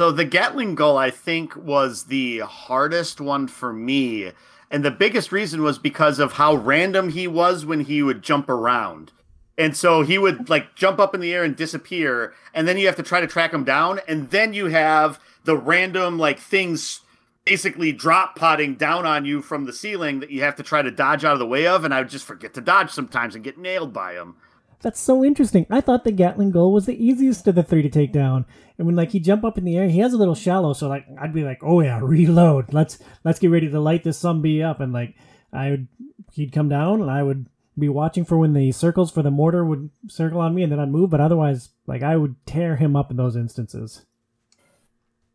So 0.00 0.10
the 0.10 0.24
Gatling 0.24 0.76
Gull, 0.76 0.96
I 0.96 1.10
think, 1.10 1.54
was 1.54 2.04
the 2.04 2.38
hardest 2.38 3.20
one 3.20 3.46
for 3.48 3.70
me. 3.70 4.32
And 4.70 4.82
the 4.82 4.90
biggest 4.90 5.30
reason 5.30 5.60
was 5.60 5.78
because 5.78 6.18
of 6.18 6.32
how 6.32 6.54
random 6.54 7.10
he 7.10 7.28
was 7.28 7.66
when 7.66 7.80
he 7.80 8.02
would 8.02 8.22
jump 8.22 8.48
around. 8.48 9.12
And 9.58 9.76
so 9.76 10.00
he 10.00 10.16
would 10.16 10.48
like 10.48 10.74
jump 10.74 10.98
up 11.00 11.14
in 11.14 11.20
the 11.20 11.34
air 11.34 11.44
and 11.44 11.54
disappear, 11.54 12.32
and 12.54 12.66
then 12.66 12.78
you 12.78 12.86
have 12.86 12.96
to 12.96 13.02
try 13.02 13.20
to 13.20 13.26
track 13.26 13.52
him 13.52 13.62
down, 13.62 14.00
and 14.08 14.30
then 14.30 14.54
you 14.54 14.68
have 14.68 15.20
the 15.44 15.58
random 15.58 16.18
like 16.18 16.38
things 16.38 17.00
basically 17.44 17.92
drop 17.92 18.36
potting 18.36 18.76
down 18.76 19.04
on 19.04 19.26
you 19.26 19.42
from 19.42 19.66
the 19.66 19.72
ceiling 19.74 20.20
that 20.20 20.30
you 20.30 20.40
have 20.40 20.56
to 20.56 20.62
try 20.62 20.80
to 20.80 20.90
dodge 20.90 21.26
out 21.26 21.34
of 21.34 21.40
the 21.40 21.46
way 21.46 21.66
of, 21.66 21.84
and 21.84 21.92
I 21.92 22.00
would 22.00 22.08
just 22.08 22.24
forget 22.24 22.54
to 22.54 22.62
dodge 22.62 22.90
sometimes 22.90 23.34
and 23.34 23.44
get 23.44 23.58
nailed 23.58 23.92
by 23.92 24.14
him. 24.14 24.36
That's 24.82 24.98
so 24.98 25.22
interesting. 25.22 25.66
I 25.68 25.82
thought 25.82 26.04
the 26.04 26.10
Gatling 26.10 26.52
Gull 26.52 26.72
was 26.72 26.86
the 26.86 27.04
easiest 27.04 27.46
of 27.46 27.54
the 27.54 27.62
three 27.62 27.82
to 27.82 27.90
take 27.90 28.12
down. 28.12 28.46
And 28.80 28.86
when 28.86 28.96
like 28.96 29.10
he 29.10 29.20
jump 29.20 29.44
up 29.44 29.58
in 29.58 29.64
the 29.64 29.76
air, 29.76 29.90
he 29.90 29.98
has 29.98 30.14
a 30.14 30.16
little 30.16 30.34
shallow, 30.34 30.72
so 30.72 30.88
like 30.88 31.04
I'd 31.20 31.34
be 31.34 31.44
like, 31.44 31.58
"Oh 31.62 31.82
yeah, 31.82 32.00
reload. 32.02 32.72
Let's 32.72 32.98
let's 33.24 33.38
get 33.38 33.50
ready 33.50 33.68
to 33.68 33.78
light 33.78 34.04
this 34.04 34.18
zombie 34.18 34.62
up." 34.62 34.80
And 34.80 34.90
like 34.90 35.16
I 35.52 35.68
would, 35.68 35.88
he'd 36.32 36.50
come 36.50 36.70
down, 36.70 37.02
and 37.02 37.10
I 37.10 37.22
would 37.22 37.44
be 37.78 37.90
watching 37.90 38.24
for 38.24 38.38
when 38.38 38.54
the 38.54 38.72
circles 38.72 39.12
for 39.12 39.22
the 39.22 39.30
mortar 39.30 39.66
would 39.66 39.90
circle 40.08 40.40
on 40.40 40.54
me, 40.54 40.62
and 40.62 40.72
then 40.72 40.80
I'd 40.80 40.90
move. 40.90 41.10
But 41.10 41.20
otherwise, 41.20 41.68
like 41.86 42.02
I 42.02 42.16
would 42.16 42.36
tear 42.46 42.76
him 42.76 42.96
up 42.96 43.10
in 43.10 43.18
those 43.18 43.36
instances. 43.36 44.06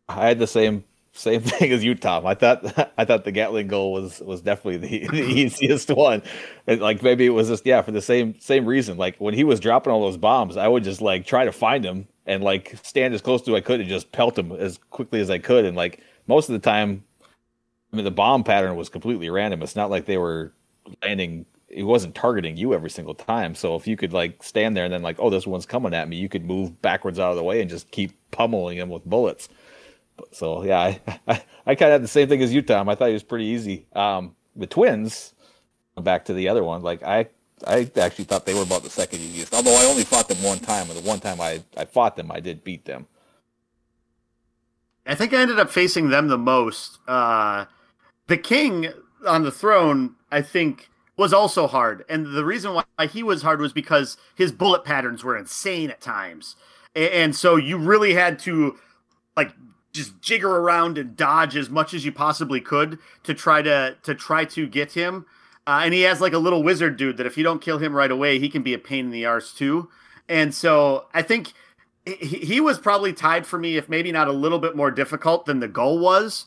I 0.08 0.26
had 0.26 0.40
the 0.40 0.48
same 0.48 0.82
same 1.16 1.40
thing 1.40 1.72
as 1.72 1.84
you, 1.84 1.94
Tom. 1.94 2.26
I 2.26 2.34
thought 2.34 2.92
I 2.98 3.04
thought 3.04 3.24
the 3.24 3.32
Gatling 3.32 3.68
Gull 3.68 3.92
was 3.92 4.20
was 4.20 4.40
definitely 4.40 4.76
the, 4.76 5.08
the 5.08 5.22
easiest 5.26 5.90
one. 5.90 6.22
And 6.66 6.80
like 6.80 7.02
maybe 7.02 7.26
it 7.26 7.30
was 7.30 7.48
just 7.48 7.66
yeah 7.66 7.82
for 7.82 7.92
the 7.92 8.02
same 8.02 8.38
same 8.38 8.66
reason. 8.66 8.96
Like 8.96 9.16
when 9.18 9.34
he 9.34 9.44
was 9.44 9.60
dropping 9.60 9.92
all 9.92 10.02
those 10.02 10.16
bombs, 10.16 10.56
I 10.56 10.68
would 10.68 10.84
just 10.84 11.00
like 11.00 11.26
try 11.26 11.44
to 11.44 11.52
find 11.52 11.84
him 11.84 12.06
and 12.26 12.42
like 12.42 12.78
stand 12.82 13.14
as 13.14 13.22
close 13.22 13.42
to 13.42 13.56
I 13.56 13.60
could 13.60 13.80
and 13.80 13.88
just 13.88 14.12
pelt 14.12 14.38
him 14.38 14.52
as 14.52 14.78
quickly 14.90 15.20
as 15.20 15.30
I 15.30 15.38
could. 15.38 15.64
And 15.64 15.76
like 15.76 16.00
most 16.26 16.48
of 16.48 16.52
the 16.52 16.58
time, 16.58 17.04
I 17.92 17.96
mean 17.96 18.04
the 18.04 18.10
bomb 18.10 18.44
pattern 18.44 18.76
was 18.76 18.88
completely 18.88 19.30
random. 19.30 19.62
It's 19.62 19.76
not 19.76 19.90
like 19.90 20.06
they 20.06 20.18
were 20.18 20.52
landing. 21.02 21.46
It 21.68 21.82
wasn't 21.82 22.14
targeting 22.14 22.56
you 22.56 22.74
every 22.74 22.90
single 22.90 23.14
time. 23.14 23.54
So 23.54 23.74
if 23.74 23.86
you 23.86 23.96
could 23.96 24.12
like 24.12 24.42
stand 24.42 24.76
there 24.76 24.84
and 24.84 24.92
then 24.92 25.02
like 25.02 25.16
oh 25.18 25.30
this 25.30 25.46
one's 25.46 25.66
coming 25.66 25.94
at 25.94 26.08
me, 26.08 26.16
you 26.16 26.28
could 26.28 26.44
move 26.44 26.80
backwards 26.82 27.18
out 27.18 27.30
of 27.30 27.36
the 27.36 27.42
way 27.44 27.60
and 27.60 27.70
just 27.70 27.90
keep 27.90 28.12
pummeling 28.30 28.78
him 28.78 28.88
with 28.88 29.04
bullets. 29.04 29.48
So 30.32 30.64
yeah, 30.64 30.80
I, 31.06 31.20
I, 31.28 31.42
I 31.66 31.74
kind 31.74 31.90
of 31.90 31.94
had 31.94 32.02
the 32.02 32.08
same 32.08 32.28
thing 32.28 32.42
as 32.42 32.52
you, 32.52 32.62
Tom. 32.62 32.88
I 32.88 32.94
thought 32.94 33.10
it 33.10 33.14
was 33.14 33.22
pretty 33.22 33.46
easy. 33.46 33.86
Um, 33.94 34.34
the 34.54 34.66
twins, 34.66 35.34
back 35.96 36.24
to 36.26 36.34
the 36.34 36.48
other 36.48 36.64
one, 36.64 36.82
like 36.82 37.02
I, 37.02 37.28
I 37.66 37.90
actually 37.96 38.24
thought 38.24 38.46
they 38.46 38.54
were 38.54 38.62
about 38.62 38.82
the 38.82 38.90
second 38.90 39.20
easiest. 39.20 39.54
Although 39.54 39.76
I 39.76 39.84
only 39.84 40.04
fought 40.04 40.28
them 40.28 40.42
one 40.42 40.58
time, 40.58 40.90
and 40.90 40.98
the 40.98 41.08
one 41.08 41.20
time 41.20 41.40
I, 41.40 41.62
I 41.76 41.84
fought 41.84 42.16
them, 42.16 42.30
I 42.30 42.40
did 42.40 42.64
beat 42.64 42.84
them. 42.84 43.06
I 45.06 45.14
think 45.14 45.32
I 45.32 45.40
ended 45.40 45.60
up 45.60 45.70
facing 45.70 46.08
them 46.10 46.28
the 46.28 46.38
most. 46.38 46.98
Uh, 47.06 47.66
the 48.26 48.36
king 48.36 48.88
on 49.26 49.44
the 49.44 49.52
throne, 49.52 50.16
I 50.30 50.42
think, 50.42 50.90
was 51.16 51.32
also 51.32 51.66
hard. 51.66 52.04
And 52.08 52.34
the 52.34 52.44
reason 52.44 52.74
why 52.74 53.06
he 53.06 53.22
was 53.22 53.42
hard 53.42 53.60
was 53.60 53.72
because 53.72 54.16
his 54.34 54.52
bullet 54.52 54.84
patterns 54.84 55.24
were 55.24 55.36
insane 55.36 55.90
at 55.90 56.00
times. 56.00 56.56
And 56.94 57.36
so 57.36 57.56
you 57.56 57.78
really 57.78 58.14
had 58.14 58.38
to, 58.40 58.78
like, 59.36 59.52
just 59.96 60.20
jigger 60.20 60.56
around 60.56 60.98
and 60.98 61.16
dodge 61.16 61.56
as 61.56 61.68
much 61.68 61.94
as 61.94 62.04
you 62.04 62.12
possibly 62.12 62.60
could 62.60 62.98
to 63.24 63.34
try 63.34 63.62
to 63.62 63.96
to 64.02 64.14
try 64.14 64.44
to 64.44 64.66
get 64.66 64.92
him. 64.92 65.26
Uh, 65.66 65.80
and 65.82 65.92
he 65.92 66.02
has 66.02 66.20
like 66.20 66.32
a 66.32 66.38
little 66.38 66.62
wizard 66.62 66.96
dude 66.96 67.16
that 67.16 67.26
if 67.26 67.36
you 67.36 67.42
don't 67.42 67.60
kill 67.60 67.78
him 67.78 67.92
right 67.92 68.10
away, 68.10 68.38
he 68.38 68.48
can 68.48 68.62
be 68.62 68.74
a 68.74 68.78
pain 68.78 69.06
in 69.06 69.10
the 69.10 69.26
arse 69.26 69.52
too. 69.52 69.88
And 70.28 70.54
so 70.54 71.06
I 71.12 71.22
think 71.22 71.52
he, 72.04 72.38
he 72.38 72.60
was 72.60 72.78
probably 72.78 73.12
tied 73.12 73.46
for 73.46 73.58
me, 73.58 73.76
if 73.76 73.88
maybe 73.88 74.12
not 74.12 74.28
a 74.28 74.32
little 74.32 74.60
bit 74.60 74.76
more 74.76 74.92
difficult 74.92 75.46
than 75.46 75.58
the 75.58 75.68
Gull 75.68 75.98
was. 75.98 76.46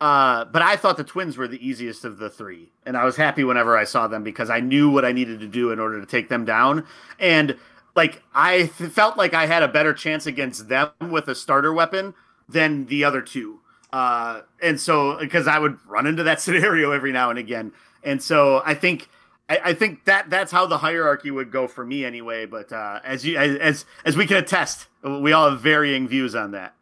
Uh, 0.00 0.44
but 0.44 0.62
I 0.62 0.76
thought 0.76 0.96
the 0.96 1.04
twins 1.04 1.36
were 1.36 1.48
the 1.48 1.66
easiest 1.66 2.04
of 2.04 2.18
the 2.18 2.30
three, 2.30 2.70
and 2.86 2.96
I 2.96 3.04
was 3.04 3.16
happy 3.16 3.42
whenever 3.42 3.76
I 3.76 3.82
saw 3.82 4.06
them 4.06 4.22
because 4.22 4.48
I 4.48 4.60
knew 4.60 4.90
what 4.90 5.04
I 5.04 5.10
needed 5.10 5.40
to 5.40 5.48
do 5.48 5.72
in 5.72 5.80
order 5.80 5.98
to 5.98 6.06
take 6.06 6.28
them 6.28 6.44
down. 6.44 6.86
And 7.18 7.56
like 7.96 8.22
I 8.32 8.70
th- 8.78 8.92
felt 8.92 9.16
like 9.16 9.34
I 9.34 9.46
had 9.46 9.64
a 9.64 9.68
better 9.68 9.92
chance 9.92 10.26
against 10.26 10.68
them 10.68 10.90
with 11.10 11.26
a 11.26 11.34
starter 11.34 11.72
weapon 11.72 12.14
than 12.48 12.86
the 12.86 13.04
other 13.04 13.22
two. 13.22 13.60
Uh, 13.92 14.42
and 14.62 14.80
so 14.80 15.18
because 15.18 15.46
I 15.46 15.58
would 15.58 15.78
run 15.86 16.06
into 16.06 16.22
that 16.24 16.40
scenario 16.42 16.92
every 16.92 17.12
now 17.12 17.30
and 17.30 17.38
again, 17.38 17.72
and 18.02 18.22
so 18.22 18.62
I 18.64 18.74
think 18.74 19.08
I, 19.48 19.60
I 19.66 19.74
think 19.74 20.04
that 20.04 20.30
that's 20.30 20.52
how 20.52 20.66
the 20.66 20.78
hierarchy 20.78 21.30
would 21.30 21.50
go 21.50 21.66
for 21.66 21.84
me 21.84 22.04
anyway. 22.04 22.46
But 22.46 22.72
uh, 22.72 23.00
as 23.04 23.24
you 23.24 23.38
as 23.38 23.84
as 24.04 24.16
we 24.16 24.26
can 24.26 24.36
attest, 24.36 24.86
we 25.02 25.32
all 25.32 25.50
have 25.50 25.60
varying 25.60 26.08
views 26.08 26.34
on 26.34 26.52
that. 26.52 26.74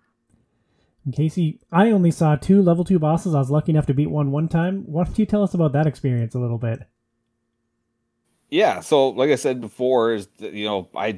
And 1.05 1.15
Casey, 1.15 1.61
I 1.71 1.91
only 1.91 2.11
saw 2.11 2.35
two 2.35 2.61
level 2.61 2.85
two 2.85 2.99
bosses. 2.99 3.35
I 3.35 3.39
was 3.39 3.51
lucky 3.51 3.71
enough 3.71 3.87
to 3.87 3.95
beat 3.95 4.11
one 4.11 4.33
one 4.33 4.49
time. 4.49 4.83
Why 4.87 5.05
don't 5.05 5.19
you 5.19 5.27
tell 5.27 5.43
us 5.43 5.55
about 5.55 5.73
that 5.73 5.87
experience 5.87 6.35
a 6.35 6.41
little 6.41 6.59
bit? 6.59 6.81
Yeah, 8.51 8.81
so 8.81 9.09
like 9.11 9.31
I 9.31 9.37
said 9.37 9.61
before, 9.61 10.15
is 10.15 10.29
that, 10.39 10.53
you 10.53 10.65
know 10.65 10.89
I 10.95 11.13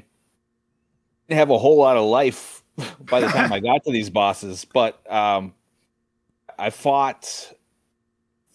didn't 1.29 1.39
have 1.39 1.51
a 1.51 1.59
whole 1.59 1.79
lot 1.79 1.97
of 1.97 2.05
life 2.05 2.63
by 3.01 3.21
the 3.21 3.29
time 3.29 3.53
I 3.53 3.61
got 3.61 3.85
to 3.85 3.93
these 3.93 4.11
bosses, 4.11 4.65
but 4.65 5.01
um, 5.11 5.55
I 6.59 6.71
fought 6.71 7.53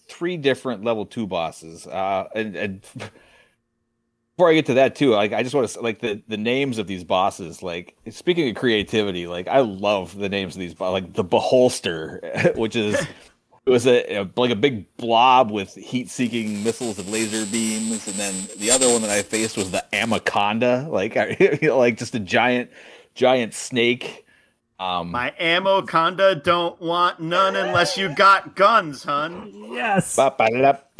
three 0.08 0.38
different 0.38 0.84
level 0.84 1.06
two 1.06 1.28
bosses, 1.28 1.88
uh, 1.88 2.28
and, 2.36 2.56
and 2.56 2.82
before 4.36 4.50
I 4.50 4.54
get 4.54 4.66
to 4.68 4.76
that 4.76 4.96
too, 4.96 5.12
like 5.12 5.34
I 5.34 5.44
just 5.44 5.54
want 5.54 5.68
to 5.68 5.82
like 5.82 6.00
the 6.00 6.22
the 6.28 6.38
names 6.38 6.78
of 6.78 6.88
these 6.88 7.04
bosses. 7.04 7.62
Like 7.62 7.96
speaking 8.10 8.50
of 8.50 8.56
creativity, 8.56 9.28
like 9.28 9.48
I 9.48 9.60
love 9.60 10.18
the 10.18 10.30
names 10.30 10.56
of 10.56 10.60
these, 10.60 10.80
like 10.80 11.14
the 11.14 11.24
Beholster, 11.24 12.56
which 12.58 12.76
is 12.76 12.96
it 13.66 13.70
was 13.70 13.88
a, 13.88 14.18
a, 14.18 14.30
like 14.36 14.52
a 14.52 14.56
big 14.56 14.86
blob 14.98 15.50
with 15.50 15.74
heat-seeking 15.76 16.64
missiles 16.64 17.00
and 17.00 17.10
laser 17.10 17.46
beams, 17.50 18.08
and 18.08 18.16
then 18.18 18.34
the 18.58 18.72
other 18.72 18.90
one 18.90 19.02
that 19.02 19.12
I 19.12 19.22
faced 19.22 19.56
was 19.56 19.72
the 19.72 19.84
Ammoconda, 19.94 20.90
like 20.90 21.16
like 21.64 21.98
just 21.98 22.16
a 22.16 22.20
giant, 22.20 22.70
giant 23.14 23.54
snake. 23.54 24.26
Um, 24.80 25.12
My 25.12 25.34
Ammoconda 25.40 26.44
don't 26.44 26.80
want 26.82 27.20
none 27.20 27.56
unless 27.56 27.98
you 27.98 28.14
got 28.16 28.56
guns, 28.56 29.04
hun. 29.04 29.52
Yes. 29.72 30.16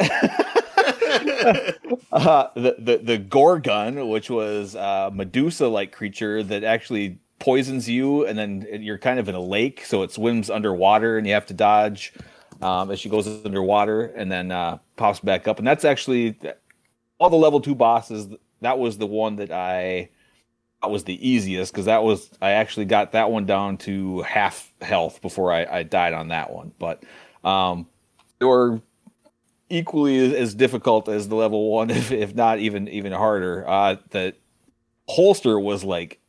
uh, 2.12 2.48
the, 2.54 2.76
the 2.78 3.00
the 3.02 3.18
Gorgon, 3.18 4.08
which 4.08 4.30
was 4.30 4.74
a 4.74 5.10
Medusa-like 5.12 5.92
creature 5.92 6.42
that 6.42 6.64
actually 6.64 7.18
poisons 7.40 7.88
you, 7.88 8.26
and 8.26 8.38
then 8.38 8.66
you're 8.80 8.98
kind 8.98 9.18
of 9.18 9.28
in 9.28 9.34
a 9.34 9.40
lake, 9.40 9.84
so 9.84 10.02
it 10.02 10.12
swims 10.12 10.48
underwater, 10.48 11.18
and 11.18 11.26
you 11.26 11.34
have 11.34 11.46
to 11.46 11.54
dodge 11.54 12.14
um, 12.62 12.90
as 12.90 12.98
she 12.98 13.08
goes 13.08 13.26
underwater 13.44 14.06
and 14.06 14.30
then 14.30 14.50
uh, 14.50 14.78
pops 14.96 15.20
back 15.20 15.46
up. 15.46 15.58
And 15.58 15.66
that's 15.66 15.84
actually 15.84 16.36
all 17.18 17.30
the 17.30 17.36
level 17.36 17.60
two 17.60 17.74
bosses. 17.74 18.28
That 18.60 18.78
was 18.78 18.98
the 18.98 19.06
one 19.06 19.36
that 19.36 19.50
I 19.50 19.68
that 19.90 20.10
was 20.90 21.04
the 21.04 21.28
easiest 21.28 21.72
because 21.72 21.86
that 21.86 22.02
was 22.02 22.30
I 22.40 22.52
actually 22.52 22.86
got 22.86 23.12
that 23.12 23.30
one 23.30 23.46
down 23.46 23.76
to 23.78 24.22
half 24.22 24.72
health 24.80 25.20
before 25.22 25.52
I, 25.52 25.64
I 25.64 25.82
died 25.82 26.12
on 26.12 26.28
that 26.28 26.52
one. 26.52 26.72
But 26.78 27.02
um, 27.42 27.86
they 28.38 28.46
were 28.46 28.80
equally 29.68 30.36
as 30.36 30.54
difficult 30.54 31.08
as 31.08 31.28
the 31.28 31.34
level 31.34 31.70
one, 31.70 31.90
if, 31.90 32.10
if 32.12 32.34
not 32.34 32.58
even 32.58 32.88
even 32.88 33.12
harder. 33.12 33.68
Uh, 33.68 33.96
the 34.10 34.34
holster 35.08 35.58
was 35.58 35.84
like 35.84 36.20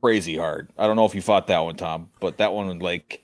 crazy 0.00 0.36
hard. 0.36 0.70
I 0.78 0.86
don't 0.86 0.96
know 0.96 1.06
if 1.06 1.14
you 1.14 1.22
fought 1.22 1.46
that 1.48 1.60
one, 1.60 1.76
Tom, 1.76 2.10
but 2.20 2.38
that 2.38 2.52
one 2.52 2.78
like 2.78 3.22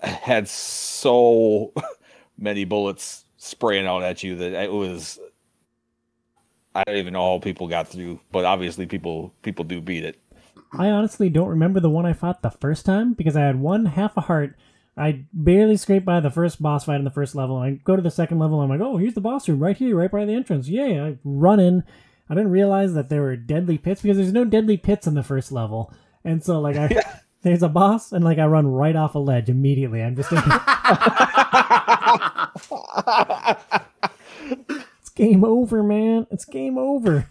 had 0.00 0.48
so 0.48 1.72
many 2.38 2.64
bullets 2.64 3.24
spraying 3.36 3.86
out 3.86 4.02
at 4.02 4.22
you 4.22 4.36
that 4.36 4.52
it 4.52 4.72
was 4.72 5.18
I 6.76 6.84
don't 6.84 6.96
even 6.96 7.14
know 7.14 7.32
how 7.32 7.38
people 7.38 7.68
got 7.68 7.88
through, 7.88 8.20
but 8.30 8.44
obviously 8.44 8.84
people 8.84 9.32
people 9.42 9.64
do 9.64 9.80
beat 9.80 10.04
it. 10.04 10.20
I 10.72 10.90
honestly 10.90 11.30
don't 11.30 11.48
remember 11.48 11.80
the 11.80 11.88
one 11.88 12.04
I 12.04 12.12
fought 12.12 12.42
the 12.42 12.50
first 12.50 12.84
time 12.84 13.14
because 13.14 13.34
I 13.34 13.40
had 13.40 13.58
one 13.58 13.86
half 13.86 14.14
a 14.16 14.20
heart. 14.20 14.56
I 14.94 15.24
barely 15.32 15.78
scraped 15.78 16.04
by 16.04 16.20
the 16.20 16.30
first 16.30 16.60
boss 16.60 16.84
fight 16.84 16.98
in 16.98 17.04
the 17.04 17.10
first 17.10 17.34
level. 17.34 17.56
I 17.56 17.72
go 17.72 17.96
to 17.96 18.02
the 18.02 18.10
second 18.10 18.38
level. 18.38 18.60
I'm 18.60 18.68
like, 18.68 18.80
oh, 18.80 18.98
here's 18.98 19.14
the 19.14 19.22
boss 19.22 19.48
room 19.48 19.62
right 19.62 19.76
here, 19.76 19.96
right 19.96 20.10
by 20.10 20.26
the 20.26 20.34
entrance. 20.34 20.68
Yay! 20.68 21.00
I 21.00 21.16
run 21.24 21.60
in. 21.60 21.82
I 22.28 22.34
didn't 22.34 22.50
realize 22.50 22.92
that 22.92 23.08
there 23.08 23.22
were 23.22 23.36
deadly 23.36 23.78
pits 23.78 24.02
because 24.02 24.18
there's 24.18 24.32
no 24.32 24.44
deadly 24.44 24.76
pits 24.76 25.06
in 25.06 25.14
the 25.14 25.22
first 25.22 25.52
level, 25.52 25.94
and 26.24 26.44
so 26.44 26.60
like 26.60 26.76
I 26.76 27.02
there's 27.42 27.62
a 27.62 27.70
boss, 27.70 28.12
and 28.12 28.24
like 28.24 28.38
I 28.38 28.46
run 28.46 28.66
right 28.66 28.96
off 28.96 29.14
a 29.14 29.18
ledge 29.18 29.48
immediately. 29.48 30.02
I'm 30.02 30.16
just 30.16 30.28
thinking, 30.28 30.52
game 35.16 35.44
over, 35.44 35.82
man. 35.82 36.26
It's 36.30 36.44
game 36.44 36.78
over. 36.78 37.28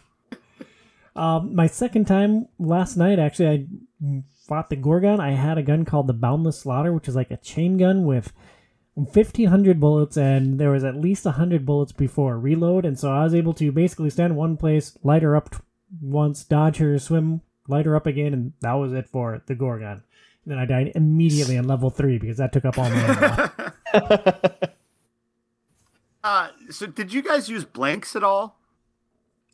Um, 1.15 1.55
my 1.55 1.67
second 1.67 2.05
time 2.05 2.47
last 2.59 2.97
night, 2.97 3.19
actually, 3.19 3.47
I 3.47 4.23
fought 4.45 4.69
the 4.69 4.75
Gorgon. 4.75 5.21
I 5.21 5.31
had 5.31 5.57
a 5.57 5.63
gun 5.63 5.85
called 5.85 6.07
the 6.07 6.13
Boundless 6.13 6.59
Slaughter, 6.59 6.91
which 6.91 7.07
is 7.07 7.15
like 7.15 7.31
a 7.31 7.37
chain 7.37 7.77
gun 7.77 8.05
with 8.05 8.33
1500 8.95 9.79
bullets, 9.79 10.17
and 10.17 10.59
there 10.59 10.71
was 10.71 10.83
at 10.83 10.97
least 10.97 11.23
100 11.23 11.65
bullets 11.65 11.93
before 11.93 12.37
reload. 12.37 12.85
And 12.85 12.99
so 12.99 13.11
I 13.11 13.23
was 13.23 13.33
able 13.33 13.53
to 13.53 13.71
basically 13.71 14.09
stand 14.09 14.35
one 14.35 14.57
place, 14.57 14.97
light 15.03 15.23
her 15.23 15.35
up 15.35 15.55
once, 16.01 16.43
dodge 16.43 16.77
her, 16.77 16.99
swim 16.99 17.41
light 17.67 17.85
her 17.85 17.95
up 17.95 18.05
again, 18.05 18.33
and 18.33 18.53
that 18.61 18.73
was 18.73 18.93
it 18.93 19.07
for 19.07 19.41
the 19.47 19.55
Gorgon. 19.55 20.03
And 20.43 20.51
then 20.51 20.59
I 20.59 20.65
died 20.65 20.91
immediately 20.95 21.57
on 21.57 21.65
level 21.65 21.89
three 21.89 22.17
because 22.17 22.37
that 22.37 22.51
took 22.51 22.65
up 22.65 22.77
all 22.77 22.89
my 22.89 23.51
ammo. 23.93 24.51
uh, 26.25 26.49
so 26.69 26.87
did 26.87 27.13
you 27.13 27.21
guys 27.21 27.49
use 27.49 27.63
blanks 27.63 28.15
at 28.15 28.23
all? 28.23 28.59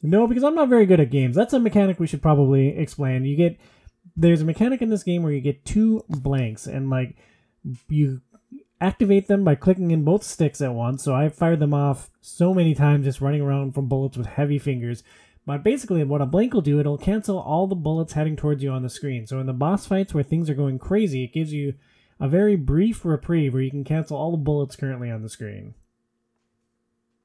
No, 0.01 0.25
because 0.25 0.43
I'm 0.43 0.55
not 0.55 0.69
very 0.69 0.85
good 0.85 0.99
at 0.99 1.11
games. 1.11 1.35
That's 1.35 1.53
a 1.53 1.59
mechanic 1.59 1.99
we 1.99 2.07
should 2.07 2.21
probably 2.21 2.69
explain. 2.69 3.25
You 3.25 3.35
get 3.35 3.59
there's 4.15 4.41
a 4.41 4.45
mechanic 4.45 4.81
in 4.81 4.89
this 4.89 5.03
game 5.03 5.23
where 5.23 5.31
you 5.31 5.41
get 5.41 5.63
two 5.65 6.03
blanks 6.09 6.65
and 6.65 6.89
like 6.89 7.15
you 7.87 8.21
activate 8.79 9.27
them 9.27 9.43
by 9.43 9.53
clicking 9.53 9.91
in 9.91 10.03
both 10.03 10.23
sticks 10.23 10.59
at 10.61 10.73
once. 10.73 11.03
So 11.03 11.13
I 11.13 11.29
fired 11.29 11.59
them 11.59 11.73
off 11.73 12.09
so 12.19 12.53
many 12.53 12.73
times 12.73 13.05
just 13.05 13.21
running 13.21 13.41
around 13.41 13.73
from 13.73 13.87
bullets 13.87 14.17
with 14.17 14.25
heavy 14.25 14.57
fingers 14.57 15.03
but 15.45 15.63
basically, 15.63 16.03
what 16.03 16.21
a 16.21 16.25
blank 16.25 16.53
will 16.53 16.61
do, 16.61 16.79
it'll 16.79 16.97
cancel 16.97 17.39
all 17.39 17.67
the 17.67 17.75
bullets 17.75 18.13
heading 18.13 18.35
towards 18.35 18.61
you 18.61 18.71
on 18.71 18.83
the 18.83 18.89
screen. 18.89 19.25
So 19.25 19.39
in 19.39 19.47
the 19.47 19.53
boss 19.53 19.87
fights 19.87 20.13
where 20.13 20.23
things 20.23 20.49
are 20.49 20.55
going 20.55 20.77
crazy, 20.77 21.23
it 21.23 21.33
gives 21.33 21.51
you 21.51 21.73
a 22.19 22.27
very 22.27 22.55
brief 22.55 23.03
reprieve 23.03 23.53
where 23.53 23.63
you 23.63 23.71
can 23.71 23.83
cancel 23.83 24.17
all 24.17 24.31
the 24.31 24.37
bullets 24.37 24.75
currently 24.75 25.09
on 25.09 25.23
the 25.23 25.29
screen. 25.29 25.73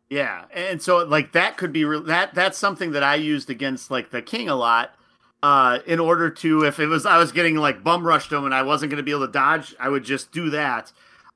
Yeah, 0.08 0.44
and 0.52 0.80
so 0.80 0.98
like 1.04 1.32
that 1.32 1.56
could 1.56 1.72
be 1.72 1.84
re- 1.84 2.02
that 2.06 2.34
that's 2.34 2.58
something 2.58 2.92
that 2.92 3.02
I 3.02 3.16
used 3.16 3.50
against 3.50 3.90
like 3.90 4.10
the 4.10 4.22
king 4.22 4.48
a 4.48 4.54
lot. 4.54 4.94
Uh, 5.42 5.78
in 5.86 6.00
order 6.00 6.30
to, 6.30 6.64
if 6.64 6.80
it 6.80 6.86
was 6.86 7.04
I 7.06 7.18
was 7.18 7.32
getting 7.32 7.56
like 7.56 7.84
bum 7.84 8.06
rushed 8.06 8.32
him 8.32 8.44
and 8.44 8.54
I 8.54 8.62
wasn't 8.62 8.90
going 8.90 8.98
to 8.98 9.02
be 9.02 9.10
able 9.10 9.26
to 9.26 9.32
dodge, 9.32 9.74
I 9.78 9.88
would 9.88 10.04
just 10.04 10.32
do 10.32 10.50
that. 10.50 10.92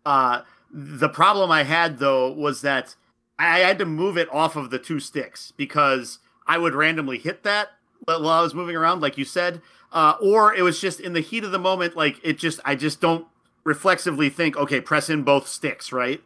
Uh, 0.07 0.43
the 0.73 1.09
problem 1.09 1.51
I 1.51 1.65
had 1.65 1.99
though 1.99 2.31
was 2.31 2.63
that 2.63 2.95
I 3.39 3.61
had 3.61 3.79
to 3.79 3.87
move 3.87 4.17
it 4.17 4.33
off 4.33 4.57
of 4.57 4.71
the 4.71 4.79
two 4.79 5.01
sticks 5.01 5.53
because 5.57 6.19
I 6.47 6.59
would 6.59 6.75
randomly 6.75 7.19
hit 7.19 7.43
that 7.43 7.71
while 8.05 8.29
I 8.29 8.43
was 8.43 8.55
moving 8.55 8.77
around, 8.77 9.01
like 9.01 9.19
you 9.19 9.25
said, 9.25 9.63
uh, 9.93 10.15
or 10.21 10.55
it 10.55 10.63
was 10.63 10.81
just 10.81 11.01
in 11.01 11.13
the 11.13 11.21
heat 11.21 11.45
of 11.45 11.51
the 11.51 11.59
moment. 11.59 11.97
Like 11.97 12.21
it 12.23 12.39
just, 12.39 12.61
I 12.65 12.75
just 12.75 13.01
don't 13.01 13.27
reflexively 13.65 14.31
think, 14.31 14.57
okay, 14.57 14.81
press 14.81 15.11
in 15.11 15.23
both 15.23 15.49
sticks, 15.49 15.93
right? 15.93 16.23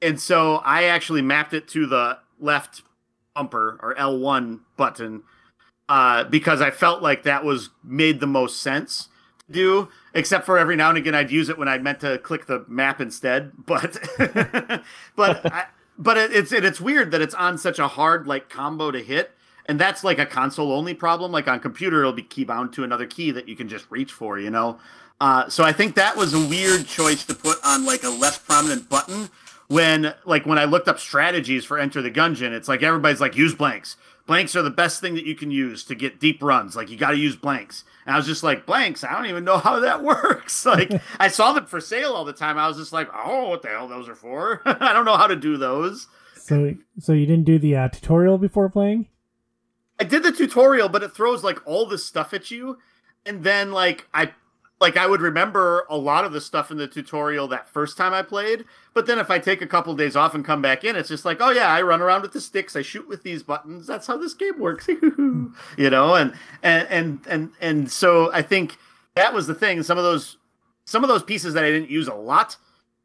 And 0.00 0.20
so 0.20 0.56
I 0.56 0.84
actually 0.84 1.22
mapped 1.22 1.54
it 1.54 1.68
to 1.68 1.86
the 1.86 2.18
left 2.38 2.82
bumper 3.34 3.78
or 3.82 3.94
L1 3.94 4.60
button 4.76 5.22
uh, 5.88 6.24
because 6.24 6.60
I 6.60 6.70
felt 6.70 7.02
like 7.02 7.22
that 7.24 7.44
was 7.44 7.70
made 7.82 8.20
the 8.20 8.26
most 8.26 8.60
sense 8.60 9.08
to 9.46 9.52
do. 9.52 9.88
Except 10.14 10.46
for 10.46 10.58
every 10.58 10.76
now 10.76 10.88
and 10.88 10.98
again, 10.98 11.14
I'd 11.14 11.30
use 11.30 11.48
it 11.48 11.58
when 11.58 11.68
I 11.68 11.78
meant 11.78 12.00
to 12.00 12.18
click 12.18 12.46
the 12.46 12.64
map 12.68 13.00
instead. 13.00 13.52
But, 13.66 13.98
but, 15.16 15.52
I, 15.52 15.66
but 15.98 16.16
it, 16.16 16.32
it's 16.32 16.52
it's 16.52 16.80
weird 16.80 17.10
that 17.10 17.20
it's 17.20 17.34
on 17.34 17.58
such 17.58 17.78
a 17.78 17.88
hard 17.88 18.26
like 18.26 18.48
combo 18.48 18.90
to 18.90 19.02
hit 19.02 19.32
and 19.68 19.78
that's 19.78 20.02
like 20.02 20.18
a 20.18 20.26
console 20.26 20.72
only 20.72 20.94
problem. 20.94 21.30
Like 21.30 21.46
on 21.46 21.60
computer, 21.60 22.00
it'll 22.00 22.12
be 22.12 22.22
key 22.22 22.44
bound 22.44 22.72
to 22.72 22.84
another 22.84 23.06
key 23.06 23.30
that 23.32 23.48
you 23.48 23.54
can 23.54 23.68
just 23.68 23.86
reach 23.90 24.10
for, 24.10 24.38
you 24.38 24.50
know. 24.50 24.78
Uh, 25.20 25.48
so 25.48 25.62
I 25.62 25.72
think 25.72 25.94
that 25.96 26.16
was 26.16 26.32
a 26.32 26.40
weird 26.40 26.86
choice 26.86 27.24
to 27.26 27.34
put 27.34 27.58
on 27.64 27.84
like 27.84 28.02
a 28.02 28.08
less 28.08 28.38
prominent 28.38 28.88
button. 28.88 29.28
When 29.68 30.14
like 30.24 30.46
when 30.46 30.58
I 30.58 30.64
looked 30.64 30.88
up 30.88 30.98
strategies 30.98 31.64
for 31.64 31.78
Enter 31.78 32.00
the 32.00 32.10
Gungeon, 32.10 32.52
it's 32.52 32.68
like 32.68 32.82
everybody's 32.82 33.20
like 33.20 33.36
use 33.36 33.54
blanks. 33.54 33.96
Blanks 34.26 34.56
are 34.56 34.62
the 34.62 34.70
best 34.70 35.00
thing 35.00 35.14
that 35.14 35.24
you 35.24 35.34
can 35.34 35.50
use 35.50 35.84
to 35.84 35.94
get 35.94 36.20
deep 36.20 36.42
runs. 36.42 36.76
Like 36.76 36.90
you 36.90 36.96
got 36.96 37.12
to 37.12 37.16
use 37.16 37.36
blanks. 37.36 37.84
And 38.04 38.14
I 38.14 38.18
was 38.18 38.26
just 38.26 38.42
like 38.42 38.66
blanks. 38.66 39.02
I 39.04 39.12
don't 39.12 39.26
even 39.26 39.44
know 39.44 39.58
how 39.58 39.80
that 39.80 40.02
works. 40.04 40.64
Like 40.66 40.90
I 41.20 41.28
saw 41.28 41.52
them 41.52 41.66
for 41.66 41.80
sale 41.80 42.12
all 42.12 42.24
the 42.24 42.32
time. 42.32 42.58
I 42.58 42.68
was 42.68 42.76
just 42.76 42.92
like, 42.92 43.08
oh, 43.14 43.48
what 43.48 43.62
the 43.62 43.68
hell 43.68 43.88
those 43.88 44.08
are 44.08 44.14
for? 44.14 44.62
I 44.66 44.92
don't 44.92 45.04
know 45.04 45.16
how 45.16 45.26
to 45.26 45.36
do 45.36 45.56
those. 45.56 46.08
So 46.34 46.74
so 46.98 47.12
you 47.12 47.26
didn't 47.26 47.44
do 47.44 47.58
the 47.58 47.76
uh, 47.76 47.88
tutorial 47.88 48.38
before 48.38 48.70
playing? 48.70 49.08
I 50.00 50.04
did 50.04 50.22
the 50.22 50.32
tutorial, 50.32 50.88
but 50.88 51.02
it 51.02 51.12
throws 51.12 51.42
like 51.44 51.66
all 51.66 51.84
this 51.86 52.04
stuff 52.04 52.32
at 52.32 52.50
you, 52.50 52.78
and 53.26 53.42
then 53.44 53.72
like 53.72 54.06
I 54.14 54.32
like 54.80 54.96
I 54.96 55.06
would 55.06 55.20
remember 55.20 55.84
a 55.90 55.96
lot 55.96 56.24
of 56.24 56.32
the 56.32 56.40
stuff 56.40 56.70
in 56.70 56.76
the 56.76 56.86
tutorial 56.86 57.48
that 57.48 57.68
first 57.68 57.96
time 57.96 58.12
I 58.12 58.22
played, 58.22 58.64
but 58.94 59.06
then 59.06 59.18
if 59.18 59.30
I 59.30 59.38
take 59.38 59.60
a 59.60 59.66
couple 59.66 59.92
of 59.92 59.98
days 59.98 60.14
off 60.14 60.34
and 60.34 60.44
come 60.44 60.62
back 60.62 60.84
in, 60.84 60.94
it's 60.94 61.08
just 61.08 61.24
like, 61.24 61.38
oh 61.40 61.50
yeah, 61.50 61.68
I 61.68 61.82
run 61.82 62.00
around 62.00 62.22
with 62.22 62.32
the 62.32 62.40
sticks, 62.40 62.76
I 62.76 62.82
shoot 62.82 63.08
with 63.08 63.22
these 63.22 63.42
buttons. 63.42 63.86
That's 63.86 64.06
how 64.06 64.16
this 64.16 64.34
game 64.34 64.58
works, 64.58 64.88
you 64.88 65.52
know. 65.76 66.14
And 66.14 66.32
and 66.62 66.88
and 66.88 67.20
and 67.28 67.50
and 67.60 67.90
so 67.90 68.32
I 68.32 68.42
think 68.42 68.76
that 69.14 69.34
was 69.34 69.46
the 69.46 69.54
thing. 69.54 69.82
Some 69.82 69.98
of 69.98 70.04
those 70.04 70.36
some 70.84 71.02
of 71.02 71.08
those 71.08 71.22
pieces 71.22 71.54
that 71.54 71.64
I 71.64 71.70
didn't 71.70 71.90
use 71.90 72.08
a 72.08 72.14
lot, 72.14 72.56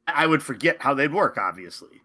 I 0.07 0.27
would 0.27 0.43
forget 0.43 0.81
how 0.81 0.93
they'd 0.93 1.11
work. 1.11 1.37
Obviously, 1.37 2.01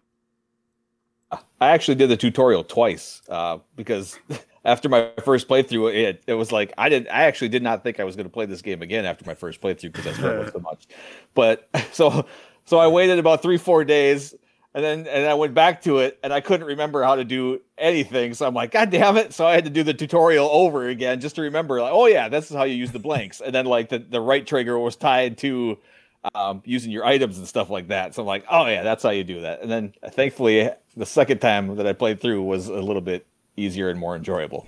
I 1.31 1.39
actually 1.61 1.95
did 1.95 2.09
the 2.09 2.17
tutorial 2.17 2.63
twice 2.63 3.21
uh, 3.29 3.59
because 3.75 4.19
after 4.65 4.89
my 4.89 5.11
first 5.23 5.47
playthrough, 5.47 5.93
it, 5.93 6.23
it 6.27 6.33
was 6.33 6.51
like 6.51 6.73
I 6.77 6.89
did. 6.89 7.07
I 7.07 7.23
actually 7.23 7.49
did 7.49 7.63
not 7.63 7.83
think 7.83 7.99
I 7.99 8.03
was 8.03 8.15
going 8.15 8.25
to 8.25 8.31
play 8.31 8.45
this 8.45 8.61
game 8.61 8.81
again 8.81 9.05
after 9.05 9.25
my 9.25 9.33
first 9.33 9.61
playthrough 9.61 9.93
because 9.93 10.07
I 10.07 10.13
struggled 10.13 10.51
so 10.53 10.59
much. 10.59 10.87
But 11.33 11.69
so 11.91 12.25
so 12.65 12.77
I 12.77 12.87
waited 12.87 13.19
about 13.19 13.41
three 13.41 13.57
four 13.57 13.83
days, 13.83 14.35
and 14.73 14.83
then 14.83 15.07
and 15.07 15.25
I 15.27 15.33
went 15.33 15.53
back 15.53 15.81
to 15.83 15.99
it, 15.99 16.19
and 16.23 16.33
I 16.33 16.41
couldn't 16.41 16.67
remember 16.67 17.03
how 17.03 17.15
to 17.15 17.23
do 17.23 17.61
anything. 17.77 18.33
So 18.33 18.47
I'm 18.47 18.53
like, 18.53 18.71
God 18.71 18.89
damn 18.89 19.17
it! 19.17 19.33
So 19.33 19.45
I 19.47 19.53
had 19.53 19.63
to 19.63 19.69
do 19.69 19.83
the 19.83 19.93
tutorial 19.93 20.49
over 20.49 20.87
again 20.87 21.21
just 21.21 21.35
to 21.35 21.41
remember. 21.41 21.81
Like, 21.81 21.93
oh 21.93 22.07
yeah, 22.07 22.27
this 22.27 22.51
is 22.51 22.57
how 22.57 22.63
you 22.63 22.75
use 22.75 22.91
the 22.91 22.99
blanks. 22.99 23.41
And 23.41 23.55
then 23.55 23.65
like 23.65 23.89
the 23.89 23.99
the 23.99 24.21
right 24.21 24.45
trigger 24.45 24.77
was 24.77 24.95
tied 24.95 25.37
to 25.39 25.77
um, 26.35 26.61
using 26.65 26.91
your 26.91 27.05
items 27.05 27.37
and 27.37 27.47
stuff 27.47 27.69
like 27.69 27.87
that. 27.87 28.13
So 28.13 28.23
I'm 28.23 28.27
like, 28.27 28.43
oh 28.51 28.65
yeah, 28.65 28.83
that's 28.83 29.03
how 29.03 29.11
you 29.11 29.23
do 29.23 29.41
that. 29.41 29.61
And 29.61 29.71
then 29.71 29.93
thankfully, 30.11 30.69
the 30.97 31.05
second 31.05 31.39
time 31.39 31.77
that 31.77 31.87
I 31.87 31.93
played 31.93 32.19
through 32.19 32.43
was 32.43 32.67
a 32.67 32.73
little 32.73 33.01
bit 33.01 33.25
easier 33.59 33.89
and 33.89 33.99
more 33.99 34.15
enjoyable. 34.15 34.67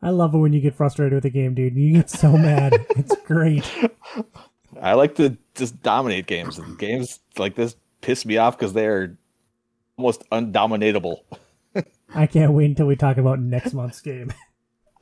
I 0.00 0.10
love 0.10 0.34
it 0.34 0.38
when 0.38 0.52
you 0.52 0.60
get 0.60 0.74
frustrated 0.74 1.14
with 1.14 1.24
a 1.24 1.30
game, 1.30 1.54
dude. 1.54 1.74
You 1.76 1.92
get 1.92 2.10
so 2.10 2.36
mad. 2.36 2.86
It's 2.96 3.14
great. 3.24 3.64
I 4.80 4.94
like 4.94 5.16
to 5.16 5.36
just 5.54 5.82
dominate 5.82 6.26
games, 6.26 6.58
and 6.58 6.78
games 6.78 7.20
like 7.36 7.54
this 7.54 7.76
piss 8.00 8.24
me 8.24 8.36
off 8.36 8.56
because 8.56 8.72
they're 8.72 9.18
almost 9.96 10.22
undominatable. 10.30 11.22
I 12.14 12.26
can't 12.26 12.52
wait 12.52 12.66
until 12.66 12.86
we 12.86 12.96
talk 12.96 13.16
about 13.18 13.40
next 13.40 13.74
month's 13.74 14.00
game. 14.00 14.32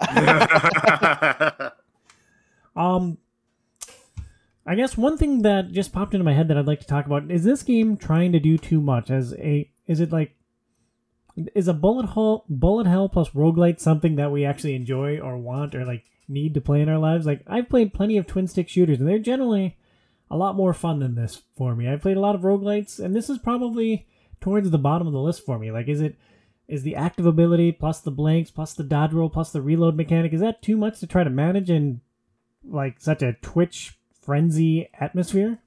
um, 2.77 3.19
I 4.67 4.75
guess 4.75 4.97
one 4.97 5.17
thing 5.17 5.43
that 5.43 5.73
just 5.73 5.93
popped 5.93 6.15
into 6.15 6.25
my 6.25 6.35
head 6.35 6.49
that 6.49 6.59
I'd 6.59 6.67
like 6.67 6.81
to 6.81 6.87
talk 6.87 7.07
about 7.07 7.31
is 7.31 7.45
this 7.45 7.63
game 7.63 7.97
trying 7.97 8.33
to 8.33 8.41
do 8.41 8.59
too 8.59 8.81
much 8.81 9.11
as 9.11 9.35
a 9.35 9.71
is 9.87 10.01
it 10.01 10.11
like 10.11 10.36
is 11.55 11.69
a 11.69 11.75
bullet 11.75 12.07
hole 12.07 12.45
bullet 12.49 12.87
hell 12.87 13.09
plus 13.09 13.31
roguelite 13.31 13.81
something 13.81 14.17
that 14.17 14.33
we 14.33 14.45
actually 14.45 14.75
enjoy 14.75 15.19
or 15.19 15.37
want 15.37 15.75
or 15.75 15.85
like 15.85 16.05
need 16.29 16.55
to 16.55 16.61
play 16.61 16.81
in 16.81 16.89
our 16.89 16.99
lives? 16.99 17.27
Like 17.27 17.43
I've 17.47 17.69
played 17.69 17.93
plenty 17.93 18.17
of 18.17 18.27
twin 18.27 18.47
stick 18.47 18.69
shooters 18.69 18.99
and 18.99 19.09
they're 19.09 19.19
generally 19.19 19.77
a 20.31 20.37
lot 20.37 20.57
more 20.57 20.73
fun 20.73 20.99
than 20.99 21.15
this 21.15 21.43
for 21.57 21.75
me. 21.75 21.89
I've 21.89 22.03
played 22.03 22.17
a 22.17 22.21
lot 22.21 22.35
of 22.35 22.41
roguelites 22.41 22.99
and 22.99 23.15
this 23.15 23.29
is 23.31 23.39
probably 23.39 24.07
towards 24.41 24.71
the 24.71 24.79
bottom 24.79 25.07
of 25.07 25.13
the 25.13 25.21
list 25.21 25.45
for 25.45 25.59
me. 25.59 25.71
Like 25.71 25.89
is 25.89 26.01
it 26.01 26.17
is 26.69 26.83
the 26.83 26.97
active 26.97 27.27
ability 27.27 27.73
plus 27.73 28.01
the 28.01 28.11
blanks 28.11 28.51
plus 28.51 28.75
the 28.75 28.83
dodge 28.83 29.13
roll 29.13 29.31
plus 29.31 29.53
the 29.53 29.63
reload 29.63 29.95
mechanic 29.95 30.33
is 30.33 30.41
that 30.41 30.63
too 30.63 30.77
much 30.77 30.99
to 31.01 31.07
try 31.07 31.23
to 31.23 31.31
manage 31.31 31.71
in 31.71 32.01
like 32.65 33.01
such 33.01 33.23
a 33.23 33.35
twitch 33.35 33.99
frenzy 34.21 34.89
atmosphere 34.99 35.59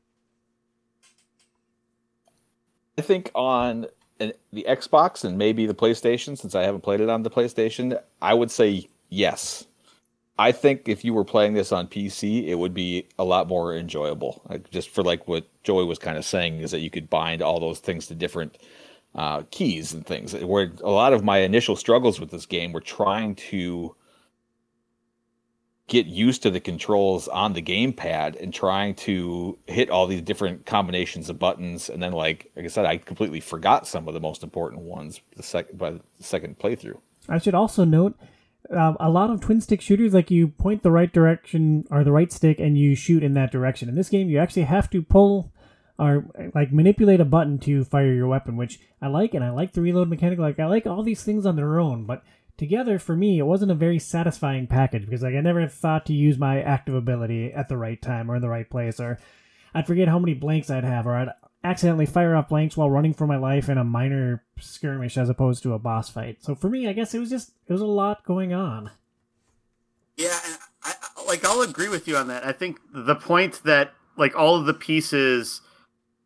I 2.97 3.01
think 3.01 3.31
on 3.33 3.87
the 4.19 4.65
Xbox 4.67 5.23
and 5.23 5.37
maybe 5.37 5.65
the 5.65 5.73
PlayStation, 5.73 6.37
since 6.37 6.55
I 6.55 6.63
haven't 6.63 6.81
played 6.81 7.01
it 7.01 7.09
on 7.09 7.23
the 7.23 7.29
PlayStation, 7.29 7.99
I 8.21 8.33
would 8.33 8.51
say 8.51 8.87
yes. 9.09 9.65
I 10.37 10.53
think 10.53 10.87
if 10.87 11.03
you 11.03 11.13
were 11.13 11.25
playing 11.25 11.53
this 11.53 11.71
on 11.71 11.87
PC, 11.87 12.47
it 12.47 12.55
would 12.55 12.73
be 12.73 13.07
a 13.17 13.25
lot 13.25 13.47
more 13.47 13.75
enjoyable. 13.75 14.41
Like 14.47 14.69
just 14.71 14.89
for 14.89 15.03
like 15.03 15.27
what 15.27 15.45
Joey 15.63 15.83
was 15.83 15.99
kind 15.99 16.17
of 16.17 16.23
saying 16.23 16.59
is 16.59 16.71
that 16.71 16.79
you 16.79 16.89
could 16.89 17.09
bind 17.09 17.41
all 17.41 17.59
those 17.59 17.79
things 17.79 18.07
to 18.07 18.15
different 18.15 18.57
uh, 19.15 19.43
keys 19.51 19.93
and 19.93 20.05
things. 20.05 20.33
Where 20.33 20.71
a 20.81 20.91
lot 20.91 21.11
of 21.13 21.23
my 21.23 21.39
initial 21.39 21.75
struggles 21.75 22.19
with 22.19 22.31
this 22.31 22.45
game 22.45 22.71
were 22.71 22.79
trying 22.81 23.35
to 23.35 23.95
get 25.89 26.05
used 26.05 26.43
to 26.43 26.51
the 26.51 26.59
controls 26.59 27.27
on 27.27 27.53
the 27.53 27.61
gamepad 27.61 28.41
and 28.41 28.53
trying 28.53 28.93
to 28.93 29.57
hit 29.65 29.89
all 29.89 30.05
these 30.05 30.21
different 30.21 30.65
combinations 30.65 31.29
of 31.29 31.39
buttons 31.39 31.89
and 31.89 32.01
then 32.01 32.13
like 32.13 32.49
like 32.55 32.63
I 32.63 32.67
said 32.67 32.85
I 32.85 32.97
completely 32.97 33.39
forgot 33.39 33.87
some 33.87 34.07
of 34.07 34.13
the 34.13 34.19
most 34.19 34.43
important 34.43 34.83
ones 34.83 35.19
the 35.35 35.43
second 35.43 35.77
by 35.77 35.91
the 35.91 36.01
second 36.19 36.59
playthrough. 36.59 36.99
I 37.27 37.39
should 37.39 37.55
also 37.55 37.83
note 37.83 38.15
um, 38.69 38.97
a 38.99 39.09
lot 39.09 39.31
of 39.31 39.41
twin 39.41 39.61
stick 39.61 39.81
shooters 39.81 40.13
like 40.13 40.29
you 40.29 40.47
point 40.47 40.83
the 40.83 40.91
right 40.91 41.11
direction 41.11 41.87
or 41.89 42.03
the 42.03 42.11
right 42.11 42.31
stick 42.31 42.59
and 42.59 42.77
you 42.77 42.95
shoot 42.95 43.23
in 43.23 43.33
that 43.33 43.51
direction. 43.51 43.89
In 43.89 43.95
this 43.95 44.09
game 44.09 44.29
you 44.29 44.37
actually 44.37 44.63
have 44.63 44.91
to 44.91 45.01
pull 45.01 45.51
or 45.97 46.25
like 46.53 46.71
manipulate 46.71 47.19
a 47.19 47.25
button 47.25 47.57
to 47.59 47.83
fire 47.83 48.13
your 48.13 48.27
weapon, 48.27 48.57
which 48.57 48.79
I 49.01 49.07
like 49.07 49.33
and 49.33 49.43
I 49.43 49.49
like 49.49 49.73
the 49.73 49.81
reload 49.81 50.07
mechanic 50.07 50.37
like 50.37 50.59
I 50.59 50.67
like 50.67 50.85
all 50.85 51.01
these 51.01 51.23
things 51.23 51.47
on 51.47 51.55
their 51.55 51.79
own, 51.79 52.05
but 52.05 52.23
together 52.59 52.99
for 52.99 53.15
me 53.15 53.39
it 53.39 53.45
wasn't 53.45 53.71
a 53.71 53.75
very 53.75 53.97
satisfying 53.97 54.67
package 54.67 55.05
because 55.05 55.23
like 55.23 55.33
I 55.33 55.41
never 55.41 55.67
thought 55.67 56.05
to 56.07 56.13
use 56.13 56.37
my 56.37 56.61
active 56.61 56.93
ability 56.93 57.51
at 57.51 57.69
the 57.69 57.77
right 57.77 57.99
time 57.99 58.29
or 58.29 58.35
in 58.35 58.41
the 58.41 58.49
right 58.49 58.69
place 58.69 58.99
or 58.99 59.17
I'd 59.73 59.87
forget 59.87 60.07
how 60.07 60.19
many 60.19 60.33
blanks 60.33 60.69
I'd 60.69 60.83
have 60.83 61.07
or 61.07 61.15
I'd 61.15 61.29
accidentally 61.63 62.05
fire 62.05 62.35
off 62.35 62.49
blanks 62.49 62.77
while 62.77 62.89
running 62.89 63.13
for 63.13 63.27
my 63.27 63.37
life 63.37 63.69
in 63.69 63.77
a 63.77 63.83
minor 63.83 64.43
skirmish 64.59 65.17
as 65.17 65.29
opposed 65.29 65.63
to 65.63 65.73
a 65.73 65.79
boss 65.79 66.09
fight. 66.09 66.37
So 66.41 66.55
for 66.55 66.69
me, 66.69 66.87
I 66.87 66.93
guess 66.93 67.13
it 67.13 67.19
was 67.19 67.29
just 67.29 67.51
it 67.67 67.73
was 67.73 67.81
a 67.81 67.85
lot 67.85 68.23
going 68.25 68.53
on. 68.53 68.91
Yeah, 70.15 70.37
I, 70.83 70.93
like 71.27 71.45
I'll 71.45 71.61
agree 71.61 71.89
with 71.89 72.07
you 72.07 72.17
on 72.17 72.27
that. 72.27 72.45
I 72.45 72.51
think 72.51 72.79
the 72.93 73.15
point 73.15 73.63
that 73.63 73.93
like 74.17 74.35
all 74.35 74.55
of 74.55 74.65
the 74.65 74.73
pieces 74.73 75.61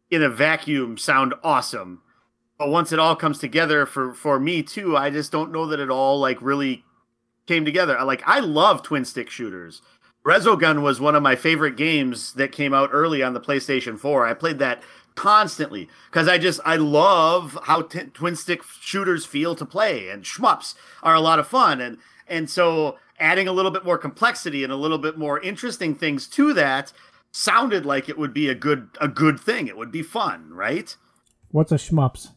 in 0.10 0.24
a 0.24 0.30
vacuum 0.30 0.98
sound 0.98 1.34
awesome 1.44 2.02
but 2.58 2.70
once 2.70 2.92
it 2.92 3.00
all 3.00 3.16
comes 3.16 3.40
together 3.40 3.86
for 3.86 4.14
for 4.14 4.40
me 4.40 4.64
too, 4.64 4.96
I 4.96 5.10
just 5.10 5.32
don't 5.32 5.52
know 5.52 5.66
that 5.68 5.80
it 5.80 5.90
all 5.90 6.20
like 6.20 6.42
really 6.42 6.84
came 7.48 7.66
together. 7.66 7.98
Like 8.04 8.24
I 8.26 8.40
love 8.40 8.84
twin 8.84 9.06
stick 9.06 9.30
shooters. 9.30 9.82
Resogun 10.26 10.82
was 10.82 11.02
one 11.02 11.16
of 11.16 11.24
my 11.24 11.36
favorite 11.36 11.76
games 11.76 12.34
that 12.34 12.54
came 12.54 12.74
out 12.74 12.90
early 12.94 13.22
on 13.22 13.34
the 13.34 13.42
PlayStation 13.42 14.00
4. 14.00 14.26
I 14.26 14.34
played 14.34 14.60
that 14.60 14.82
constantly 15.16 15.90
because 16.10 16.28
I 16.28 16.38
just 16.38 16.60
I 16.66 16.78
love 16.78 17.58
how 17.64 17.82
t- 17.82 18.06
twin 18.14 18.36
stick 18.36 18.64
shooters 18.64 19.26
feel 19.26 19.56
to 19.56 19.66
play, 19.66 20.10
and 20.10 20.24
shmups 20.24 20.76
are 21.02 21.16
a 21.16 21.22
lot 21.22 21.40
of 21.40 21.48
fun, 21.48 21.82
and 21.82 21.98
and 22.28 22.50
so 22.50 22.98
adding 23.20 23.48
a 23.48 23.52
little 23.52 23.72
bit 23.72 23.86
more 23.86 23.98
complexity 23.98 24.64
and 24.64 24.74
a 24.74 24.78
little 24.78 24.98
bit 24.98 25.18
more 25.18 25.40
interesting 25.42 25.94
things 25.96 26.28
to 26.28 26.54
that 26.54 26.92
sounded 27.32 27.86
like 27.86 28.10
it 28.10 28.18
would 28.18 28.34
be 28.34 28.48
a 28.50 28.56
good 28.56 28.90
a 29.02 29.08
good 29.08 29.40
thing. 29.40 29.68
It 29.68 29.78
would 29.78 29.92
be 29.92 30.04
fun, 30.04 30.52
right? 30.54 30.96
What's 31.50 31.72
a 31.72 31.76
shmups? 31.76 32.32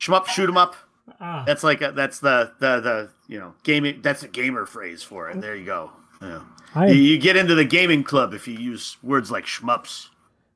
Shmup 0.00 0.26
shoot 0.26 0.48
'em 0.48 0.56
up. 0.56 0.74
Ah. 1.20 1.44
That's 1.46 1.64
like 1.64 1.80
a, 1.82 1.92
that's 1.92 2.20
the 2.20 2.52
the 2.58 2.80
the 2.80 3.10
you 3.26 3.38
know 3.38 3.54
gaming. 3.62 4.00
That's 4.02 4.22
a 4.22 4.28
gamer 4.28 4.66
phrase 4.66 5.02
for 5.02 5.30
it. 5.30 5.40
There 5.40 5.56
you 5.56 5.64
go. 5.64 5.92
Yeah. 6.20 6.40
I, 6.74 6.88
you, 6.88 6.94
you 6.94 7.18
get 7.18 7.36
into 7.36 7.54
the 7.54 7.64
gaming 7.64 8.04
club 8.04 8.34
if 8.34 8.46
you 8.46 8.54
use 8.54 8.98
words 9.02 9.30
like 9.30 9.44
shmups. 9.46 10.08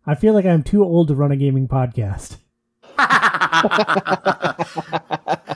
I 0.07 0.15
feel 0.15 0.35
like 0.35 0.45
I'm 0.45 0.63
too 0.63 0.83
old 0.85 1.09
to 1.09 1.15
run 1.15 1.33
a 1.33 1.37
gaming 1.37 1.69
podcast. 1.69 2.37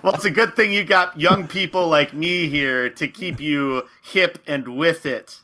well, 0.03 0.15
it's 0.15 0.25
a 0.25 0.31
good 0.31 0.55
thing 0.57 0.73
you 0.73 0.85
got 0.85 1.19
young 1.21 1.47
people 1.47 1.89
like 1.89 2.15
me 2.15 2.49
here 2.49 2.89
to 2.91 3.09
keep 3.09 3.41
you 3.41 3.83
hip 4.03 4.39
and 4.47 4.77
with 4.77 5.05
it. 5.05 5.41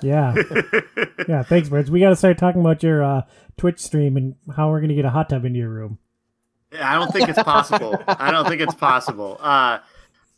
Yeah. 0.00 0.34
yeah, 1.28 1.42
thanks, 1.42 1.68
Birds. 1.68 1.90
We 1.90 2.00
got 2.00 2.10
to 2.10 2.16
start 2.16 2.38
talking 2.38 2.60
about 2.60 2.82
your 2.82 3.02
uh, 3.04 3.22
Twitch 3.58 3.80
stream 3.80 4.16
and 4.16 4.36
how 4.56 4.70
we're 4.70 4.80
going 4.80 4.88
to 4.88 4.94
get 4.94 5.04
a 5.04 5.10
hot 5.10 5.28
tub 5.28 5.44
into 5.44 5.58
your 5.58 5.68
room. 5.68 5.98
I 6.78 6.94
don't 6.94 7.12
think 7.12 7.28
it's 7.28 7.42
possible. 7.42 8.02
I 8.06 8.30
don't 8.30 8.46
think 8.46 8.60
it's 8.60 8.74
possible. 8.74 9.38
Uh, 9.40 9.78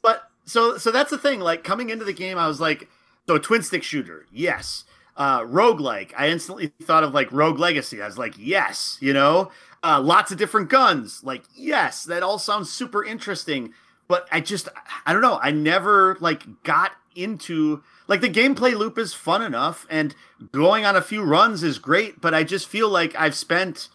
but 0.00 0.28
so 0.44 0.78
so 0.78 0.90
that's 0.90 1.10
the 1.10 1.18
thing. 1.18 1.40
Like 1.40 1.64
coming 1.64 1.90
into 1.90 2.04
the 2.04 2.12
game, 2.12 2.38
I 2.38 2.48
was 2.48 2.60
like, 2.60 2.88
so 3.26 3.38
twin 3.38 3.62
stick 3.62 3.82
shooter, 3.82 4.26
yes. 4.32 4.84
Uh, 5.16 5.44
rogue 5.46 5.80
like, 5.80 6.14
I 6.16 6.28
instantly 6.28 6.72
thought 6.82 7.04
of 7.04 7.12
like 7.12 7.30
Rogue 7.32 7.58
Legacy. 7.58 8.00
I 8.00 8.06
was 8.06 8.16
like, 8.16 8.34
yes, 8.38 8.96
you 9.00 9.12
know, 9.12 9.50
uh, 9.82 10.00
lots 10.00 10.32
of 10.32 10.38
different 10.38 10.70
guns. 10.70 11.22
Like, 11.22 11.44
yes, 11.54 12.04
that 12.04 12.22
all 12.22 12.38
sounds 12.38 12.72
super 12.72 13.04
interesting. 13.04 13.74
But 14.08 14.26
I 14.32 14.40
just, 14.40 14.68
I 15.06 15.12
don't 15.12 15.22
know. 15.22 15.38
I 15.42 15.50
never 15.50 16.16
like 16.20 16.62
got 16.62 16.92
into 17.14 17.82
like 18.08 18.20
the 18.20 18.28
gameplay 18.28 18.76
loop 18.76 18.98
is 18.98 19.14
fun 19.14 19.42
enough, 19.42 19.86
and 19.88 20.14
going 20.50 20.84
on 20.84 20.96
a 20.96 21.02
few 21.02 21.22
runs 21.22 21.62
is 21.62 21.78
great. 21.78 22.20
But 22.20 22.34
I 22.34 22.42
just 22.42 22.68
feel 22.68 22.88
like 22.88 23.14
I've 23.16 23.34
spent 23.34 23.88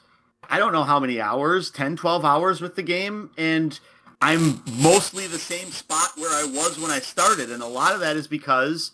I 0.50 0.60
don't 0.60 0.74
know 0.74 0.84
how 0.84 1.00
many 1.00 1.20
hours, 1.20 1.70
10, 1.72 1.96
12 1.96 2.26
hours 2.26 2.62
with 2.62 2.76
the 2.76 2.84
game. 2.84 3.32
And 3.38 3.80
I'm 4.22 4.62
mostly 4.80 5.28
the 5.28 5.40
same 5.40 5.70
spot 5.72 6.10
where 6.16 6.32
I 6.32 6.46
was 6.46 6.80
when 6.80 6.92
I 6.92 7.00
started. 7.00 7.52
And 7.52 7.62
a 7.62 7.68
lot 7.68 7.94
of 7.94 8.00
that 8.00 8.16
is 8.16 8.28
because, 8.28 8.92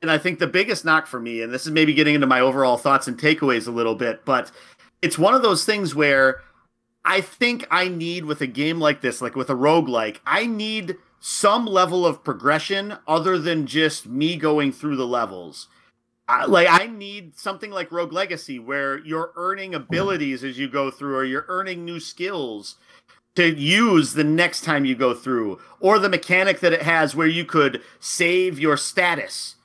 and 0.00 0.10
I 0.10 0.18
think 0.18 0.38
the 0.38 0.46
biggest 0.46 0.84
knock 0.84 1.06
for 1.06 1.20
me, 1.20 1.42
and 1.42 1.52
this 1.52 1.66
is 1.66 1.72
maybe 1.72 1.94
getting 1.94 2.14
into 2.14 2.26
my 2.26 2.40
overall 2.40 2.76
thoughts 2.76 3.06
and 3.06 3.18
takeaways 3.18 3.66
a 3.66 3.72
little 3.72 3.94
bit, 3.94 4.24
but 4.24 4.50
it's 5.02 5.18
one 5.18 5.34
of 5.34 5.42
those 5.42 5.64
things 5.64 5.94
where 5.94 6.40
I 7.04 7.20
think 7.20 7.66
I 7.70 7.88
need 7.88 8.24
with 8.24 8.40
a 8.40 8.46
game 8.46 8.80
like 8.80 9.02
this, 9.02 9.20
like 9.20 9.36
with 9.36 9.50
a 9.50 9.54
rogue 9.54 9.88
like, 9.88 10.22
I 10.24 10.46
need 10.46 10.96
some 11.20 11.66
level 11.66 12.06
of 12.06 12.24
progression 12.24 12.96
other 13.06 13.38
than 13.38 13.66
just 13.66 14.06
me 14.06 14.36
going 14.36 14.72
through 14.72 14.96
the 14.96 15.06
levels. 15.06 15.68
I, 16.26 16.46
like 16.46 16.68
I 16.70 16.86
need 16.86 17.38
something 17.38 17.70
like 17.70 17.92
Rogue 17.92 18.12
Legacy 18.12 18.58
where 18.58 18.98
you're 18.98 19.32
earning 19.36 19.72
mm. 19.72 19.76
abilities 19.76 20.42
as 20.42 20.58
you 20.58 20.68
go 20.68 20.90
through, 20.90 21.16
or 21.16 21.24
you're 21.24 21.46
earning 21.48 21.84
new 21.84 22.00
skills 22.00 22.76
to 23.34 23.52
use 23.52 24.12
the 24.12 24.24
next 24.24 24.62
time 24.62 24.84
you 24.84 24.94
go 24.94 25.12
through, 25.12 25.60
or 25.80 25.98
the 25.98 26.08
mechanic 26.08 26.60
that 26.60 26.72
it 26.72 26.82
has 26.82 27.14
where 27.14 27.26
you 27.26 27.44
could 27.44 27.82
save 28.00 28.58
your 28.58 28.76
status. 28.76 29.56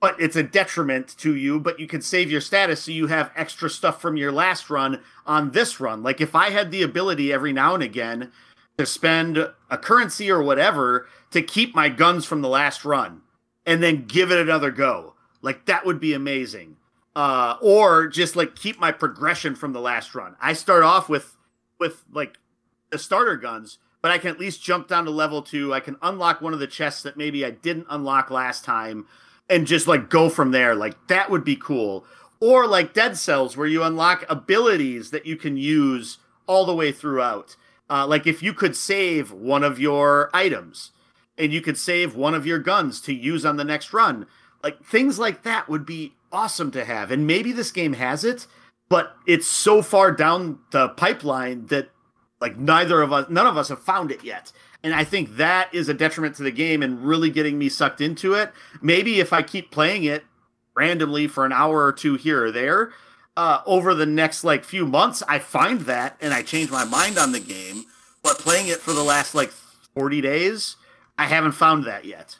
But 0.00 0.20
it's 0.20 0.36
a 0.36 0.42
detriment 0.42 1.16
to 1.18 1.34
you, 1.34 1.58
but 1.58 1.80
you 1.80 1.86
can 1.86 2.02
save 2.02 2.30
your 2.30 2.42
status 2.42 2.82
so 2.82 2.90
you 2.90 3.06
have 3.06 3.30
extra 3.34 3.70
stuff 3.70 4.02
from 4.02 4.18
your 4.18 4.32
last 4.32 4.68
run 4.68 5.00
on 5.24 5.52
this 5.52 5.80
run. 5.80 6.02
Like 6.02 6.20
if 6.20 6.34
I 6.34 6.50
had 6.50 6.70
the 6.70 6.82
ability 6.82 7.32
every 7.32 7.54
now 7.54 7.74
and 7.74 7.82
again 7.82 8.32
to 8.76 8.84
spend 8.84 9.38
a 9.38 9.78
currency 9.78 10.30
or 10.30 10.42
whatever 10.42 11.08
to 11.30 11.40
keep 11.40 11.74
my 11.74 11.88
guns 11.88 12.26
from 12.26 12.42
the 12.42 12.48
last 12.48 12.84
run 12.84 13.22
and 13.64 13.82
then 13.82 14.04
give 14.04 14.30
it 14.30 14.38
another 14.38 14.70
go 14.70 15.13
like 15.44 15.66
that 15.66 15.84
would 15.84 16.00
be 16.00 16.14
amazing. 16.14 16.76
Uh, 17.14 17.56
or 17.60 18.08
just 18.08 18.34
like 18.34 18.56
keep 18.56 18.80
my 18.80 18.90
progression 18.90 19.54
from 19.54 19.72
the 19.72 19.80
last 19.80 20.14
run. 20.16 20.34
I 20.40 20.54
start 20.54 20.82
off 20.82 21.08
with 21.08 21.36
with 21.78 22.02
like 22.12 22.38
the 22.90 22.98
starter 22.98 23.36
guns, 23.36 23.78
but 24.02 24.10
I 24.10 24.18
can 24.18 24.30
at 24.30 24.40
least 24.40 24.64
jump 24.64 24.88
down 24.88 25.04
to 25.04 25.10
level 25.10 25.42
two. 25.42 25.72
I 25.72 25.78
can 25.78 25.96
unlock 26.02 26.40
one 26.40 26.54
of 26.54 26.58
the 26.58 26.66
chests 26.66 27.02
that 27.02 27.16
maybe 27.16 27.44
I 27.44 27.50
didn't 27.50 27.86
unlock 27.88 28.30
last 28.30 28.64
time, 28.64 29.06
and 29.48 29.66
just 29.66 29.86
like 29.86 30.10
go 30.10 30.28
from 30.28 30.50
there. 30.50 30.74
Like 30.74 31.06
that 31.06 31.30
would 31.30 31.44
be 31.44 31.56
cool. 31.56 32.04
Or 32.40 32.66
like 32.66 32.94
Dead 32.94 33.16
Cells, 33.16 33.56
where 33.56 33.66
you 33.66 33.82
unlock 33.84 34.24
abilities 34.28 35.10
that 35.10 35.26
you 35.26 35.36
can 35.36 35.56
use 35.56 36.18
all 36.46 36.66
the 36.66 36.74
way 36.74 36.90
throughout. 36.90 37.54
Uh, 37.88 38.06
like 38.06 38.26
if 38.26 38.42
you 38.42 38.54
could 38.54 38.74
save 38.74 39.30
one 39.30 39.62
of 39.62 39.78
your 39.78 40.30
items, 40.34 40.90
and 41.38 41.52
you 41.52 41.60
could 41.60 41.78
save 41.78 42.16
one 42.16 42.34
of 42.34 42.46
your 42.46 42.58
guns 42.58 43.00
to 43.02 43.14
use 43.14 43.44
on 43.44 43.56
the 43.56 43.64
next 43.64 43.92
run 43.92 44.26
like 44.64 44.82
things 44.82 45.18
like 45.18 45.42
that 45.42 45.68
would 45.68 45.84
be 45.84 46.14
awesome 46.32 46.70
to 46.72 46.84
have. 46.84 47.10
And 47.10 47.26
maybe 47.26 47.52
this 47.52 47.70
game 47.70 47.92
has 47.92 48.24
it, 48.24 48.46
but 48.88 49.14
it's 49.26 49.46
so 49.46 49.82
far 49.82 50.10
down 50.10 50.58
the 50.72 50.88
pipeline 50.88 51.66
that 51.66 51.90
like 52.40 52.56
neither 52.56 53.02
of 53.02 53.12
us, 53.12 53.26
none 53.28 53.46
of 53.46 53.56
us 53.58 53.68
have 53.68 53.82
found 53.82 54.10
it 54.10 54.24
yet. 54.24 54.50
And 54.82 54.94
I 54.94 55.04
think 55.04 55.36
that 55.36 55.72
is 55.72 55.88
a 55.88 55.94
detriment 55.94 56.34
to 56.36 56.42
the 56.42 56.50
game 56.50 56.82
and 56.82 57.04
really 57.04 57.30
getting 57.30 57.58
me 57.58 57.68
sucked 57.68 58.00
into 58.00 58.32
it. 58.32 58.52
Maybe 58.82 59.20
if 59.20 59.32
I 59.32 59.42
keep 59.42 59.70
playing 59.70 60.04
it 60.04 60.24
randomly 60.74 61.26
for 61.26 61.44
an 61.44 61.52
hour 61.52 61.84
or 61.84 61.92
two 61.92 62.16
here 62.16 62.44
or 62.44 62.50
there, 62.50 62.92
uh, 63.36 63.60
over 63.66 63.94
the 63.94 64.06
next 64.06 64.44
like 64.44 64.64
few 64.64 64.86
months, 64.86 65.22
I 65.28 65.38
find 65.38 65.82
that 65.82 66.16
and 66.20 66.32
I 66.32 66.42
change 66.42 66.70
my 66.70 66.84
mind 66.84 67.18
on 67.18 67.32
the 67.32 67.40
game. 67.40 67.84
But 68.22 68.38
playing 68.38 68.68
it 68.68 68.78
for 68.78 68.94
the 68.94 69.02
last 69.02 69.34
like 69.34 69.50
40 69.94 70.22
days, 70.22 70.76
I 71.18 71.26
haven't 71.26 71.52
found 71.52 71.84
that 71.84 72.06
yet. 72.06 72.38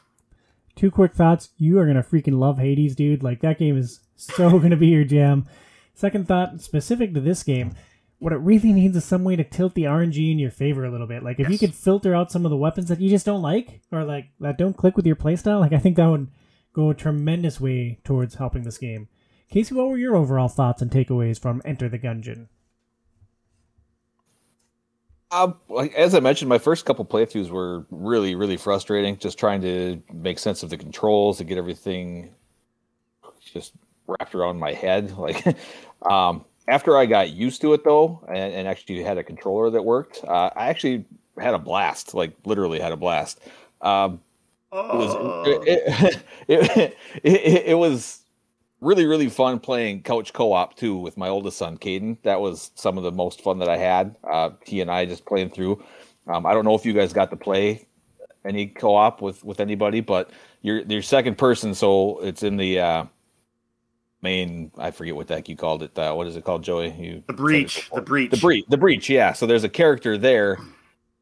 Two 0.75 0.91
quick 0.91 1.13
thoughts. 1.13 1.49
You 1.57 1.79
are 1.79 1.85
going 1.85 1.95
to 1.95 2.03
freaking 2.03 2.39
love 2.39 2.59
Hades, 2.59 2.95
dude. 2.95 3.23
Like, 3.23 3.41
that 3.41 3.59
game 3.59 3.77
is 3.77 4.01
so 4.15 4.49
going 4.59 4.71
to 4.71 4.77
be 4.77 4.87
your 4.87 5.03
jam. 5.03 5.45
Second 5.93 6.27
thought, 6.27 6.61
specific 6.61 7.13
to 7.13 7.21
this 7.21 7.43
game, 7.43 7.73
what 8.19 8.33
it 8.33 8.37
really 8.37 8.73
needs 8.73 8.97
is 8.97 9.05
some 9.05 9.23
way 9.23 9.35
to 9.35 9.43
tilt 9.43 9.73
the 9.75 9.83
RNG 9.83 10.31
in 10.31 10.39
your 10.39 10.51
favor 10.51 10.83
a 10.83 10.91
little 10.91 11.07
bit. 11.07 11.23
Like, 11.23 11.39
if 11.39 11.49
yes. 11.49 11.51
you 11.51 11.59
could 11.59 11.75
filter 11.75 12.13
out 12.13 12.31
some 12.31 12.45
of 12.45 12.49
the 12.49 12.57
weapons 12.57 12.89
that 12.89 12.99
you 12.99 13.09
just 13.09 13.25
don't 13.25 13.41
like 13.41 13.81
or 13.91 14.03
like 14.03 14.27
that 14.39 14.57
don't 14.57 14.75
click 14.75 14.97
with 14.97 15.05
your 15.05 15.15
playstyle, 15.15 15.59
like, 15.59 15.73
I 15.73 15.79
think 15.79 15.95
that 15.95 16.07
would 16.07 16.27
go 16.73 16.89
a 16.89 16.95
tremendous 16.95 17.61
way 17.61 17.99
towards 18.03 18.35
helping 18.35 18.63
this 18.63 18.77
game. 18.77 19.07
Casey, 19.49 19.73
what 19.73 19.87
were 19.87 19.97
your 19.97 20.15
overall 20.15 20.49
thoughts 20.49 20.81
and 20.81 20.91
takeaways 20.91 21.39
from 21.39 21.61
Enter 21.63 21.87
the 21.87 21.99
Gungeon? 21.99 22.47
Like, 25.69 25.93
as 25.93 26.15
I 26.15 26.19
mentioned, 26.19 26.49
my 26.49 26.57
first 26.57 26.85
couple 26.85 27.05
playthroughs 27.05 27.49
were 27.49 27.85
really, 27.89 28.35
really 28.35 28.57
frustrating. 28.57 29.17
Just 29.17 29.37
trying 29.37 29.61
to 29.61 30.01
make 30.13 30.39
sense 30.39 30.63
of 30.63 30.69
the 30.69 30.77
controls 30.77 31.37
to 31.37 31.43
get 31.43 31.57
everything 31.57 32.33
just 33.53 33.73
wrapped 34.07 34.35
around 34.35 34.59
my 34.59 34.73
head. 34.73 35.11
Like, 35.17 35.45
um, 36.03 36.45
after 36.67 36.97
I 36.97 37.05
got 37.05 37.31
used 37.31 37.61
to 37.61 37.73
it 37.73 37.83
though, 37.83 38.23
and, 38.27 38.53
and 38.53 38.67
actually 38.67 39.01
had 39.03 39.17
a 39.17 39.23
controller 39.23 39.69
that 39.69 39.83
worked, 39.83 40.23
uh, 40.23 40.49
I 40.55 40.67
actually 40.67 41.05
had 41.39 41.53
a 41.53 41.59
blast. 41.59 42.13
Like, 42.13 42.35
literally 42.45 42.79
had 42.79 42.91
a 42.91 42.97
blast. 42.97 43.39
Um, 43.81 44.21
oh. 44.71 45.43
it 45.43 45.59
was 45.59 46.15
it, 46.47 46.57
it, 46.67 46.97
it, 47.23 47.63
it 47.67 47.77
was 47.77 48.24
really 48.85 49.05
really 49.05 49.27
fun 49.29 49.59
playing 49.59 50.03
couch 50.03 50.31
co-op 50.31 50.75
too 50.75 50.95
with 50.95 51.17
my 51.17 51.27
oldest 51.27 51.57
son 51.57 51.77
Caden. 51.77 52.17
That 52.23 52.39
was 52.39 52.71
some 52.75 52.97
of 52.97 53.03
the 53.03 53.11
most 53.11 53.41
fun 53.41 53.59
that 53.59 53.69
I 53.69 53.77
had. 53.77 54.15
Uh, 54.23 54.51
he 54.63 54.81
and 54.81 54.91
I 54.91 55.05
just 55.05 55.25
playing 55.25 55.49
through. 55.49 55.83
Um, 56.27 56.45
I 56.45 56.53
don't 56.53 56.65
know 56.65 56.75
if 56.75 56.85
you 56.85 56.93
guys 56.93 57.11
got 57.11 57.29
to 57.31 57.35
play 57.35 57.87
any 58.45 58.67
co-op 58.67 59.21
with 59.21 59.43
with 59.43 59.59
anybody, 59.59 60.01
but 60.01 60.29
you're 60.61 60.79
you're 60.79 61.01
second 61.01 61.37
person, 61.37 61.73
so 61.73 62.19
it's 62.19 62.43
in 62.43 62.57
the 62.57 62.79
uh, 62.79 63.05
main. 64.21 64.71
I 64.77 64.91
forget 64.91 65.15
what 65.15 65.27
the 65.27 65.35
heck 65.35 65.49
you 65.49 65.57
called 65.57 65.83
it. 65.83 65.97
Uh, 65.97 66.13
what 66.13 66.27
is 66.27 66.35
it 66.35 66.45
called, 66.45 66.63
Joey? 66.63 66.91
You 66.91 67.23
the 67.27 67.33
breach. 67.33 67.89
The 67.93 68.01
breach. 68.01 68.31
The 68.31 68.37
breach. 68.37 68.65
The 68.69 68.77
breach. 68.77 69.09
Yeah. 69.09 69.33
So 69.33 69.45
there's 69.45 69.63
a 69.63 69.69
character 69.69 70.17
there 70.17 70.57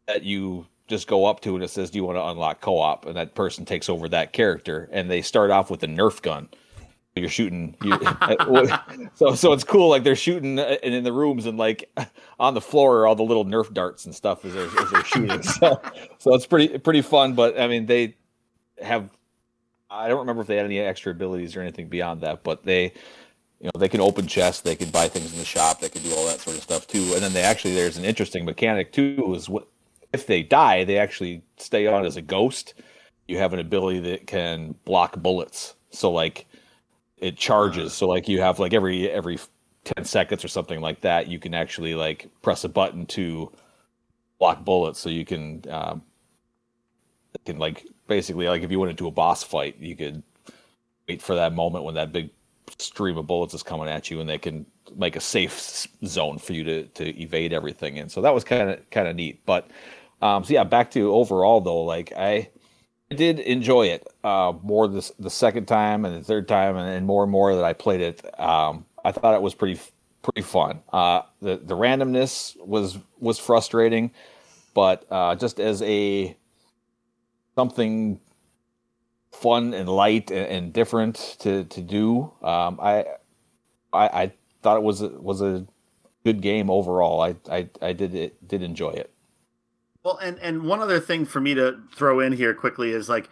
that 0.07 0.23
you 0.23 0.67
just 0.87 1.07
go 1.07 1.25
up 1.25 1.39
to 1.41 1.55
and 1.55 1.63
it 1.63 1.69
says, 1.69 1.89
"Do 1.89 1.97
you 1.97 2.03
want 2.03 2.17
to 2.17 2.25
unlock 2.25 2.61
co-op?" 2.61 3.05
And 3.05 3.15
that 3.15 3.35
person 3.35 3.65
takes 3.65 3.89
over 3.89 4.09
that 4.09 4.33
character, 4.33 4.89
and 4.91 5.09
they 5.09 5.21
start 5.21 5.49
off 5.49 5.69
with 5.69 5.81
a 5.83 5.87
Nerf 5.87 6.21
gun 6.21 6.49
you're 7.15 7.29
shooting 7.29 7.75
you, 7.83 7.99
so 9.13 9.35
so 9.35 9.53
it's 9.53 9.63
cool 9.63 9.89
like 9.89 10.03
they're 10.03 10.15
shooting 10.15 10.57
uh, 10.57 10.77
and 10.83 10.93
in 10.93 11.03
the 11.03 11.13
rooms 11.13 11.45
and 11.45 11.57
like 11.57 11.89
on 12.39 12.53
the 12.53 12.61
floor 12.61 12.99
are 12.99 13.07
all 13.07 13.15
the 13.15 13.23
little 13.23 13.45
nerf 13.45 13.71
darts 13.73 14.05
and 14.05 14.15
stuff 14.15 14.43
as 14.45 14.53
they're, 14.53 14.81
as 14.81 14.91
they're 14.91 15.03
shooting 15.05 15.43
so 15.43 15.81
so 16.17 16.33
it's 16.33 16.47
pretty 16.47 16.77
pretty 16.79 17.01
fun 17.01 17.33
but 17.33 17.59
i 17.59 17.67
mean 17.67 17.85
they 17.85 18.15
have 18.81 19.09
i 19.91 20.07
don't 20.07 20.19
remember 20.19 20.41
if 20.41 20.47
they 20.47 20.55
had 20.55 20.65
any 20.65 20.79
extra 20.79 21.11
abilities 21.11 21.55
or 21.55 21.61
anything 21.61 21.87
beyond 21.87 22.21
that 22.21 22.43
but 22.43 22.63
they 22.63 22.85
you 23.59 23.65
know 23.65 23.79
they 23.79 23.89
can 23.89 24.01
open 24.01 24.25
chests 24.25 24.61
they 24.61 24.75
can 24.75 24.89
buy 24.89 25.07
things 25.07 25.31
in 25.31 25.37
the 25.37 25.45
shop 25.45 25.79
they 25.79 25.89
can 25.89 26.01
do 26.01 26.13
all 26.15 26.25
that 26.25 26.39
sort 26.39 26.57
of 26.57 26.63
stuff 26.63 26.87
too 26.87 27.11
and 27.13 27.21
then 27.21 27.33
they 27.33 27.43
actually 27.43 27.75
there's 27.75 27.97
an 27.97 28.05
interesting 28.05 28.43
mechanic 28.43 28.91
too 28.91 29.33
is 29.35 29.47
what 29.47 29.67
if 30.13 30.25
they 30.25 30.41
die 30.41 30.83
they 30.83 30.97
actually 30.97 31.43
stay 31.57 31.87
on 31.87 32.05
as 32.05 32.17
a 32.17 32.21
ghost. 32.21 32.73
You 33.27 33.37
have 33.37 33.53
an 33.53 33.59
ability 33.59 33.99
that 34.01 34.27
can 34.27 34.75
block 34.83 35.15
bullets 35.17 35.75
so 35.91 36.11
like 36.11 36.45
it 37.23 37.37
charges. 37.37 37.93
So 37.93 38.07
like 38.07 38.27
you 38.27 38.41
have 38.41 38.59
like 38.59 38.73
every 38.73 39.09
every 39.09 39.39
ten 39.85 40.03
seconds 40.03 40.43
or 40.43 40.49
something 40.49 40.81
like 40.81 41.01
that, 41.01 41.27
you 41.27 41.39
can 41.39 41.53
actually 41.53 41.95
like 41.95 42.27
press 42.41 42.65
a 42.65 42.69
button 42.69 43.05
to 43.07 43.51
block 44.39 44.65
bullets. 44.65 44.99
So 44.99 45.09
you 45.09 45.23
can 45.23 45.63
um, 45.69 46.01
can 47.45 47.57
like 47.59 47.87
basically 48.07 48.47
like 48.47 48.61
if 48.61 48.71
you 48.71 48.79
went 48.79 48.91
into 48.91 49.07
a 49.07 49.11
boss 49.11 49.41
fight, 49.41 49.77
you 49.79 49.95
could 49.95 50.21
wait 51.07 51.21
for 51.21 51.35
that 51.35 51.53
moment 51.53 51.85
when 51.85 51.95
that 51.95 52.11
big 52.11 52.29
stream 52.77 53.17
of 53.17 53.25
bullets 53.25 53.53
is 53.53 53.63
coming 53.63 53.87
at 53.87 54.11
you, 54.11 54.19
and 54.19 54.29
they 54.29 54.37
can 54.37 54.65
make 54.97 55.15
a 55.15 55.21
safe 55.21 55.87
zone 56.05 56.37
for 56.37 56.51
you 56.51 56.65
to 56.65 56.83
to 56.87 57.21
evade 57.21 57.53
everything. 57.53 57.99
And 57.99 58.11
so 58.11 58.21
that 58.21 58.33
was 58.33 58.43
kind 58.43 58.69
of 58.69 58.89
kind 58.89 59.07
of 59.07 59.15
neat. 59.15 59.45
But 59.45 59.69
um, 60.21 60.43
so 60.43 60.53
yeah, 60.53 60.65
back 60.65 60.91
to 60.91 61.13
overall 61.13 61.61
though, 61.61 61.83
like 61.83 62.11
I 62.17 62.33
I 62.33 62.49
did 63.13 63.39
enjoy 63.39 63.87
it 63.87 64.07
uh, 64.23 64.53
more 64.61 64.87
this 64.87 65.11
the 65.17 65.29
second 65.29 65.67
time 65.67 66.05
and 66.05 66.15
the 66.15 66.23
third 66.23 66.47
time 66.47 66.75
and, 66.75 66.89
and 66.89 67.07
more 67.07 67.23
and 67.23 67.31
more 67.31 67.55
that 67.55 67.63
I 67.63 67.73
played 67.73 68.01
it. 68.01 68.39
Um, 68.39 68.85
I 69.05 69.11
thought 69.11 69.33
it 69.35 69.41
was 69.41 69.55
pretty 69.55 69.79
pretty 70.21 70.41
fun. 70.41 70.81
Uh, 70.91 71.21
the 71.41 71.57
the 71.57 71.75
randomness 71.75 72.57
was 72.59 72.97
was 73.19 73.39
frustrating, 73.39 74.11
but 74.73 75.05
uh, 75.11 75.35
just 75.35 75.59
as 75.59 75.81
a 75.83 76.35
something 77.55 78.19
fun 79.31 79.73
and 79.73 79.89
light 79.89 80.31
and, 80.31 80.47
and 80.47 80.73
different 80.73 81.37
to 81.39 81.65
to 81.65 81.81
do, 81.81 82.33
um, 82.41 82.79
I, 82.81 83.05
I, 83.93 84.07
I 84.07 84.33
thought 84.61 84.77
it 84.77 84.83
was 84.83 85.01
a, 85.01 85.09
was 85.09 85.41
a 85.41 85.65
good 86.25 86.41
game 86.41 86.69
overall. 86.69 87.21
I 87.21 87.35
I, 87.49 87.69
I 87.81 87.93
did 87.93 88.15
it 88.15 88.47
did 88.47 88.63
enjoy 88.63 88.91
it. 88.91 89.12
Well, 90.03 90.17
and 90.17 90.37
and 90.39 90.63
one 90.63 90.81
other 90.81 90.99
thing 90.99 91.25
for 91.25 91.39
me 91.39 91.53
to 91.53 91.79
throw 91.95 92.19
in 92.19 92.33
here 92.33 92.53
quickly 92.53 92.91
is 92.91 93.07
like 93.07 93.29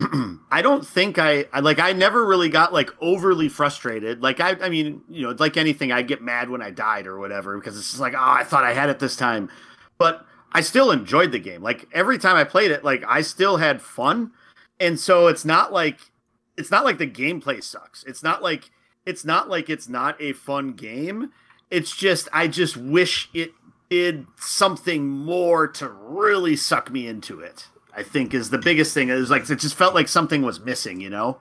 I 0.50 0.62
don't 0.62 0.86
think 0.86 1.18
I, 1.18 1.46
I 1.52 1.60
like 1.60 1.80
I 1.80 1.92
never 1.92 2.24
really 2.24 2.48
got 2.48 2.72
like 2.72 2.90
overly 3.00 3.48
frustrated. 3.48 4.22
Like 4.22 4.40
I 4.40 4.50
I 4.60 4.68
mean, 4.68 5.02
you 5.08 5.22
know, 5.22 5.34
like 5.38 5.56
anything 5.56 5.90
I 5.90 6.02
get 6.02 6.22
mad 6.22 6.50
when 6.50 6.62
I 6.62 6.70
died 6.70 7.06
or 7.06 7.18
whatever 7.18 7.58
because 7.58 7.76
it's 7.76 7.90
just 7.90 8.00
like, 8.00 8.14
"Oh, 8.14 8.18
I 8.20 8.44
thought 8.44 8.64
I 8.64 8.74
had 8.74 8.90
it 8.90 9.00
this 9.00 9.16
time." 9.16 9.50
But 9.98 10.24
I 10.52 10.60
still 10.60 10.90
enjoyed 10.92 11.32
the 11.32 11.40
game. 11.40 11.62
Like 11.62 11.88
every 11.92 12.18
time 12.18 12.36
I 12.36 12.44
played 12.44 12.70
it, 12.70 12.84
like 12.84 13.04
I 13.06 13.22
still 13.22 13.56
had 13.56 13.82
fun. 13.82 14.32
And 14.78 15.00
so 15.00 15.26
it's 15.26 15.44
not 15.44 15.72
like 15.72 15.98
it's 16.56 16.70
not 16.70 16.84
like 16.84 16.98
the 16.98 17.06
gameplay 17.06 17.62
sucks. 17.62 18.04
It's 18.04 18.22
not 18.22 18.42
like 18.42 18.70
it's 19.04 19.24
not 19.24 19.48
like 19.48 19.68
it's 19.68 19.88
not 19.88 20.20
a 20.20 20.32
fun 20.32 20.72
game. 20.72 21.32
It's 21.70 21.94
just 21.94 22.28
I 22.32 22.46
just 22.46 22.76
wish 22.76 23.28
it 23.34 23.52
did 23.90 24.26
something 24.36 25.08
more 25.08 25.66
to 25.66 25.88
really 25.88 26.56
suck 26.56 26.90
me 26.90 27.06
into 27.06 27.40
it. 27.40 27.68
I 27.94 28.02
think 28.02 28.32
is 28.32 28.50
the 28.50 28.58
biggest 28.58 28.94
thing. 28.94 29.08
It 29.08 29.14
was 29.14 29.30
like 29.30 29.48
it 29.50 29.56
just 29.56 29.74
felt 29.74 29.94
like 29.94 30.08
something 30.08 30.42
was 30.42 30.60
missing, 30.60 31.00
you 31.00 31.10
know. 31.10 31.40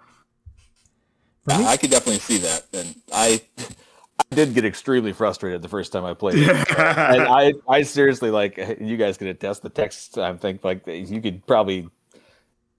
I 1.48 1.78
could 1.78 1.92
definitely 1.92 2.20
see 2.20 2.38
that, 2.40 2.66
and 2.74 2.96
I, 3.14 3.42
I 4.20 4.36
did 4.36 4.54
get 4.54 4.66
extremely 4.66 5.14
frustrated 5.14 5.62
the 5.62 5.70
first 5.70 5.94
time 5.94 6.04
I 6.04 6.14
played 6.14 6.40
it, 6.40 6.50
and 6.78 7.22
I, 7.22 7.54
I 7.70 7.84
seriously 7.84 8.32
like 8.32 8.58
you 8.82 8.98
guys 8.98 9.18
can 9.18 9.28
attest 9.28 9.62
the 9.62 9.70
text. 9.70 10.18
I 10.18 10.36
think 10.36 10.64
like 10.64 10.82
you 10.88 11.22
could 11.22 11.46
probably, 11.46 11.88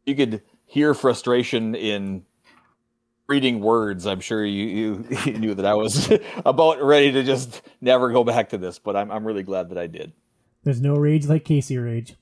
you 0.05 0.15
could 0.15 0.43
hear 0.67 0.93
frustration 0.93 1.75
in 1.75 2.25
reading 3.29 3.61
words, 3.61 4.07
I'm 4.07 4.21
sure 4.21 4.45
you, 4.45 4.65
you, 4.65 5.07
you 5.27 5.39
knew 5.39 5.55
that 5.55 5.67
I 5.67 5.75
was 5.75 6.11
about 6.47 6.83
ready 6.83 7.13
to 7.13 7.23
just 7.23 7.63
never 7.81 8.11
go 8.11 8.25
back 8.25 8.49
to 8.51 8.59
this, 8.59 8.79
but 8.79 8.97
I'm 8.97 9.11
I'm 9.11 9.27
really 9.27 9.43
glad 9.43 9.69
that 9.69 9.79
I 9.79 9.87
did. 9.87 10.13
There's 10.65 10.81
no 10.81 10.95
rage 10.97 11.27
like 11.27 11.45
Casey 11.45 11.79
rage. 11.79 12.17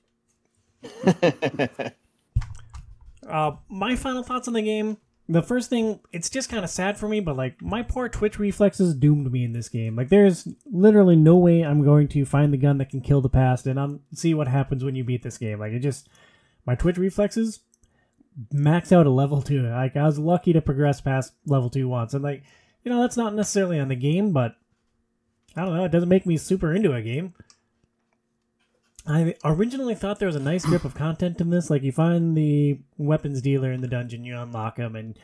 uh, 3.27 3.51
my 3.67 3.95
final 3.95 4.23
thoughts 4.23 4.47
on 4.47 4.53
the 4.53 4.61
game. 4.61 4.97
The 5.29 5.41
first 5.41 5.69
thing, 5.69 5.99
it's 6.13 6.29
just 6.29 6.49
kind 6.49 6.63
of 6.63 6.69
sad 6.69 6.97
for 6.97 7.09
me, 7.09 7.19
but 7.19 7.35
like 7.35 7.61
my 7.61 7.81
poor 7.81 8.07
Twitch 8.07 8.39
reflexes 8.39 8.95
doomed 8.95 9.29
me 9.29 9.43
in 9.43 9.51
this 9.51 9.67
game. 9.67 9.97
Like 9.97 10.07
there's 10.07 10.47
literally 10.71 11.17
no 11.17 11.35
way 11.35 11.63
I'm 11.63 11.83
going 11.83 12.07
to 12.09 12.23
find 12.23 12.53
the 12.53 12.57
gun 12.57 12.77
that 12.77 12.89
can 12.89 13.01
kill 13.01 13.19
the 13.19 13.27
past 13.27 13.67
and 13.67 13.77
I'm 13.77 14.01
see 14.13 14.33
what 14.33 14.47
happens 14.47 14.85
when 14.85 14.95
you 14.95 15.03
beat 15.03 15.23
this 15.23 15.37
game. 15.37 15.59
Like 15.59 15.73
it 15.73 15.79
just 15.79 16.07
my 16.65 16.75
Twitch 16.75 16.97
reflexes 16.97 17.59
max 18.51 18.91
out 18.91 19.07
a 19.07 19.09
level 19.09 19.41
two. 19.41 19.63
Like 19.63 19.95
I 19.95 20.05
was 20.05 20.19
lucky 20.19 20.53
to 20.53 20.61
progress 20.61 21.01
past 21.01 21.33
level 21.45 21.69
two 21.69 21.87
once, 21.87 22.13
and 22.13 22.23
like 22.23 22.43
you 22.83 22.91
know 22.91 23.01
that's 23.01 23.17
not 23.17 23.33
necessarily 23.33 23.79
on 23.79 23.87
the 23.87 23.95
game, 23.95 24.31
but 24.31 24.55
I 25.55 25.65
don't 25.65 25.75
know. 25.75 25.85
It 25.85 25.91
doesn't 25.91 26.09
make 26.09 26.25
me 26.25 26.37
super 26.37 26.73
into 26.73 26.93
a 26.93 27.01
game. 27.01 27.33
I 29.07 29.35
originally 29.45 29.95
thought 29.95 30.19
there 30.19 30.27
was 30.27 30.35
a 30.35 30.41
nice 30.41 30.65
grip 30.65 30.83
of 30.83 30.93
content 30.93 31.39
in 31.39 31.49
this. 31.49 31.69
Like 31.69 31.81
you 31.81 31.91
find 31.91 32.35
the 32.35 32.79
weapons 32.97 33.41
dealer 33.41 33.71
in 33.71 33.81
the 33.81 33.87
dungeon, 33.87 34.25
you 34.25 34.37
unlock 34.37 34.77
him, 34.77 34.95
and 34.95 35.17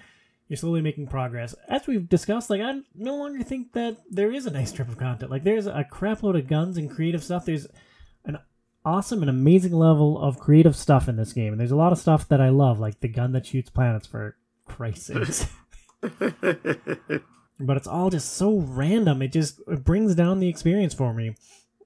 you're 0.48 0.58
slowly 0.58 0.82
making 0.82 1.08
progress. 1.08 1.54
As 1.68 1.86
we've 1.86 2.08
discussed, 2.08 2.50
like 2.50 2.62
I 2.62 2.80
no 2.96 3.18
longer 3.18 3.44
think 3.44 3.74
that 3.74 3.98
there 4.10 4.32
is 4.32 4.46
a 4.46 4.52
nice 4.52 4.70
strip 4.70 4.88
of 4.88 4.98
content. 4.98 5.32
Like 5.32 5.44
there's 5.44 5.68
a 5.68 5.86
crap 5.90 6.24
load 6.24 6.38
of 6.38 6.48
guns 6.48 6.78
and 6.78 6.90
creative 6.90 7.24
stuff. 7.24 7.46
There's 7.46 7.68
awesome 8.86 9.22
and 9.22 9.30
amazing 9.30 9.74
level 9.74 10.22
of 10.22 10.40
creative 10.40 10.76
stuff 10.76 11.08
in 11.08 11.16
this 11.16 11.34
game. 11.34 11.54
And 11.54 11.60
there's 11.60 11.72
a 11.72 11.76
lot 11.76 11.92
of 11.92 11.98
stuff 11.98 12.28
that 12.30 12.42
I 12.42 12.50
love, 12.50 12.80
like 12.80 13.00
the 13.00 13.08
gun 13.08 13.32
that 13.34 13.46
shoots 13.46 13.70
planets 13.70 14.08
for 14.08 14.36
Christ's 14.66 15.06
sakes. 15.08 15.48
but 16.02 17.78
it's 17.78 17.88
all 17.88 18.10
just 18.10 18.34
so 18.34 18.58
random. 18.58 19.22
It 19.22 19.32
just 19.32 19.62
it 19.68 19.84
brings 19.84 20.16
down 20.16 20.40
the 20.40 20.50
experience 20.50 20.94
for 20.94 21.14
me. 21.14 21.36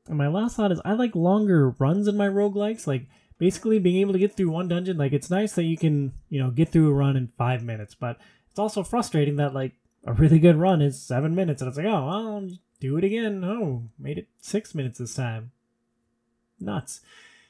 And 0.07 0.17
my 0.17 0.27
last 0.27 0.55
thought 0.55 0.71
is 0.71 0.81
I 0.85 0.93
like 0.93 1.15
longer 1.15 1.71
runs 1.71 2.07
in 2.07 2.17
my 2.17 2.27
roguelikes, 2.27 2.87
like 2.87 3.07
basically 3.37 3.79
being 3.79 3.97
able 3.97 4.13
to 4.13 4.19
get 4.19 4.35
through 4.35 4.49
one 4.49 4.67
dungeon. 4.67 4.97
Like 4.97 5.13
it's 5.13 5.29
nice 5.29 5.53
that 5.53 5.63
you 5.63 5.77
can, 5.77 6.13
you 6.29 6.39
know, 6.41 6.49
get 6.49 6.69
through 6.69 6.89
a 6.89 6.93
run 6.93 7.17
in 7.17 7.31
five 7.37 7.63
minutes, 7.63 7.95
but 7.95 8.17
it's 8.49 8.59
also 8.59 8.83
frustrating 8.83 9.35
that 9.35 9.53
like 9.53 9.73
a 10.05 10.13
really 10.13 10.39
good 10.39 10.55
run 10.55 10.81
is 10.81 11.01
seven 11.01 11.35
minutes 11.35 11.61
and 11.61 11.69
it's 11.69 11.77
like, 11.77 11.87
oh, 11.87 12.07
well, 12.07 12.49
do 12.79 12.97
it 12.97 13.03
again. 13.03 13.43
Oh, 13.43 13.89
made 13.99 14.17
it 14.17 14.29
six 14.39 14.73
minutes 14.73 14.99
this 14.99 15.13
time. 15.13 15.51
Nuts. 16.59 17.01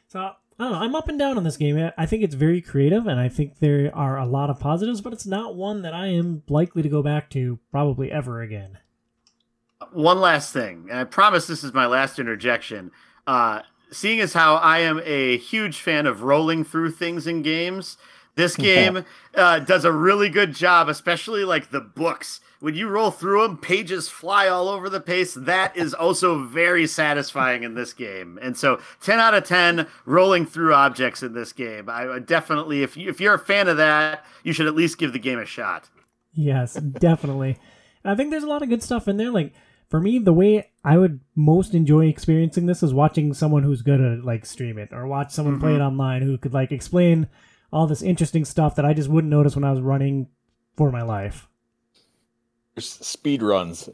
So 0.08 0.20
I 0.60 0.64
don't 0.64 0.72
know. 0.72 0.80
I'm 0.80 0.95
up 0.95 1.08
and 1.08 1.20
down 1.20 1.38
on 1.38 1.43
this 1.43 1.58
game. 1.58 1.91
I 1.97 2.05
think 2.05 2.24
it's 2.24 2.34
very 2.36 2.62
creative, 2.62 3.05
and 3.05 3.20
I 3.20 3.30
think 3.30 3.60
there 3.60 3.95
are 3.95 4.18
a 4.18 4.26
lot 4.26 4.49
of 4.49 4.60
positives, 4.60 5.01
but 5.01 5.14
it's 5.14 5.26
not 5.26 5.55
one 5.55 5.84
that 5.84 5.93
I 5.93 6.08
am 6.08 6.43
likely 6.49 6.82
to 6.82 6.89
go 6.89 7.03
back 7.03 7.30
to 7.32 7.60
probably 7.70 8.12
ever 8.12 8.41
again. 8.41 8.80
One 9.91 10.20
last 10.20 10.51
thing, 10.51 10.88
and 10.89 10.99
I 10.99 11.03
promise 11.03 11.45
this 11.45 11.64
is 11.64 11.74
my 11.74 11.86
last 11.86 12.18
interjection. 12.18 12.91
Uh, 13.28 13.62
seeing 13.91 14.20
as 14.20 14.34
how 14.34 14.55
I 14.55 14.80
am 14.80 14.99
a 15.03 15.38
huge 15.38 15.80
fan 15.80 16.08
of 16.08 16.24
rolling 16.24 16.64
through 16.64 16.91
things 16.91 17.28
in 17.28 17.43
games, 17.43 17.97
this 18.36 18.55
game 18.58 19.05
uh, 19.36 19.60
does 19.60 19.86
a 19.86 19.91
really 19.91 20.30
good 20.30 20.55
job, 20.55 20.89
especially 20.89 21.43
like 21.43 21.70
the 21.70 21.82
books. 21.82 22.39
When 22.60 22.74
you 22.74 22.88
roll 22.88 23.12
through 23.12 23.43
them, 23.43 23.58
pages 23.58 24.10
fly 24.10 24.47
all 24.47 24.68
over 24.68 24.89
the 24.89 24.99
place. 24.99 25.34
That 25.36 25.78
is 25.78 25.93
also 25.93 26.43
very 26.43 26.88
satisfying 26.88 27.64
in 27.64 27.76
this 27.76 27.93
game. 27.93 28.39
And 28.41 28.58
so, 28.58 28.82
ten 29.01 29.20
out 29.20 29.34
of 29.36 29.43
ten 29.43 29.88
rolling 30.05 30.45
through 30.45 30.74
objects 30.74 31.22
in 31.22 31.34
this 31.34 31.53
game. 31.53 31.88
I 31.89 32.20
definitely, 32.20 32.82
if 32.82 32.97
you 32.97 33.10
if 33.10 33.22
you're 33.22 33.36
a 33.36 33.39
fan 33.39 33.68
of 33.68 33.78
that, 33.78 34.26
you 34.43 34.53
should 34.53 34.68
at 34.68 34.76
least 34.76 34.97
give 34.97 35.14
the 35.14 35.20
game 35.20 35.39
a 35.39 35.45
shot. 35.45 35.89
Yes, 36.34 36.74
definitely. 36.74 37.58
I 38.03 38.16
think 38.16 38.32
there's 38.32 38.43
a 38.43 38.47
lot 38.47 38.64
of 38.64 38.70
good 38.70 38.84
stuff 38.84 39.08
in 39.08 39.18
there. 39.18 39.32
Like 39.32 39.53
for 39.89 39.99
me, 39.99 40.20
the 40.20 40.34
way 40.34 40.72
I 40.84 40.97
would 40.97 41.20
most 41.36 41.74
enjoy 41.74 42.08
experiencing 42.08 42.66
this 42.66 42.84
is 42.84 42.93
watching 42.93 43.34
someone 43.34 43.64
who's 43.64 43.82
good 43.82 44.01
at 44.01 44.24
like 44.24 44.45
stream 44.45 44.78
it 44.78 44.89
or 44.91 45.08
watch 45.08 45.32
someone 45.32 45.55
mm-hmm. 45.55 45.64
play 45.64 45.76
it 45.76 45.82
online 45.82 46.22
who 46.22 46.38
could 46.38 46.53
like 46.53 46.72
explain 46.72 47.28
all 47.72 47.88
this 47.88 48.01
interesting 48.01 48.45
stuff 48.45 48.76
that 48.76 48.86
I 48.86 48.93
just 48.93 49.10
wouldn't 49.10 49.32
notice 49.32 49.55
when 49.55 49.64
I 49.64 49.72
was 49.72 49.82
running 49.82 50.28
for 50.76 50.91
my 50.91 51.01
life. 51.01 51.47
There's 52.78 52.89
speed 52.91 53.41
runs 53.41 53.89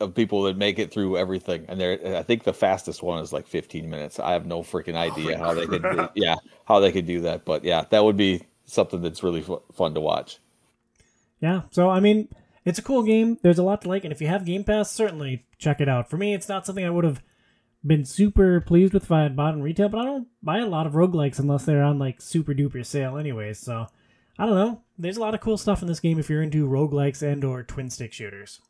of 0.00 0.14
people 0.14 0.44
that 0.44 0.56
make 0.56 0.78
it 0.78 0.90
through 0.90 1.18
everything, 1.18 1.66
and 1.68 1.78
there. 1.78 2.16
I 2.16 2.22
think 2.22 2.44
the 2.44 2.54
fastest 2.54 3.02
one 3.02 3.22
is 3.22 3.30
like 3.30 3.46
15 3.46 3.90
minutes. 3.90 4.18
I 4.18 4.32
have 4.32 4.46
no 4.46 4.62
freaking 4.62 4.94
idea 4.94 5.36
oh 5.36 5.44
how 5.44 5.52
they 5.52 5.66
could, 5.66 6.08
yeah, 6.14 6.36
how 6.64 6.80
they 6.80 6.90
could 6.92 7.04
do 7.04 7.20
that. 7.20 7.44
But 7.44 7.62
yeah, 7.62 7.84
that 7.90 8.02
would 8.02 8.16
be 8.16 8.46
something 8.64 9.02
that's 9.02 9.22
really 9.22 9.44
fun 9.74 9.92
to 9.92 10.00
watch. 10.00 10.38
Yeah. 11.42 11.64
So 11.72 11.90
I 11.90 12.00
mean, 12.00 12.28
it's 12.64 12.78
a 12.78 12.82
cool 12.82 13.02
game. 13.02 13.36
There's 13.42 13.58
a 13.58 13.62
lot 13.62 13.82
to 13.82 13.88
like, 13.90 14.04
and 14.04 14.14
if 14.14 14.22
you 14.22 14.28
have 14.28 14.46
Game 14.46 14.64
Pass, 14.64 14.90
certainly 14.90 15.44
check 15.58 15.78
it 15.78 15.88
out. 15.90 16.08
For 16.08 16.16
me, 16.16 16.32
it's 16.32 16.48
not 16.48 16.64
something 16.64 16.86
I 16.86 16.90
would 16.90 17.04
have 17.04 17.22
been 17.86 18.06
super 18.06 18.62
pleased 18.62 18.94
with 18.94 19.02
if 19.02 19.12
I 19.12 19.24
had 19.24 19.36
bought 19.36 19.52
in 19.52 19.62
retail, 19.62 19.90
but 19.90 20.00
I 20.00 20.04
don't 20.06 20.28
buy 20.42 20.60
a 20.60 20.66
lot 20.66 20.86
of 20.86 20.94
roguelikes 20.94 21.38
unless 21.38 21.66
they're 21.66 21.82
on 21.82 21.98
like 21.98 22.22
super 22.22 22.54
duper 22.54 22.86
sale 22.86 23.18
anyways. 23.18 23.58
So 23.58 23.88
I 24.38 24.46
don't 24.46 24.54
know. 24.54 24.82
There's 24.98 25.16
a 25.16 25.20
lot 25.20 25.34
of 25.34 25.40
cool 25.40 25.58
stuff 25.58 25.82
in 25.82 25.88
this 25.88 26.00
game 26.00 26.18
if 26.18 26.30
you're 26.30 26.42
into 26.42 26.66
roguelikes 26.68 27.22
and 27.22 27.44
or 27.44 27.62
twin 27.62 27.90
stick 27.90 28.12
shooters. 28.12 28.60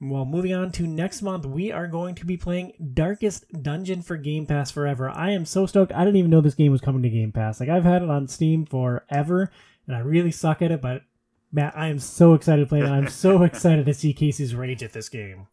Well, 0.00 0.24
moving 0.24 0.54
on 0.54 0.70
to 0.72 0.86
next 0.86 1.22
month, 1.22 1.44
we 1.44 1.72
are 1.72 1.88
going 1.88 2.14
to 2.16 2.26
be 2.26 2.36
playing 2.36 2.72
Darkest 2.94 3.46
Dungeon 3.62 4.02
for 4.02 4.16
Game 4.16 4.46
Pass 4.46 4.70
Forever. 4.70 5.10
I 5.10 5.30
am 5.30 5.44
so 5.44 5.66
stoked. 5.66 5.92
I 5.92 6.04
didn't 6.04 6.18
even 6.18 6.30
know 6.30 6.40
this 6.40 6.54
game 6.54 6.70
was 6.70 6.80
coming 6.80 7.02
to 7.02 7.10
Game 7.10 7.32
Pass. 7.32 7.58
Like 7.58 7.68
I've 7.68 7.82
had 7.82 8.02
it 8.02 8.10
on 8.10 8.28
Steam 8.28 8.64
forever, 8.64 9.50
and 9.88 9.96
I 9.96 10.00
really 10.00 10.30
suck 10.30 10.62
at 10.62 10.70
it, 10.70 10.80
but 10.80 11.02
Matt, 11.50 11.76
I 11.76 11.88
am 11.88 11.98
so 11.98 12.34
excited 12.34 12.62
to 12.62 12.68
play 12.68 12.80
it. 12.80 12.86
I'm 12.86 13.08
so 13.08 13.42
excited 13.44 13.86
to 13.86 13.94
see 13.94 14.12
Casey's 14.12 14.54
rage 14.54 14.84
at 14.84 14.92
this 14.92 15.08
game. 15.08 15.48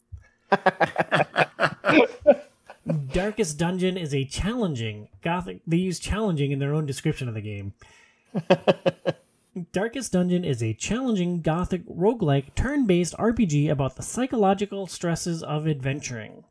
Darkest 3.12 3.58
Dungeon 3.58 3.96
is 3.96 4.14
a 4.14 4.24
challenging 4.24 5.08
gothic. 5.22 5.60
They 5.66 5.78
use 5.78 5.98
challenging 5.98 6.52
in 6.52 6.60
their 6.60 6.72
own 6.72 6.86
description 6.86 7.26
of 7.28 7.34
the 7.34 7.40
game. 7.40 7.74
Darkest 9.72 10.12
Dungeon 10.12 10.44
is 10.44 10.62
a 10.62 10.74
challenging 10.74 11.40
gothic 11.40 11.86
roguelike 11.86 12.54
turn-based 12.54 13.14
RPG 13.16 13.70
about 13.70 13.96
the 13.96 14.02
psychological 14.02 14.86
stresses 14.86 15.42
of 15.42 15.66
adventuring. 15.66 16.44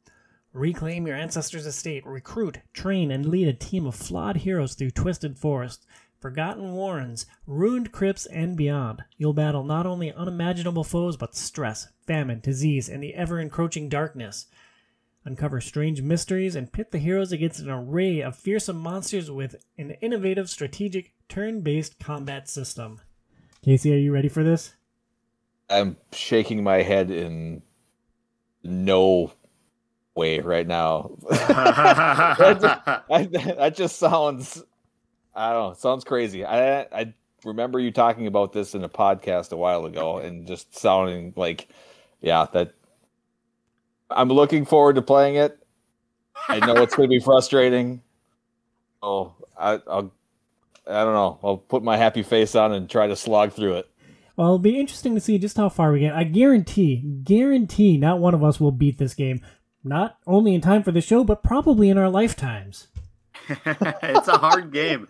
Reclaim 0.54 1.06
your 1.06 1.16
ancestors' 1.16 1.66
estate, 1.66 2.06
recruit, 2.06 2.60
train, 2.74 3.12
and 3.12 3.26
lead 3.26 3.48
a 3.48 3.54
team 3.54 3.86
of 3.86 3.94
flawed 3.94 4.38
heroes 4.38 4.74
through 4.74 4.92
twisted 4.92 5.38
forests, 5.38 5.86
forgotten 6.20 6.72
warrens, 6.72 7.26
ruined 7.46 7.92
crypts, 7.92 8.26
and 8.26 8.58
beyond. 8.58 9.04
You'll 9.18 9.34
battle 9.34 9.64
not 9.64 9.86
only 9.86 10.14
unimaginable 10.14 10.84
foes, 10.84 11.18
but 11.18 11.36
stress, 11.36 11.90
famine, 12.08 12.40
disease, 12.40 12.90
and 12.90 13.04
the 13.04 13.14
ever 13.14 13.40
encroaching 13.40 13.90
darkness. 13.90 14.48
Uncover 15.26 15.60
strange 15.60 16.02
mysteries 16.02 16.56
and 16.56 16.72
pit 16.72 16.92
the 16.92 17.00
heroes 17.00 17.32
against 17.32 17.60
an 17.60 17.70
array 17.70 18.22
of 18.22 18.36
fearsome 18.36 18.78
monsters 18.78 19.30
with 19.30 19.56
an 19.78 19.92
innovative, 20.02 20.50
strategic, 20.50 21.14
turn 21.28 21.62
based 21.62 22.00
combat 22.00 22.48
system. 22.48 23.02
Casey, 23.64 23.94
are 23.94 23.98
you 23.98 24.14
ready 24.14 24.30
for 24.30 24.44
this? 24.44 24.76
I'm 25.70 25.98
shaking 26.12 26.64
my 26.64 26.84
head 26.84 27.10
in 27.10 27.64
no 28.64 29.34
way 30.14 30.40
right 30.40 30.68
now. 30.68 31.18
that, 31.30 32.36
just, 33.10 33.32
that 33.58 33.76
just 33.76 33.98
sounds 33.98 34.64
I 35.36 35.52
don't 35.52 35.70
know. 35.70 35.74
Sounds 35.74 36.04
crazy. 36.04 36.46
I 36.46 36.82
I 36.84 37.14
remember 37.44 37.80
you 37.80 37.92
talking 37.92 38.28
about 38.28 38.54
this 38.54 38.74
in 38.74 38.84
a 38.84 38.90
podcast 38.90 39.52
a 39.52 39.58
while 39.58 39.86
ago, 39.86 40.18
and 40.18 40.48
just 40.48 40.78
sounding 40.78 41.34
like, 41.36 41.68
yeah, 42.22 42.48
that. 42.54 42.74
I'm 44.10 44.30
looking 44.30 44.66
forward 44.66 44.96
to 44.96 45.02
playing 45.02 45.36
it. 45.36 45.58
I 46.48 46.60
know 46.60 46.76
it's 46.82 46.96
going 46.96 47.10
to 47.10 47.14
be 47.14 47.24
frustrating. 47.24 48.02
Oh, 49.02 49.34
I, 49.58 49.80
I'll. 49.88 50.12
I 50.88 51.04
don't 51.04 51.14
know. 51.14 51.40
I'll 51.44 51.58
put 51.58 51.84
my 51.84 51.98
happy 51.98 52.22
face 52.22 52.54
on 52.54 52.72
and 52.72 52.88
try 52.88 53.08
to 53.08 53.16
slog 53.16 53.54
through 53.54 53.76
it. 53.76 53.90
Well, 54.36 54.48
it'll 54.48 54.60
be 54.60 54.80
interesting 54.80 55.16
to 55.16 55.22
see 55.22 55.40
just 55.40 55.58
how 55.58 55.70
far 55.70 55.92
we 55.92 56.02
get. 56.02 56.14
I 56.14 56.26
guarantee, 56.26 56.98
guarantee, 57.24 57.98
not 57.98 58.20
one 58.20 58.36
of 58.36 58.44
us 58.44 58.60
will 58.60 58.72
beat 58.72 58.98
this 58.98 59.14
game. 59.14 59.42
Not 59.84 60.18
only 60.28 60.54
in 60.54 60.62
time 60.62 60.84
for 60.84 60.92
the 60.92 61.02
show, 61.02 61.24
but 61.24 61.42
probably 61.42 61.90
in 61.90 61.98
our 61.98 62.10
lifetimes. 62.10 62.88
it's 63.66 64.28
a 64.28 64.38
hard 64.38 64.72
game. 64.72 65.08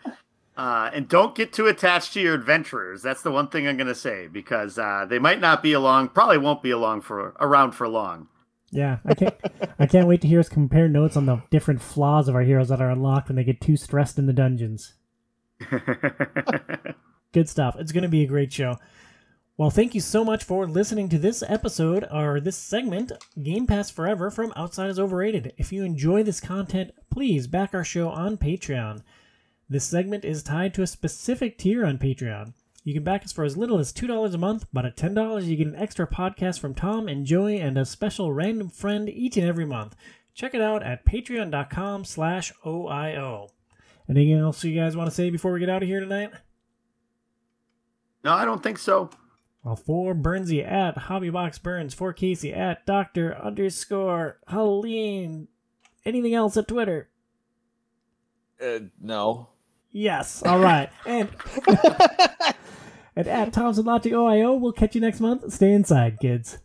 Uh, 0.58 0.90
and 0.94 1.10
don't 1.10 1.36
get 1.36 1.52
too 1.52 1.68
attached 1.68 2.14
to 2.14 2.22
your 2.22 2.36
adventurers. 2.36 3.02
That's 3.02 3.22
the 3.22 3.32
one 3.32 3.48
thing 3.48 3.68
I'm 3.68 3.78
going 3.78 3.88
to 3.88 3.96
say 3.96 4.28
because 4.28 4.78
uh, 4.78 5.06
they 5.10 5.20
might 5.20 5.42
not 5.42 5.62
be 5.62 5.74
along, 5.74 6.10
probably 6.10 6.38
won't 6.38 6.64
be 6.64 6.72
along 6.72 7.02
for 7.02 7.36
around 7.40 7.72
for 7.72 7.88
long. 7.88 8.28
Yeah, 8.76 8.98
I 9.06 9.14
can't. 9.14 9.36
I 9.80 9.86
can't 9.86 10.08
wait 10.08 10.20
to 10.22 10.28
hear 10.28 10.42
us 10.42 10.50
compare 10.50 10.90
notes 10.90 11.16
on 11.16 11.26
the 11.26 11.42
different 11.50 11.82
flaws 11.82 12.28
of 12.28 12.36
our 12.36 12.42
heroes 12.42 12.68
that 12.68 12.82
are 12.82 12.92
unlocked 12.92 13.30
when 13.30 13.38
they 13.38 13.46
get 13.46 13.62
too 13.62 13.78
stressed 13.78 14.20
in 14.20 14.26
the 14.26 14.34
dungeons. 14.34 14.96
Good 17.32 17.48
stuff. 17.48 17.78
It's 17.80 17.94
going 17.94 18.04
to 18.04 18.10
be 18.10 18.24
a 18.24 18.28
great 18.28 18.52
show. 18.52 18.76
Well, 19.58 19.70
thank 19.70 19.96
you 19.96 20.02
so 20.02 20.26
much 20.26 20.44
for 20.44 20.68
listening 20.68 21.08
to 21.08 21.18
this 21.18 21.42
episode 21.48 22.06
or 22.12 22.42
this 22.42 22.58
segment, 22.58 23.14
Game 23.42 23.66
Pass 23.66 23.90
Forever 23.90 24.30
from 24.30 24.52
Outside 24.58 24.90
is 24.90 25.00
Overrated. 25.00 25.54
If 25.58 25.72
you 25.72 25.86
enjoy 25.86 26.24
this 26.24 26.42
content, 26.42 26.92
please 27.10 27.48
back 27.48 27.74
our 27.74 27.86
show 27.86 28.10
on 28.10 28.36
Patreon. 28.38 29.04
This 29.70 29.86
segment 29.86 30.26
is 30.26 30.44
tied 30.44 30.74
to 30.74 30.82
a 30.82 30.88
specific 30.88 31.58
tier 31.58 31.86
on 31.86 31.98
Patreon. 31.98 32.52
You 32.86 32.94
can 32.94 33.04
back 33.04 33.24
us 33.26 33.32
for 33.32 33.44
as 33.44 33.58
little 33.58 33.80
as 33.80 33.92
$2 33.92 34.32
a 34.32 34.38
month, 34.38 34.68
but 34.72 34.86
at 34.86 34.96
$10 34.96 35.44
you 35.44 35.56
get 35.56 35.66
an 35.66 35.76
extra 35.76 36.06
podcast 36.06 36.60
from 36.60 36.76
Tom 36.76 37.08
and 37.08 37.26
Joey 37.26 37.58
and 37.58 37.80
a 37.80 37.84
special 37.84 38.32
random 38.32 38.70
friend 38.70 39.10
each 39.10 39.38
and 39.38 39.48
every 39.48 39.66
month. 39.66 39.96
Check 40.36 40.54
it 40.54 40.62
out 40.62 40.84
at 40.84 41.04
patreon.com 41.04 42.06
slash 42.06 42.54
OIO. 42.64 43.50
Anything 44.08 44.34
else 44.34 44.64
you 44.64 44.80
guys 44.80 44.96
want 44.96 45.10
to 45.10 45.16
say 45.16 45.32
before 45.32 45.52
we 45.52 45.60
get 45.60 45.70
out 45.70 45.82
of 45.82 45.90
here 45.90 46.00
tonight? 46.00 46.30
No, 48.24 48.34
I 48.34 48.46
don't 48.46 48.62
think 48.62 48.78
so. 48.78 49.10
Well, 49.64 49.76
for 49.76 50.14
Burnsy 50.14 50.64
at 50.64 50.96
Hobbybox 50.96 51.64
Burns, 51.64 51.96
for 51.96 52.14
Casey 52.14 52.54
at 52.54 52.86
Doctor 52.86 53.36
underscore 53.36 54.38
Helene. 54.48 55.48
Anything 56.06 56.36
else 56.36 56.56
at 56.56 56.68
Twitter? 56.68 57.10
Uh, 58.62 58.82
no. 59.02 59.50
Yes. 59.92 60.44
All 60.44 60.60
right. 60.60 60.92
and 61.08 61.30
and 63.16 63.28
at 63.28 63.54
Thompson 63.54 63.86
Logic 63.86 64.12
OIO, 64.12 64.60
we'll 64.60 64.74
catch 64.74 64.96
you 64.96 65.02
next 65.02 65.20
month. 65.20 65.52
Stay 65.54 65.74
inside, 65.74 66.20
kids. 66.20 66.58